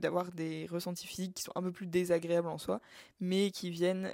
d'avoir 0.00 0.32
des 0.32 0.66
ressentis 0.70 1.06
physiques 1.06 1.34
qui 1.34 1.42
sont 1.42 1.52
un 1.54 1.62
peu 1.62 1.72
plus 1.72 1.86
désagréables 1.86 2.48
en 2.48 2.58
soi, 2.58 2.80
mais 3.20 3.50
qui 3.50 3.70
viennent 3.70 4.10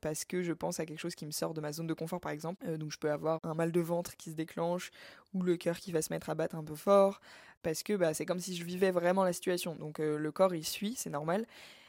parce 0.00 0.24
que 0.24 0.42
je 0.42 0.52
pense 0.52 0.80
à 0.80 0.86
quelque 0.86 0.98
chose 0.98 1.14
qui 1.14 1.26
me 1.26 1.30
sort 1.30 1.54
de 1.54 1.60
ma 1.60 1.72
zone 1.72 1.86
de 1.86 1.94
confort, 1.94 2.20
par 2.20 2.32
exemple. 2.32 2.76
donc 2.78 2.90
je 2.90 2.98
peux 2.98 3.10
avoir 3.10 3.38
un 3.44 3.54
mal 3.54 3.70
de 3.70 3.80
ventre 3.80 4.16
qui 4.16 4.30
se 4.30 4.34
déclenche, 4.34 4.90
ou 5.34 5.42
le 5.42 5.56
cœur 5.56 5.78
qui 5.78 5.92
va 5.92 6.02
se 6.02 6.12
mettre 6.12 6.30
à 6.30 6.31
battre 6.34 6.56
un 6.56 6.64
peu 6.64 6.74
fort, 6.74 7.20
parce 7.62 7.82
que 7.82 7.94
bah, 7.94 8.14
c'est 8.14 8.26
comme 8.26 8.40
si 8.40 8.56
je 8.56 8.64
vivais 8.64 8.90
vraiment 8.90 9.24
la 9.24 9.32
situation. 9.32 9.74
Donc 9.76 10.00
euh, 10.00 10.18
le 10.18 10.32
corps 10.32 10.54
il 10.54 10.64
suit, 10.64 10.94
c'est 10.96 11.10
normal. 11.10 11.46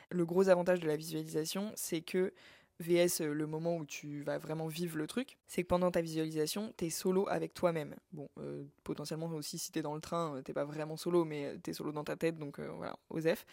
Le 0.10 0.26
gros 0.26 0.50
avantage 0.50 0.80
de 0.80 0.88
la 0.88 0.96
visualisation, 0.96 1.72
c'est 1.76 2.02
que 2.02 2.34
VS 2.80 3.22
euh, 3.22 3.34
le 3.34 3.48
moment 3.48 3.78
où 3.78 3.86
tu 3.86 4.22
vas 4.24 4.38
vraiment 4.38 4.68
vivre 4.68 4.98
le 4.98 5.08
truc, 5.08 5.38
c'est 5.48 5.64
que 5.64 5.68
pendant 5.68 5.92
ta 5.92 6.02
visualisation, 6.02 6.74
t'es 6.78 6.90
solo 6.90 7.28
avec 7.30 7.54
toi-même. 7.54 7.96
Bon, 8.12 8.30
euh, 8.40 8.64
potentiellement 8.84 9.28
aussi 9.28 9.58
si 9.58 9.72
t'es 9.72 9.82
dans 9.82 9.96
le 9.96 10.02
train, 10.02 10.42
t'es 10.44 10.54
pas 10.54 10.66
vraiment 10.66 10.98
solo, 10.98 11.26
mais 11.26 11.58
t'es 11.64 11.74
solo 11.74 11.92
dans 11.92 12.04
ta 12.04 12.16
tête, 12.16 12.38
donc 12.38 12.60
voilà, 12.60 12.96
osef. 13.10 13.46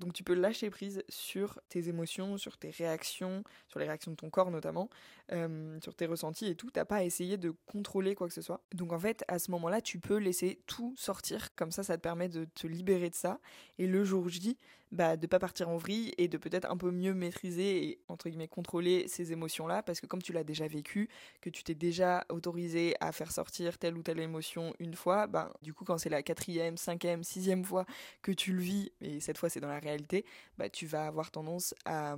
Donc 0.00 0.12
tu 0.12 0.24
peux 0.24 0.34
lâcher 0.34 0.70
prise 0.70 1.04
sur 1.08 1.60
tes 1.68 1.88
émotions, 1.88 2.38
sur 2.38 2.56
tes 2.56 2.70
réactions, 2.70 3.44
sur 3.68 3.78
les 3.78 3.86
réactions 3.86 4.10
de 4.10 4.16
ton 4.16 4.30
corps 4.30 4.50
notamment, 4.50 4.88
euh, 5.32 5.78
sur 5.80 5.94
tes 5.94 6.06
ressentis 6.06 6.46
et 6.46 6.56
tout. 6.56 6.70
T'as 6.70 6.84
pas 6.84 6.96
à 6.96 7.02
essayer 7.04 7.36
de 7.36 7.54
contrôler 7.66 8.14
quoi 8.14 8.26
que 8.26 8.34
ce 8.34 8.42
soit. 8.42 8.62
Donc 8.74 8.92
en 8.92 8.98
fait, 8.98 9.24
à 9.28 9.38
ce 9.38 9.50
moment-là, 9.52 9.80
tu 9.80 10.00
peux 10.00 10.16
laisser 10.16 10.60
tout 10.66 10.94
sortir. 10.96 11.54
Comme 11.54 11.70
ça, 11.70 11.82
ça 11.82 11.96
te 11.96 12.02
permet 12.02 12.28
de 12.28 12.46
te 12.46 12.66
libérer 12.66 13.10
de 13.10 13.14
ça. 13.14 13.38
Et 13.78 13.86
le 13.86 14.02
jour 14.02 14.28
J, 14.28 14.56
bah, 14.92 15.16
de 15.16 15.26
pas 15.28 15.38
partir 15.38 15.68
en 15.68 15.76
vrille 15.76 16.12
et 16.18 16.26
de 16.26 16.36
peut-être 16.36 16.68
un 16.68 16.76
peu 16.76 16.90
mieux 16.90 17.14
maîtriser 17.14 17.84
et 17.84 18.00
entre 18.08 18.28
guillemets 18.28 18.48
contrôler 18.48 19.06
ces 19.06 19.32
émotions-là. 19.32 19.82
Parce 19.82 20.00
que 20.00 20.06
comme 20.06 20.22
tu 20.22 20.32
l'as 20.32 20.42
déjà 20.42 20.66
vécu, 20.66 21.08
que 21.40 21.50
tu 21.50 21.62
t'es 21.62 21.74
déjà 21.74 22.24
autorisé 22.28 22.96
à 23.00 23.12
faire 23.12 23.30
sortir 23.30 23.78
telle 23.78 23.96
ou 23.96 24.02
telle 24.02 24.18
émotion 24.18 24.74
une 24.80 24.94
fois, 24.94 25.26
bah, 25.28 25.52
du 25.62 25.72
coup, 25.72 25.84
quand 25.84 25.98
c'est 25.98 26.08
la 26.08 26.22
quatrième, 26.22 26.76
cinquième, 26.76 27.22
sixième 27.22 27.64
fois 27.64 27.86
que 28.22 28.32
tu 28.32 28.52
le 28.52 28.60
vis, 28.60 28.90
et 29.00 29.20
cette 29.20 29.38
fois 29.38 29.48
c'est 29.48 29.60
dans 29.60 29.68
la 29.68 29.78
réalité, 29.78 29.89
bah, 30.58 30.68
tu 30.68 30.86
vas 30.86 31.06
avoir 31.06 31.30
tendance 31.30 31.74
à, 31.84 32.16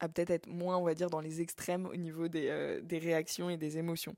à 0.00 0.08
peut-être 0.08 0.30
être 0.30 0.46
moins, 0.46 0.76
on 0.76 0.84
va 0.84 0.94
dire, 0.94 1.10
dans 1.10 1.20
les 1.20 1.40
extrêmes 1.40 1.86
au 1.86 1.96
niveau 1.96 2.28
des, 2.28 2.48
euh, 2.48 2.80
des 2.82 2.98
réactions 2.98 3.50
et 3.50 3.56
des 3.56 3.78
émotions. 3.78 4.16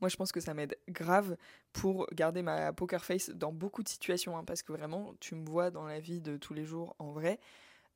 Moi, 0.00 0.08
je 0.08 0.16
pense 0.16 0.32
que 0.32 0.40
ça 0.40 0.54
m'aide 0.54 0.76
grave 0.88 1.36
pour 1.72 2.06
garder 2.12 2.42
ma 2.42 2.72
poker 2.72 3.04
face 3.04 3.30
dans 3.30 3.52
beaucoup 3.52 3.82
de 3.82 3.88
situations, 3.88 4.36
hein, 4.36 4.44
parce 4.44 4.62
que 4.62 4.72
vraiment, 4.72 5.14
tu 5.20 5.34
me 5.34 5.46
vois 5.46 5.70
dans 5.70 5.86
la 5.86 6.00
vie 6.00 6.20
de 6.20 6.36
tous 6.36 6.54
les 6.54 6.64
jours 6.64 6.94
en 6.98 7.12
vrai 7.12 7.38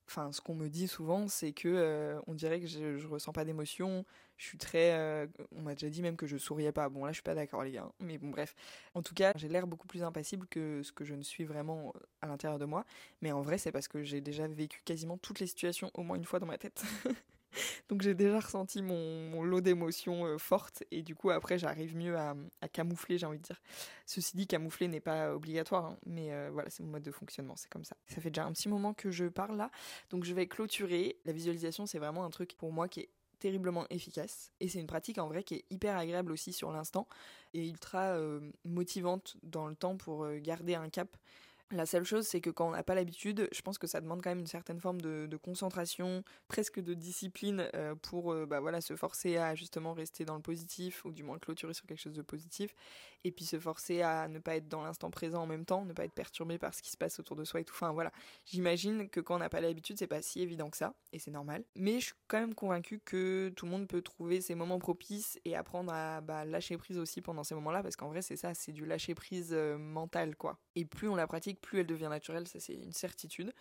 enfin 0.09 0.33
ce 0.33 0.41
qu'on 0.41 0.55
me 0.55 0.69
dit 0.69 0.89
souvent 0.89 1.29
c'est 1.29 1.53
que 1.53 1.69
euh, 1.69 2.21
on 2.27 2.35
dirait 2.35 2.61
que 2.61 2.67
je, 2.67 2.97
je 2.97 3.07
ressens 3.07 3.33
pas 3.33 3.45
d'émotion 3.45 4.05
je 4.39 4.47
suis 4.47 4.59
très 4.59 4.93
euh, 4.93 5.27
on 5.55 5.63
m'a 5.63 5.75
déjà 5.75 5.91
dit 5.91 6.01
même 6.01 6.17
que 6.17 6.27
je 6.27 6.37
souriais 6.37 6.71
pas. 6.73 6.89
Bon 6.89 7.05
là 7.05 7.11
je 7.11 7.17
suis 7.17 7.23
pas 7.23 7.35
d'accord 7.35 7.65
les 7.65 7.73
gars 7.73 7.91
mais 8.01 8.19
bon 8.19 8.31
bref. 8.31 8.55
En 8.95 9.03
tout 9.03 9.15
cas 9.15 9.33
j'ai 9.37 9.49
l'air 9.49 9.67
beaucoup 9.67 9.89
plus 9.89 10.03
impassible 10.05 10.47
que 10.47 10.83
ce 10.83 10.93
que 10.93 11.05
je 11.05 11.15
ne 11.15 11.23
suis 11.23 11.45
vraiment 11.45 11.93
euh, 11.97 12.01
à 12.23 12.29
l'intérieur 12.29 12.59
de 12.59 12.65
moi. 12.65 12.85
Mais 13.21 13.33
en 13.33 13.43
vrai 13.43 13.59
c'est 13.59 13.73
parce 13.73 13.89
que 13.89 14.05
j'ai 14.05 14.21
déjà 14.21 14.47
vécu 14.47 14.81
quasiment 14.85 15.19
toutes 15.19 15.41
les 15.41 15.49
situations 15.49 15.91
au 15.95 16.03
moins 16.03 16.17
une 16.17 16.25
fois 16.25 16.39
dans 16.39 16.47
ma 16.47 16.57
tête 16.57 16.85
Donc 17.89 18.03
j'ai 18.03 18.15
déjà 18.15 18.41
ressenti 18.41 18.83
mon, 18.83 19.43
lot 19.43 19.61
d'émotions 19.61 20.27
euh, 20.27 20.39
fortes 20.39 20.85
et 20.91 21.03
du 21.03 21.15
coup 21.15 21.31
après 21.31 21.59
j'arrive 21.59 21.97
mieux 21.97 22.17
à, 22.17 22.35
camoufler, 22.73 23.19
j'ai 23.19 23.27
envie 23.27 23.39
de 23.39 23.43
dire. 23.43 23.61
Ceci 24.07 24.37
dit, 24.37 24.47
camoufler 24.47 24.89
n'est 24.89 25.01
pas 25.01 25.35
obligatoire, 25.35 25.87
hein, 25.87 25.99
mais 26.07 26.33
euh, 26.33 26.51
voilà, 26.53 26.71
c'est 26.71 26.83
mon 26.83 26.91
mode 26.91 27.03
de 27.03 27.11
fonctionnement, 27.11 27.55
c'est 27.57 27.71
comme 27.71 27.85
ça. 27.85 27.97
Ça 28.07 28.21
fait 28.21 28.31
déjà 28.31 28.45
un 28.45 28.53
petit 28.53 28.69
moment 28.69 28.95
que 28.95 29.11
je 29.11 29.27
parle 29.27 29.57
là, 29.57 29.71
donc 30.11 30.25
je 30.25 30.35
vais 30.35 30.47
clôturer. 30.47 31.19
La 31.25 31.33
visualisation, 31.33 31.87
c'est 31.87 31.99
vraiment 31.99 32.25
un 32.25 32.31
truc 32.31 32.57
pour 32.57 32.73
moi 32.73 32.89
qui 32.89 33.01
est 33.01 33.11
terriblement 33.39 33.87
efficace 33.91 34.51
et 34.59 34.69
c'est 34.69 34.81
une 34.81 34.89
pratique 34.89 35.19
en 35.19 35.29
vrai 35.29 35.45
qui 35.45 35.55
est 35.55 35.65
hyper 35.71 35.97
agréable 35.97 36.33
aussi 36.33 36.53
sur 36.53 36.73
l'instant 36.73 37.07
et 37.55 37.69
ultra 37.69 38.17
euh, 38.17 38.41
motivante 38.65 39.37
dans 39.45 39.69
le 39.69 39.77
temps 39.77 39.97
pour 39.97 40.29
garder 40.39 40.75
un 40.75 40.89
cap 40.89 41.17
la 41.71 41.85
seule 41.85 42.05
chose, 42.05 42.27
c'est 42.27 42.41
que 42.41 42.51
quand 42.51 42.69
on 42.69 42.71
n'a 42.71 42.83
pas 42.83 42.95
l'habitude, 42.95 43.49
je 43.53 43.61
pense 43.63 43.77
que 43.77 43.87
ça 43.87 44.01
demande 44.01 44.23
quand 44.23 44.31
même 44.31 44.41
une 44.41 44.47
certaine 44.47 44.81
forme 44.81 45.01
de, 45.01 45.29
concentration, 45.43 46.25
presque 46.49 46.81
de 46.81 46.95
discipline 46.95 47.69
euh, 47.75 47.95
pour 47.95 48.33
euh, 48.33 48.47
bah 48.47 48.61
voilà, 48.61 48.81
se 48.81 48.97
forcer 48.97 49.37
à 49.37 49.55
justement 49.55 49.93
rester 49.93 50.25
dans 50.25 50.35
le 50.35 50.41
positif, 50.41 51.05
ou 51.05 51.13
du 51.13 51.23
moins 51.23 51.39
clôturer 51.39 51.75
sur 51.75 51.87
quelque 51.87 52.01
chose 52.01 52.15
de 52.15 52.23
positif, 52.23 52.75
et 53.25 53.33
puis 53.33 53.45
se 53.45 53.59
forcer 53.59 54.03
à 54.03 54.29
ne 54.29 54.39
pas 54.39 54.57
être 54.57 54.69
dans 54.69 54.83
l'instant 54.83 55.11
présent 55.11 55.43
en 55.43 55.47
même 55.47 55.65
temps, 55.65 55.85
ne 55.85 55.93
pas 55.93 56.05
être 56.05 56.13
perturbé 56.13 56.59
par 56.59 56.75
ce 56.75 56.83
qui 56.83 56.91
se 56.91 56.97
passe 56.97 57.19
autour 57.19 57.37
de 57.37 57.45
soi 57.45 57.61
et 57.61 57.65
tout. 57.65 57.75
Enfin 57.75 57.93
voilà, 57.93 58.13
j'imagine 58.47 59.09
que 59.09 59.21
quand 59.21 59.37
on 59.37 59.39
n'a 59.39 59.49
pas 59.49 59.61
l'habitude, 59.61 59.99
c'est 59.99 60.07
pas 60.07 60.23
si 60.23 60.41
évident 60.41 60.71
que 60.71 60.77
ça, 60.77 60.95
et 61.13 61.19
c'est 61.19 61.31
normal. 61.31 61.65
Mais 61.75 62.01
je 62.01 62.07
suis 62.07 62.15
quand 62.29 62.41
même 62.41 62.55
convaincue 62.55 63.01
que 63.05 63.53
tout 63.57 63.67
le 63.67 63.73
monde 63.73 63.89
peut 63.89 64.03
trouver 64.03 64.41
ses 64.41 64.55
moments 64.55 64.79
propices 64.79 65.39
et 65.45 65.57
apprendre 65.57 65.93
à 65.93 66.21
bah, 66.21 66.45
lâcher 66.45 66.77
prise 66.77 66.99
aussi 66.99 67.21
pendant 67.21 67.45
ces 67.45 67.55
moments-là, 67.55 67.83
parce 67.83 67.97
qu'en 67.97 68.09
vrai, 68.09 68.23
c'est 68.23 68.37
ça, 68.37 68.55
c'est 68.55 68.73
du 68.73 68.87
lâcher 68.87 69.15
prise 69.15 69.51
euh, 69.53 69.77
mental, 69.79 70.37
quoi. 70.37 70.59
Et 70.77 70.85
plus 70.85 71.09
on 71.09 71.17
la 71.17 71.27
pratique, 71.27 71.61
plus 71.61 71.81
elle 71.81 71.87
devient 71.87 72.09
naturelle, 72.09 72.47
ça 72.47 72.61
c'est 72.61 72.75
une 72.75 72.93
certitude. 72.93 73.53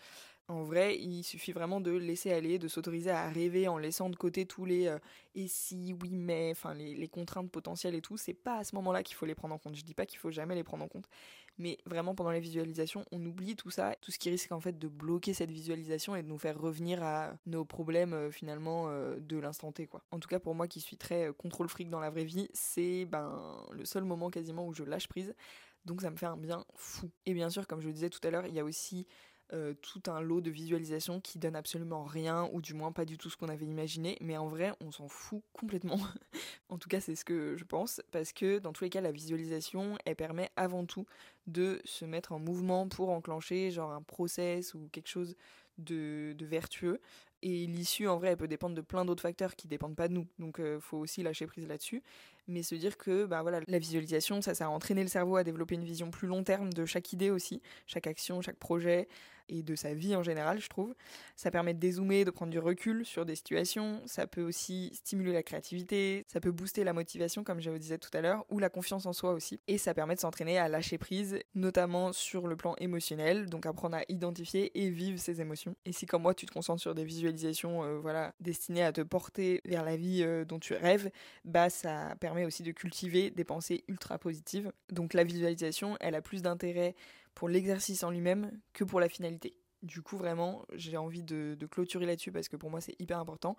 En 0.50 0.64
vrai, 0.64 0.98
il 0.98 1.24
suffit 1.24 1.52
vraiment 1.52 1.82
de 1.82 1.92
laisser 1.92 2.32
aller, 2.32 2.58
de 2.58 2.70
s'autoriser 2.70 3.10
à 3.10 3.28
rêver 3.28 3.68
en 3.68 3.78
laissant 3.78 4.10
de 4.10 4.16
côté 4.16 4.46
tous 4.46 4.64
les 4.64 4.88
euh, 4.88 4.98
et 5.36 5.50
si, 5.50 5.94
oui, 6.02 6.12
mais, 6.16 6.52
enfin 6.52 6.74
les, 6.74 7.08
contraintes 7.10 7.52
potentielles 7.52 7.96
et 7.96 8.02
tout. 8.02 8.16
C'est 8.16 8.34
pas 8.34 8.60
à 8.60 8.64
ce 8.64 8.74
moment-là 8.76 9.04
qu'il 9.04 9.18
faut 9.18 9.26
les 9.26 9.36
prendre 9.36 9.54
en 9.54 9.58
compte. 9.58 9.76
Je 9.76 9.84
dis 9.84 9.94
pas 9.94 10.06
qu'il 10.06 10.20
faut 10.20 10.32
jamais 10.32 10.56
les 10.56 10.64
prendre 10.64 10.86
en 10.86 10.88
compte, 10.88 11.10
mais 11.58 11.78
vraiment 11.86 12.16
pendant 12.16 12.32
les 12.32 12.40
visualisations, 12.40 13.04
on 13.12 13.26
oublie 13.26 13.58
tout 13.58 13.72
ça, 13.72 13.96
tout 14.00 14.12
ce 14.12 14.20
qui 14.20 14.30
risque 14.30 14.54
en 14.54 14.62
fait 14.62 14.80
de 14.80 14.88
bloquer 14.88 15.34
cette 15.34 15.52
visualisation 15.52 16.16
et 16.16 16.24
de 16.24 16.30
nous 16.30 16.38
faire 16.38 16.58
revenir 16.58 17.04
à 17.04 17.34
nos 17.46 17.66
problèmes 17.66 18.14
euh, 18.14 18.32
finalement 18.32 18.86
euh, 18.88 19.20
de 19.20 19.38
l'instant 19.38 19.74
T 19.74 19.86
quoi. 19.86 20.02
En 20.12 20.20
tout 20.20 20.30
cas 20.30 20.40
pour 20.40 20.56
moi 20.56 20.70
qui 20.70 20.80
suis 20.80 20.96
très 20.96 21.30
contrôle 21.38 21.68
fric 21.68 21.90
dans 21.90 22.00
la 22.00 22.10
vraie 22.10 22.24
vie, 22.24 22.48
c'est 22.54 23.04
ben 23.04 23.66
le 23.74 23.84
seul 23.84 24.06
moment 24.06 24.30
quasiment 24.30 24.66
où 24.66 24.74
je 24.74 24.84
lâche 24.84 25.10
prise. 25.10 25.36
Donc 25.84 26.02
ça 26.02 26.10
me 26.10 26.16
fait 26.16 26.26
un 26.26 26.38
bien 26.38 26.66
fou. 26.76 27.10
Et 27.26 27.34
bien 27.34 27.50
sûr, 27.50 27.68
comme 27.68 27.82
je 27.82 27.88
le 27.88 27.94
disais 27.94 28.10
tout 28.10 28.20
à 28.24 28.30
l'heure, 28.30 28.46
il 28.46 28.54
y 28.54 28.60
a 28.60 28.64
aussi 28.64 29.08
euh, 29.54 29.74
tout 29.82 30.02
un 30.08 30.20
lot 30.20 30.42
de 30.42 30.50
visualisations 30.50 31.22
qui 31.22 31.40
donnent 31.40 31.56
absolument 31.56 32.04
rien, 32.04 32.50
ou 32.52 32.62
du 32.62 32.74
moins 32.74 32.92
pas 32.92 33.06
du 33.06 33.18
tout 33.18 33.30
ce 33.30 33.38
qu'on 33.38 33.48
avait 33.48 33.66
imaginé, 33.66 34.18
mais 34.20 34.38
en 34.38 34.48
vrai, 34.48 34.74
on 34.82 34.92
s'en 34.92 35.08
fout 35.08 35.42
complètement. 35.54 36.00
en 36.70 36.78
tout 36.78 36.90
cas, 36.90 37.00
c'est 37.00 37.16
ce 37.16 37.24
que 37.24 37.56
je 37.56 37.64
pense, 37.64 38.02
parce 38.12 38.34
que 38.34 38.60
dans 38.60 38.74
tous 38.74 38.84
les 38.84 38.90
cas, 38.90 39.00
la 39.00 39.12
visualisation, 39.12 39.98
elle 40.06 40.16
permet 40.16 40.50
avant 40.58 40.86
tout 40.86 41.06
de 41.48 41.80
se 41.86 42.04
mettre 42.04 42.34
en 42.34 42.40
mouvement 42.40 42.90
pour 42.90 43.10
enclencher 43.10 43.72
genre 43.72 43.92
un 43.92 44.02
process 44.02 44.74
ou 44.74 44.90
quelque 44.92 45.08
chose 45.08 45.36
de, 45.78 46.36
vertueux. 46.42 47.00
Et 47.42 47.68
l'issue, 47.68 48.08
en 48.08 48.18
vrai, 48.18 48.30
elle 48.30 48.38
peut 48.38 48.48
dépendre 48.48 48.76
de 48.76 48.82
plein 48.82 49.06
d'autres 49.06 49.22
facteurs 49.22 49.56
qui 49.56 49.68
dépendent 49.68 49.96
pas 49.96 50.08
de 50.08 50.14
nous. 50.14 50.28
Donc, 50.40 50.60
euh, 50.60 50.80
faut 50.80 50.98
aussi 50.98 51.24
lâcher 51.24 51.48
prise 51.48 51.68
là-dessus. 51.68 52.02
Mais 52.48 52.64
se 52.64 52.76
dire 52.76 52.98
que, 52.98 53.26
bah 53.26 53.42
voilà, 53.42 53.60
la 53.68 53.80
visualisation, 53.80 54.42
ça, 54.42 54.56
ça 54.56 54.66
a 54.66 54.70
entraîné 54.70 55.02
le 55.02 55.10
cerveau 55.10 55.36
à 55.36 55.44
développer 55.44 55.76
une 55.76 55.84
vision 55.84 56.10
plus 56.10 56.28
long 56.28 56.44
terme 56.44 56.72
de 56.72 56.86
chaque 56.86 57.12
idée 57.14 57.30
aussi, 57.30 57.62
chaque 57.86 58.08
action, 58.08 58.42
chaque 58.42 58.58
projet, 58.58 59.08
et 59.50 59.64
de 59.64 59.76
sa 59.76 59.94
vie 59.94 60.16
en 60.16 60.24
général, 60.24 60.60
je 60.60 60.70
trouve. 60.70 60.94
Ça 61.36 61.52
permet 61.52 61.74
de 61.74 61.80
dézoomer, 61.80 62.26
de 62.26 62.32
prendre 62.32 62.52
du 62.52 62.60
recul 62.60 63.06
sur 63.06 63.26
des 63.26 63.36
situations. 63.36 64.02
Ça 64.06 64.28
peut 64.28 64.42
aussi 64.42 64.92
stimuler 64.94 65.34
la 65.34 65.44
créativité. 65.44 66.26
Ça 66.28 66.40
peut 66.40 66.52
booster 66.52 66.84
la 66.84 66.94
motivation, 66.94 67.44
comme 67.44 67.62
je 67.62 67.70
vous 67.70 67.78
disais 67.78 67.98
tout 67.98 68.10
à 68.14 68.22
l'heure, 68.22 68.46
ou 68.50 68.60
la 68.60 68.70
confiance 68.70 69.06
en 69.06 69.14
soi 69.14 69.32
aussi. 69.32 69.60
Et 69.68 69.78
ça 69.78 69.94
permet 69.94 70.16
de 70.16 70.20
s'entraîner 70.20 70.58
à 70.58 70.68
lâcher 70.68 70.98
prise, 70.98 71.40
notamment 71.56 72.14
sur 72.14 72.48
le 72.48 72.56
plan 72.56 72.76
émotionnel. 72.80 73.50
Donc 73.50 73.66
apprendre 73.66 73.98
à 73.98 74.02
identifier 74.10 74.78
et 74.80 74.90
vivre 74.90 75.20
ses 75.20 75.42
émotions. 75.42 75.76
Et 75.86 75.92
si, 75.92 76.06
comme 76.06 76.24
moi, 76.24 76.34
tu 76.34 76.46
te 76.46 76.54
concentres 76.54 76.82
sur 76.82 76.96
des 76.96 77.06
visualisations, 77.06 77.37
euh, 77.46 78.00
voilà, 78.00 78.34
destinées 78.40 78.84
à 78.84 78.92
te 78.92 79.02
porter 79.02 79.62
vers 79.66 79.84
la 79.84 79.96
vie 79.96 80.24
euh, 80.24 80.46
dont 80.46 80.60
tu 80.60 80.74
rêves, 80.74 81.10
bah 81.46 81.70
ça 81.70 82.16
permet 82.20 82.46
aussi 82.46 82.64
de 82.64 82.72
cultiver 82.72 83.32
des 83.32 83.44
pensées 83.44 83.84
ultra 83.88 84.18
positives. 84.18 84.72
Donc 84.90 85.14
la 85.14 85.24
visualisation, 85.24 85.98
elle 86.00 86.16
a 86.16 86.22
plus 86.22 86.42
d'intérêt 86.42 86.96
pour 87.34 87.50
l'exercice 87.50 88.04
en 88.04 88.12
lui-même 88.12 88.52
que 88.74 88.84
pour 88.84 89.00
la 89.00 89.10
finalité. 89.10 89.56
Du 89.84 90.02
coup, 90.02 90.18
vraiment, 90.18 90.66
j'ai 90.74 90.98
envie 90.98 91.24
de, 91.24 91.56
clôturer 91.70 92.06
là-dessus 92.06 92.32
parce 92.32 92.50
que 92.50 92.56
pour 92.56 92.72
moi, 92.72 92.82
c'est 92.82 93.00
hyper 93.00 93.20
important. 93.20 93.56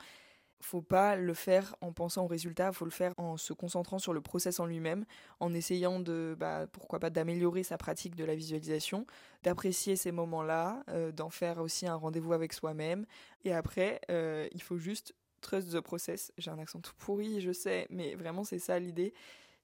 Faut 0.60 0.82
pas 0.82 1.16
le 1.16 1.34
faire 1.34 1.76
en 1.80 1.92
pensant 1.92 2.24
au 2.24 2.26
résultat, 2.26 2.72
faut 2.72 2.84
le 2.84 2.90
faire 2.90 3.14
en 3.16 3.36
se 3.36 3.52
concentrant 3.52 3.98
sur 3.98 4.12
le 4.12 4.20
process 4.20 4.58
en 4.58 4.66
lui-même, 4.66 5.04
en 5.40 5.54
essayant 5.54 6.00
de, 6.00 6.36
bah, 6.38 6.66
pourquoi 6.72 6.98
pas, 6.98 7.10
d'améliorer 7.10 7.62
sa 7.62 7.78
pratique 7.78 8.16
de 8.16 8.24
la 8.24 8.34
visualisation, 8.34 9.06
d'apprécier 9.44 9.94
ces 9.96 10.10
moments-là, 10.10 10.82
euh, 10.88 11.12
d'en 11.12 11.30
faire 11.30 11.58
aussi 11.58 11.86
un 11.86 11.94
rendez-vous 11.94 12.32
avec 12.32 12.52
soi-même. 12.52 13.06
Et 13.44 13.52
après, 13.52 14.00
euh, 14.10 14.48
il 14.52 14.62
faut 14.62 14.78
juste 14.78 15.14
trust 15.40 15.72
the 15.72 15.80
process. 15.80 16.32
J'ai 16.38 16.50
un 16.50 16.58
accent 16.58 16.80
tout 16.80 16.94
pourri, 16.98 17.40
je 17.40 17.52
sais, 17.52 17.86
mais 17.90 18.14
vraiment, 18.16 18.42
c'est 18.42 18.58
ça 18.58 18.78
l'idée 18.78 19.14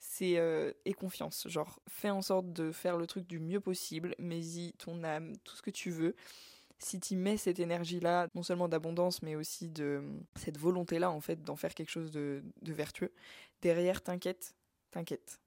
c'est 0.04 0.37
euh, 0.37 0.72
et 0.85 0.92
confiance. 0.92 1.48
Genre, 1.48 1.80
fais 1.88 2.11
en 2.11 2.22
sorte 2.22 2.52
de 2.52 2.72
faire 2.72 2.96
le 2.96 3.07
truc 3.07 3.26
du 3.26 3.38
mieux 3.38 3.61
possible, 3.61 4.14
mets-y 4.18 4.72
ton 4.74 5.02
âme, 5.02 5.33
tout 5.44 5.57
ce 5.57 5.62
que 5.62 5.70
tu 5.70 5.90
veux. 5.90 6.14
Si 6.85 7.01
tu 7.01 7.16
mets 7.16 7.38
cette 7.38 7.61
énergie-là, 7.61 8.29
non 8.35 8.42
seulement 8.42 8.68
d'abondance, 8.68 9.23
mais 9.23 9.37
aussi 9.37 9.70
de 9.70 10.03
cette 10.37 10.59
volonté-là, 10.59 11.11
en 11.11 11.20
fait, 11.20 11.42
d'en 11.42 11.57
faire 11.57 11.75
quelque 11.75 11.88
chose 11.88 12.11
de, 12.12 12.42
vertueux, 12.62 13.11
derrière, 13.62 14.03
t'inquiète, 14.03 14.55
t'inquiète. 14.90 15.40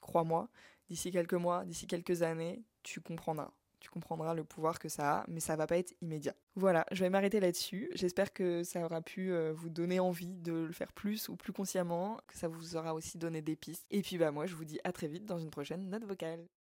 Crois-moi, 0.00 0.48
d'ici 0.88 1.10
quelques 1.10 1.34
mois, 1.34 1.64
d'ici 1.64 1.88
quelques 1.88 2.22
années, 2.22 2.62
tu 2.84 3.00
comprendras 3.00 3.50
tu 3.80 3.90
comprendras 3.90 4.32
le 4.32 4.44
pouvoir 4.44 4.78
que 4.78 4.88
ça 4.88 5.18
a, 5.18 5.24
mais 5.28 5.40
ça 5.40 5.56
va 5.56 5.66
pas 5.66 5.76
être 5.76 5.94
immédiat. 6.00 6.34
Voilà, 6.54 6.86
je 6.90 7.04
vais 7.04 7.10
m'arrêter 7.10 7.38
là-dessus. 7.38 7.90
J'espère 7.92 8.32
que 8.32 8.62
ça 8.62 8.82
aura 8.82 9.02
pu 9.02 9.30
euh, 9.30 9.52
vous 9.52 9.68
donner 9.68 10.00
envie 10.00 10.32
de 10.38 10.54
le 10.54 10.72
faire 10.72 10.90
plus 10.90 11.28
ou 11.28 11.36
plus 11.36 11.52
consciemment, 11.52 12.16
que 12.26 12.34
ça 12.34 12.48
vous 12.48 12.76
aura 12.76 12.94
aussi 12.94 13.18
donné 13.18 13.42
des 13.42 13.56
pistes. 13.56 13.84
Et 13.90 14.00
puis 14.00 14.16
bah 14.16 14.30
moi, 14.30 14.46
je 14.46 14.54
vous 14.54 14.64
dis 14.64 14.80
à 14.84 14.92
très 14.92 15.06
vite 15.06 15.26
dans 15.26 15.38
une 15.38 15.50
prochaine 15.50 15.90
note 15.90 16.04
vocale. 16.04 16.46